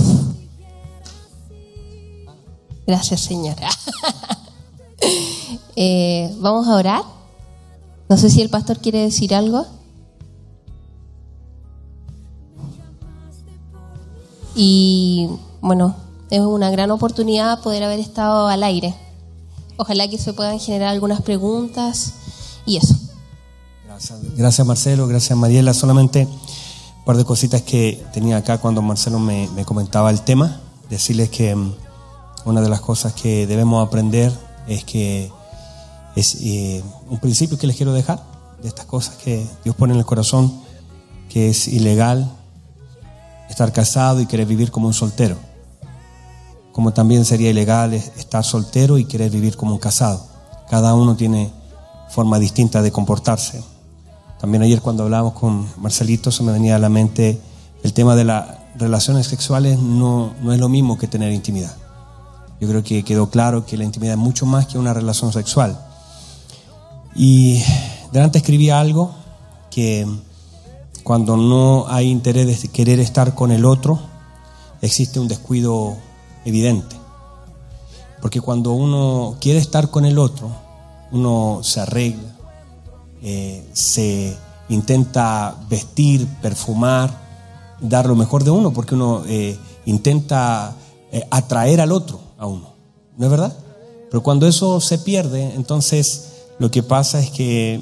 Gracias, 2.88 3.22
señora. 3.22 3.70
Eh, 5.78 6.34
Vamos 6.40 6.70
a 6.70 6.76
orar. 6.76 7.04
No 8.08 8.16
sé 8.18 8.30
si 8.30 8.42
el 8.42 8.50
pastor 8.50 8.80
quiere 8.80 9.00
decir 9.00 9.36
algo. 9.36 9.68
Y 14.56 15.28
bueno, 15.60 15.98
es 16.30 16.40
una 16.40 16.72
gran 16.72 16.92
oportunidad 16.92 17.62
poder 17.62 17.84
haber 17.84 18.00
estado 18.00 18.48
al 18.48 18.64
aire. 18.64 18.96
Ojalá 19.76 20.08
que 20.08 20.18
se 20.18 20.32
puedan 20.32 20.60
generar 20.60 20.88
algunas 20.88 21.22
preguntas 21.22 22.14
y 22.66 22.78
eso. 22.78 22.96
Gracias, 24.36 24.68
Marcelo, 24.68 25.08
gracias 25.08 25.38
Mariela. 25.38 25.74
Solamente 25.74 26.26
un 26.26 27.06
par 27.06 27.16
de 27.16 27.24
cositas 27.24 27.62
que 27.62 28.04
tenía 28.14 28.38
acá 28.38 28.58
cuando 28.58 28.82
Marcelo 28.82 29.20
me, 29.20 29.48
me 29.56 29.64
comentaba 29.64 30.10
el 30.12 30.22
tema. 30.22 30.60
Decirles 30.90 31.30
que 31.30 31.56
mm, 31.56 31.74
una 32.46 32.62
de 32.62 32.70
las 32.70 32.82
cosas 32.82 33.14
que 33.14 33.48
debemos 33.48 33.86
aprender 33.86 34.32
es 34.68 34.84
que 34.84 35.32
es 36.16 36.38
eh, 36.42 36.84
un 37.10 37.20
principio 37.20 37.58
que 37.58 37.68
les 37.68 37.76
quiero 37.76 37.94
dejar 37.94 38.22
de 38.62 38.68
estas 38.68 38.86
cosas 38.86 39.16
que 39.16 39.48
Dios 39.64 39.76
pone 39.76 39.94
en 39.94 40.00
el 40.00 40.06
corazón, 40.06 40.54
que 41.30 41.50
es 41.50 41.68
ilegal 41.68 42.32
estar 43.50 43.72
casado 43.72 44.22
y 44.22 44.26
querer 44.26 44.48
vivir 44.48 44.72
como 44.72 44.88
un 44.88 44.94
soltero, 44.94 45.38
como 46.72 46.94
también 46.94 47.26
sería 47.26 47.50
ilegal 47.50 47.94
estar 47.94 48.44
soltero 48.44 48.98
y 48.98 49.06
querer 49.06 49.32
vivir 49.32 49.56
como 49.56 49.74
un 49.74 49.80
casado. 49.80 50.26
Cada 50.70 50.94
uno 50.96 51.16
tiene 51.16 51.52
forma 52.10 52.40
distinta 52.40 52.82
de 52.82 52.92
comportarse. 52.92 53.75
También 54.46 54.62
ayer 54.62 54.80
cuando 54.80 55.02
hablábamos 55.02 55.34
con 55.34 55.68
Marcelito 55.78 56.30
se 56.30 56.44
me 56.44 56.52
venía 56.52 56.76
a 56.76 56.78
la 56.78 56.88
mente 56.88 57.42
el 57.82 57.94
tema 57.94 58.16
de 58.16 58.26
las 58.26 58.46
relaciones 58.76 59.26
sexuales 59.26 59.80
no, 59.80 60.36
no 60.44 60.54
es 60.54 60.60
lo 60.60 60.70
mismo 60.70 61.00
que 61.00 61.08
tener 61.08 61.34
intimidad. 61.34 61.76
Yo 62.62 62.68
creo 62.68 62.84
que 62.84 63.02
quedó 63.02 63.32
claro 63.32 63.66
que 63.66 63.76
la 63.76 63.86
intimidad 63.86 64.14
es 64.14 64.20
mucho 64.20 64.46
más 64.46 64.68
que 64.68 64.78
una 64.78 64.94
relación 64.94 65.34
sexual. 65.34 65.84
Y 67.16 67.60
delante 68.12 68.38
escribí 68.38 68.70
algo 68.70 69.16
que 69.72 70.06
cuando 71.04 71.38
no 71.38 71.88
hay 71.88 72.12
interés 72.12 72.62
de 72.62 72.68
querer 72.68 73.00
estar 73.00 73.34
con 73.34 73.52
el 73.52 73.66
otro, 73.66 74.00
existe 74.80 75.20
un 75.20 75.28
descuido 75.28 75.98
evidente. 76.46 76.96
Porque 78.22 78.42
cuando 78.42 78.74
uno 78.74 79.38
quiere 79.42 79.58
estar 79.58 79.90
con 79.90 80.06
el 80.06 80.20
otro, 80.20 80.52
uno 81.12 81.62
se 81.64 81.80
arregla, 81.80 82.35
eh, 83.22 83.68
se 83.74 84.36
intenta 84.70 85.56
vestir, 85.70 86.28
perfumar, 86.42 87.24
dar 87.80 88.08
lo 88.08 88.16
mejor 88.16 88.44
de 88.44 88.52
uno, 88.52 88.72
porque 88.72 88.96
uno 88.96 89.24
eh, 89.28 89.58
intenta 89.86 90.76
eh, 91.12 91.24
atraer 91.30 91.82
al 91.82 91.92
otro 91.92 92.20
a 92.38 92.48
uno. 92.48 92.74
¿No 93.18 93.26
es 93.26 93.32
verdad? 93.32 93.56
Pero 94.10 94.24
cuando 94.24 94.48
eso 94.48 94.80
se 94.82 94.98
pierde, 94.98 95.54
entonces 95.56 96.32
lo 96.60 96.72
que 96.72 96.84
pasa 96.84 97.20
es 97.20 97.32
que 97.32 97.80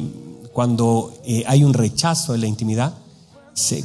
cuando 0.51 1.13
hay 1.47 1.63
un 1.63 1.73
rechazo 1.73 2.35
en 2.35 2.41
la 2.41 2.47
intimidad, 2.47 2.93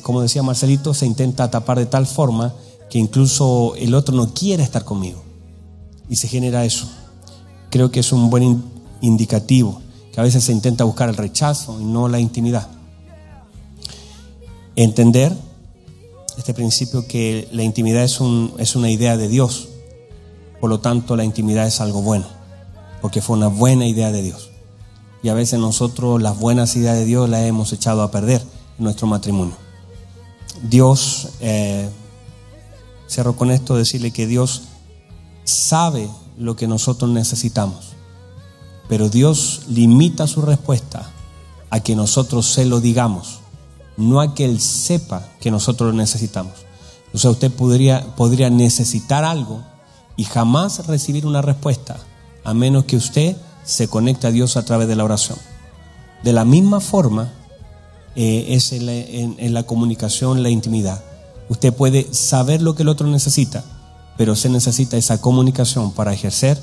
como 0.03 0.23
decía 0.23 0.43
Marcelito, 0.43 0.95
se 0.95 1.07
intenta 1.07 1.51
tapar 1.51 1.79
de 1.79 1.87
tal 1.87 2.07
forma 2.07 2.55
que 2.89 2.99
incluso 2.99 3.75
el 3.77 3.95
otro 3.95 4.15
no 4.15 4.33
quiere 4.33 4.62
estar 4.62 4.85
conmigo. 4.85 5.23
Y 6.09 6.16
se 6.16 6.29
genera 6.29 6.65
eso. 6.65 6.87
Creo 7.70 7.91
que 7.91 8.01
es 8.01 8.12
un 8.12 8.31
buen 8.31 8.62
indicativo, 9.01 9.83
que 10.19 10.23
a 10.23 10.24
veces 10.24 10.43
se 10.43 10.51
intenta 10.51 10.82
buscar 10.82 11.09
el 11.09 11.16
rechazo 11.16 11.81
y 11.81 11.85
no 11.85 12.09
la 12.09 12.19
intimidad. 12.19 12.66
Entender 14.74 15.32
este 16.36 16.55
principio 16.55 17.07
que 17.07 17.47
la 17.53 17.62
intimidad 17.62 18.03
es, 18.03 18.19
un, 18.19 18.53
es 18.59 18.74
una 18.74 18.90
idea 18.90 19.16
de 19.16 19.28
Dios, 19.28 19.69
por 20.61 20.70
lo 20.70 20.81
tanto 20.81 21.15
la 21.15 21.23
intimidad 21.23 21.69
es 21.69 21.81
algo 21.81 22.03
bueno, 22.03 22.27
porque 23.01 23.23
fue 23.23 23.36
una 23.36 23.47
buena 23.47 23.86
idea 23.86 24.11
de 24.11 24.23
Dios. 24.23 24.51
Y 25.23 25.28
a 25.28 25.35
veces 25.35 25.61
nosotros 25.61 26.20
las 26.20 26.36
buenas 26.36 26.74
ideas 26.74 26.97
de 26.97 27.05
Dios 27.05 27.31
las 27.31 27.45
hemos 27.45 27.73
echado 27.73 28.03
a 28.03 28.11
perder 28.11 28.43
en 28.77 28.82
nuestro 28.82 29.07
matrimonio. 29.07 29.55
Dios 30.69 31.28
eh, 31.39 31.89
con 33.36 33.53
esto, 33.53 33.77
decirle 33.77 34.11
que 34.11 34.27
Dios 34.27 34.62
sabe 35.45 36.09
lo 36.36 36.57
que 36.57 36.66
nosotros 36.66 37.09
necesitamos, 37.09 37.93
pero 38.89 39.09
Dios 39.09 39.62
limita 39.69 40.27
su 40.27 40.43
respuesta 40.43 41.10
a 41.70 41.81
que 41.81 41.94
nosotros 41.94 42.47
se 42.47 42.65
lo 42.65 42.81
digamos, 42.81 43.40
no 43.97 44.20
a 44.20 44.35
que 44.35 44.44
Él 44.44 44.60
sepa 44.60 45.28
que 45.40 45.51
nosotros 45.51 45.90
lo 45.90 45.97
necesitamos. 45.97 46.55
O 47.12 47.19
sea, 47.19 47.31
usted 47.31 47.52
podría, 47.52 48.15
podría 48.16 48.51
necesitar 48.51 49.24
algo 49.24 49.62
y 50.16 50.24
jamás 50.24 50.86
recibir 50.86 51.27
una 51.27 51.43
respuesta, 51.43 51.97
a 52.44 52.55
menos 52.55 52.85
que 52.85 52.97
usted 52.97 53.36
se 53.65 53.89
conecte 53.89 54.27
a 54.27 54.31
Dios 54.31 54.56
a 54.56 54.65
través 54.65 54.89
de 54.89 54.97
la 54.97 55.05
oración. 55.05 55.39
De 56.23 56.32
la 56.32 56.44
misma 56.44 56.81
forma 56.81 57.31
eh, 58.16 58.47
es 58.48 58.73
en 58.73 59.55
la 59.55 59.62
comunicación, 59.65 60.43
la 60.43 60.51
intimidad. 60.51 61.05
Usted 61.48 61.73
puede 61.73 62.12
saber 62.12 62.62
lo 62.62 62.74
que 62.74 62.82
el 62.82 62.89
otro 62.89 63.06
necesita, 63.06 63.65
pero 64.16 64.35
se 64.35 64.48
necesita 64.48 64.97
esa 64.97 65.20
comunicación 65.20 65.93
para 65.93 66.12
ejercer 66.12 66.59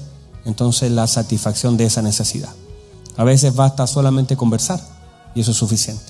entonces 0.45 0.91
la 0.91 1.07
satisfacción 1.07 1.77
de 1.77 1.85
esa 1.85 2.01
necesidad. 2.01 2.53
A 3.17 3.23
veces 3.23 3.55
basta 3.55 3.87
solamente 3.87 4.37
conversar 4.37 4.79
y 5.33 5.41
eso 5.41 5.51
es 5.51 5.57
suficiente. 5.57 6.03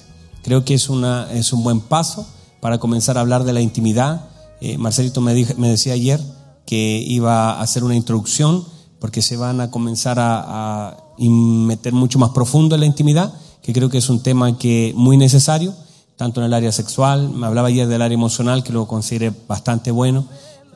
Creo 0.44 0.64
que 0.66 0.74
es, 0.74 0.90
una, 0.90 1.32
es 1.32 1.54
un 1.54 1.64
buen 1.64 1.82
paso 1.82 2.28
para 2.60 2.78
comenzar 2.78 3.18
a 3.18 3.22
hablar 3.22 3.44
de 3.44 3.54
la 3.54 3.62
intimidad. 3.62 4.30
Eh, 4.62 4.78
Marcelito 4.78 5.22
me, 5.22 5.34
me, 5.58 5.70
decía 5.70 5.94
ayer 5.94 6.22
que 6.66 7.04
iba 7.08 7.52
a 7.52 7.62
hacer 7.62 7.84
una 7.84 7.96
introducción 7.96 8.66
porque 9.00 9.22
se 9.22 9.38
van 9.38 9.62
a 9.62 9.72
comenzar 9.72 10.20
a, 10.20 10.90
a 10.90 10.98
meter 11.18 11.94
mucho 11.94 12.20
más 12.20 12.32
profundo 12.32 12.76
en 12.76 12.82
la 12.82 12.88
intimidad, 12.88 13.34
que 13.62 13.74
creo 13.74 13.90
que 13.90 13.98
es 13.98 14.10
un 14.10 14.22
tema 14.22 14.58
que 14.58 14.94
muy 14.96 15.18
necesario 15.18 15.74
tanto 16.18 16.40
en 16.40 16.46
el 16.46 16.54
área 16.54 16.72
sexual, 16.72 17.30
me 17.30 17.46
hablaba 17.48 17.68
ayer 17.68 17.88
del 17.88 18.02
área 18.02 18.16
emocional, 18.16 18.64
que 18.64 18.72
lo 18.72 18.88
consideré 18.88 19.34
bastante 19.48 19.92
bueno, 19.92 20.26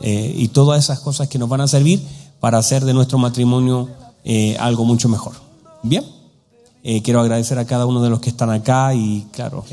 eh, 0.02 0.34
y 0.36 0.50
todas 0.50 0.84
esas 0.84 1.00
cosas 1.00 1.28
que 1.28 1.40
nos 1.40 1.50
van 1.50 1.62
a 1.62 1.68
servir 1.68 2.02
para 2.40 2.58
hacer 2.58 2.86
de 2.86 2.94
nuestro 2.94 3.18
matrimonio 3.18 3.90
eh, 4.24 4.58
algo 4.60 4.86
mucho 4.86 5.10
mejor. 5.10 5.34
Bien, 5.84 6.06
eh, 6.84 7.02
quiero 7.02 7.20
agradecer 7.20 7.60
a 7.60 7.66
cada 7.66 7.86
uno 7.86 8.02
de 8.02 8.10
los 8.10 8.20
que 8.20 8.30
están 8.30 8.50
acá 8.50 8.94
y 8.94 9.28
claro, 9.32 9.64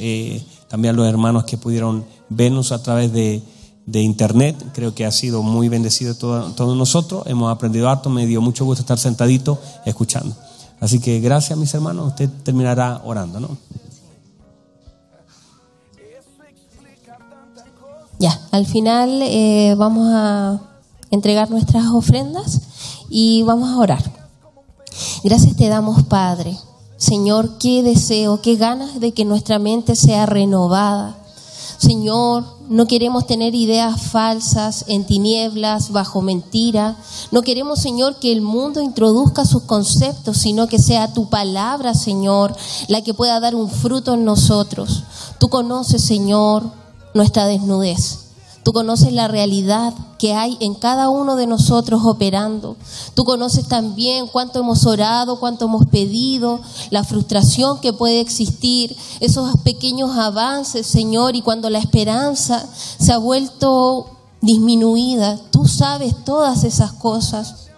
también 0.69 0.95
a 0.95 0.97
los 0.97 1.07
hermanos 1.07 1.45
que 1.45 1.57
pudieron 1.57 2.05
vernos 2.29 2.73
a 2.73 2.83
través 2.83 3.13
de, 3.13 3.43
de 3.87 4.03
internet. 4.03 4.57
Creo 4.75 4.95
que 4.95 5.07
ha 5.07 5.13
sido 5.13 5.43
muy 5.43 5.69
bendecido 5.69 6.15
todo, 6.15 6.53
todos 6.53 6.77
nosotros. 6.77 7.23
Hemos 7.27 7.53
aprendido 7.53 7.89
harto, 7.89 8.11
me 8.11 8.27
dio 8.27 8.41
mucho 8.41 8.65
gusto 8.65 8.83
estar 8.83 8.99
sentadito 8.99 9.59
escuchando. 9.85 10.35
Así 10.81 11.01
que 11.01 11.21
gracias 11.21 11.59
mis 11.59 11.73
hermanos, 11.73 12.09
usted 12.09 12.29
terminará 12.45 13.01
orando, 13.05 13.41
¿no? 13.41 13.57
Ya, 18.19 18.41
al 18.51 18.67
final 18.67 19.21
eh, 19.23 19.75
vamos 19.77 20.09
a 20.11 20.61
entregar 21.11 21.51
nuestras 21.51 21.87
ofrendas 21.87 22.61
y 23.09 23.43
vamos 23.43 23.71
a 23.71 23.79
orar. 23.79 24.13
Gracias 25.23 25.57
te 25.57 25.69
damos, 25.69 26.05
Padre. 26.05 26.57
Señor, 26.97 27.59
qué 27.59 27.83
deseo, 27.83 28.41
qué 28.41 28.57
ganas 28.57 29.01
de 29.01 29.13
que 29.13 29.25
nuestra 29.25 29.59
mente 29.59 29.97
sea 29.97 30.25
renovada. 30.25 31.19
Señor, 31.79 32.45
no 32.69 32.87
queremos 32.87 33.27
tener 33.27 33.55
ideas 33.55 34.01
falsas 34.01 34.87
en 34.89 35.05
tinieblas, 35.05 35.93
bajo 35.93 36.23
mentira. 36.23 36.97
No 37.31 37.43
queremos, 37.43 37.81
Señor, 37.81 38.19
que 38.19 38.33
el 38.33 38.41
mundo 38.41 38.81
introduzca 38.81 39.45
sus 39.45 39.63
conceptos, 39.63 40.39
sino 40.39 40.67
que 40.67 40.79
sea 40.79 41.13
tu 41.13 41.29
palabra, 41.29 41.93
Señor, 41.95 42.57
la 42.89 43.03
que 43.03 43.15
pueda 43.15 43.39
dar 43.41 43.55
un 43.55 43.69
fruto 43.69 44.15
en 44.15 44.25
nosotros. 44.25 45.05
Tú 45.39 45.49
conoces, 45.49 46.03
Señor, 46.03 46.65
nuestra 47.13 47.47
desnudez. 47.47 48.26
Tú 48.67 48.73
conoces 48.73 49.13
la 49.13 49.29
realidad 49.29 49.95
que 50.19 50.35
hay 50.35 50.57
en 50.59 50.75
cada 50.75 51.09
uno 51.09 51.37
de 51.37 51.47
nosotros 51.47 52.03
operando. 52.05 52.75
Tú 53.15 53.25
conoces 53.25 53.69
también 53.69 54.27
cuánto 54.27 54.59
hemos 54.59 54.85
orado, 54.87 55.39
cuánto 55.39 55.67
hemos 55.67 55.87
pedido, 55.87 56.59
la 56.91 57.05
frustración 57.05 57.79
que 57.79 57.93
puede 57.93 58.19
existir, 58.19 58.97
esos 59.21 59.57
pequeños 59.63 60.19
avances, 60.19 60.85
Señor, 60.85 61.37
y 61.37 61.43
cuando 61.43 61.71
la 61.71 61.79
esperanza 61.79 62.69
se 62.99 63.13
ha 63.13 63.19
vuelto 63.19 64.07
disminuida. 64.41 65.39
Tú 65.53 65.69
sabes 65.69 66.25
todas 66.25 66.65
esas 66.65 66.93
cosas. 66.93 67.69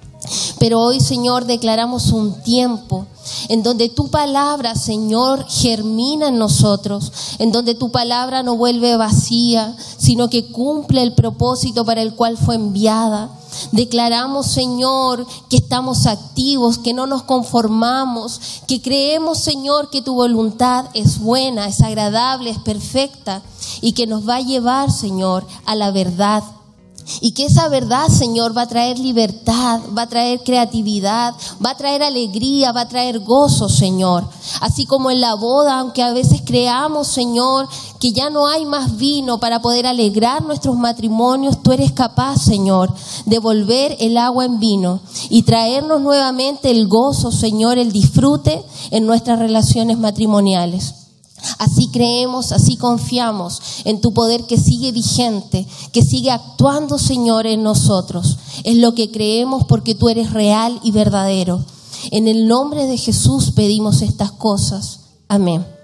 Pero 0.58 0.80
hoy, 0.80 1.00
Señor, 1.00 1.44
declaramos 1.44 2.10
un 2.12 2.42
tiempo 2.42 3.06
en 3.48 3.62
donde 3.62 3.88
tu 3.88 4.08
palabra, 4.08 4.74
Señor, 4.74 5.46
germina 5.48 6.28
en 6.28 6.38
nosotros, 6.38 7.12
en 7.38 7.52
donde 7.52 7.74
tu 7.74 7.90
palabra 7.90 8.42
no 8.42 8.56
vuelve 8.56 8.96
vacía, 8.96 9.76
sino 9.96 10.28
que 10.28 10.50
cumple 10.50 11.02
el 11.02 11.14
propósito 11.14 11.84
para 11.84 12.02
el 12.02 12.14
cual 12.14 12.36
fue 12.36 12.56
enviada. 12.56 13.30
Declaramos, 13.72 14.46
Señor, 14.46 15.26
que 15.48 15.56
estamos 15.56 16.06
activos, 16.06 16.78
que 16.78 16.92
no 16.92 17.06
nos 17.06 17.22
conformamos, 17.22 18.40
que 18.66 18.82
creemos, 18.82 19.38
Señor, 19.38 19.90
que 19.90 20.02
tu 20.02 20.14
voluntad 20.14 20.86
es 20.94 21.18
buena, 21.18 21.66
es 21.68 21.80
agradable, 21.80 22.50
es 22.50 22.58
perfecta 22.58 23.42
y 23.80 23.92
que 23.92 24.06
nos 24.06 24.28
va 24.28 24.36
a 24.36 24.40
llevar, 24.40 24.90
Señor, 24.90 25.46
a 25.64 25.74
la 25.74 25.90
verdad 25.90 26.42
y 27.20 27.32
que 27.32 27.46
esa 27.46 27.68
verdad, 27.68 28.08
Señor, 28.08 28.56
va 28.56 28.62
a 28.62 28.68
traer 28.68 28.98
libertad, 28.98 29.80
va 29.96 30.02
a 30.02 30.08
traer 30.08 30.42
creatividad, 30.42 31.34
va 31.64 31.70
a 31.70 31.76
traer 31.76 32.02
alegría, 32.02 32.72
va 32.72 32.82
a 32.82 32.88
traer 32.88 33.20
gozo, 33.20 33.68
Señor. 33.68 34.28
Así 34.60 34.86
como 34.86 35.10
en 35.10 35.20
la 35.20 35.34
boda, 35.34 35.80
aunque 35.80 36.02
a 36.02 36.12
veces 36.12 36.42
creamos, 36.44 37.08
Señor, 37.08 37.68
que 37.98 38.12
ya 38.12 38.30
no 38.30 38.46
hay 38.46 38.64
más 38.64 38.96
vino 38.96 39.38
para 39.38 39.60
poder 39.60 39.86
alegrar 39.86 40.42
nuestros 40.42 40.76
matrimonios, 40.76 41.62
tú 41.62 41.72
eres 41.72 41.92
capaz, 41.92 42.38
Señor, 42.38 42.92
de 43.26 43.38
volver 43.38 43.96
el 44.00 44.16
agua 44.16 44.44
en 44.44 44.58
vino 44.58 45.00
y 45.30 45.42
traernos 45.42 46.00
nuevamente 46.00 46.70
el 46.70 46.86
gozo, 46.88 47.32
Señor, 47.32 47.78
el 47.78 47.92
disfrute 47.92 48.64
en 48.90 49.06
nuestras 49.06 49.38
relaciones 49.38 49.98
matrimoniales. 49.98 51.07
Así 51.58 51.88
creemos, 51.88 52.52
así 52.52 52.76
confiamos 52.76 53.60
en 53.84 54.00
tu 54.00 54.12
poder 54.12 54.44
que 54.44 54.58
sigue 54.58 54.92
vigente, 54.92 55.66
que 55.92 56.02
sigue 56.02 56.30
actuando, 56.30 56.98
Señor, 56.98 57.46
en 57.46 57.62
nosotros. 57.62 58.38
Es 58.64 58.76
lo 58.76 58.94
que 58.94 59.10
creemos 59.10 59.64
porque 59.64 59.94
tú 59.94 60.08
eres 60.08 60.32
real 60.32 60.80
y 60.82 60.92
verdadero. 60.92 61.64
En 62.10 62.28
el 62.28 62.46
nombre 62.46 62.86
de 62.86 62.96
Jesús 62.96 63.52
pedimos 63.52 64.02
estas 64.02 64.32
cosas. 64.32 65.00
Amén. 65.28 65.77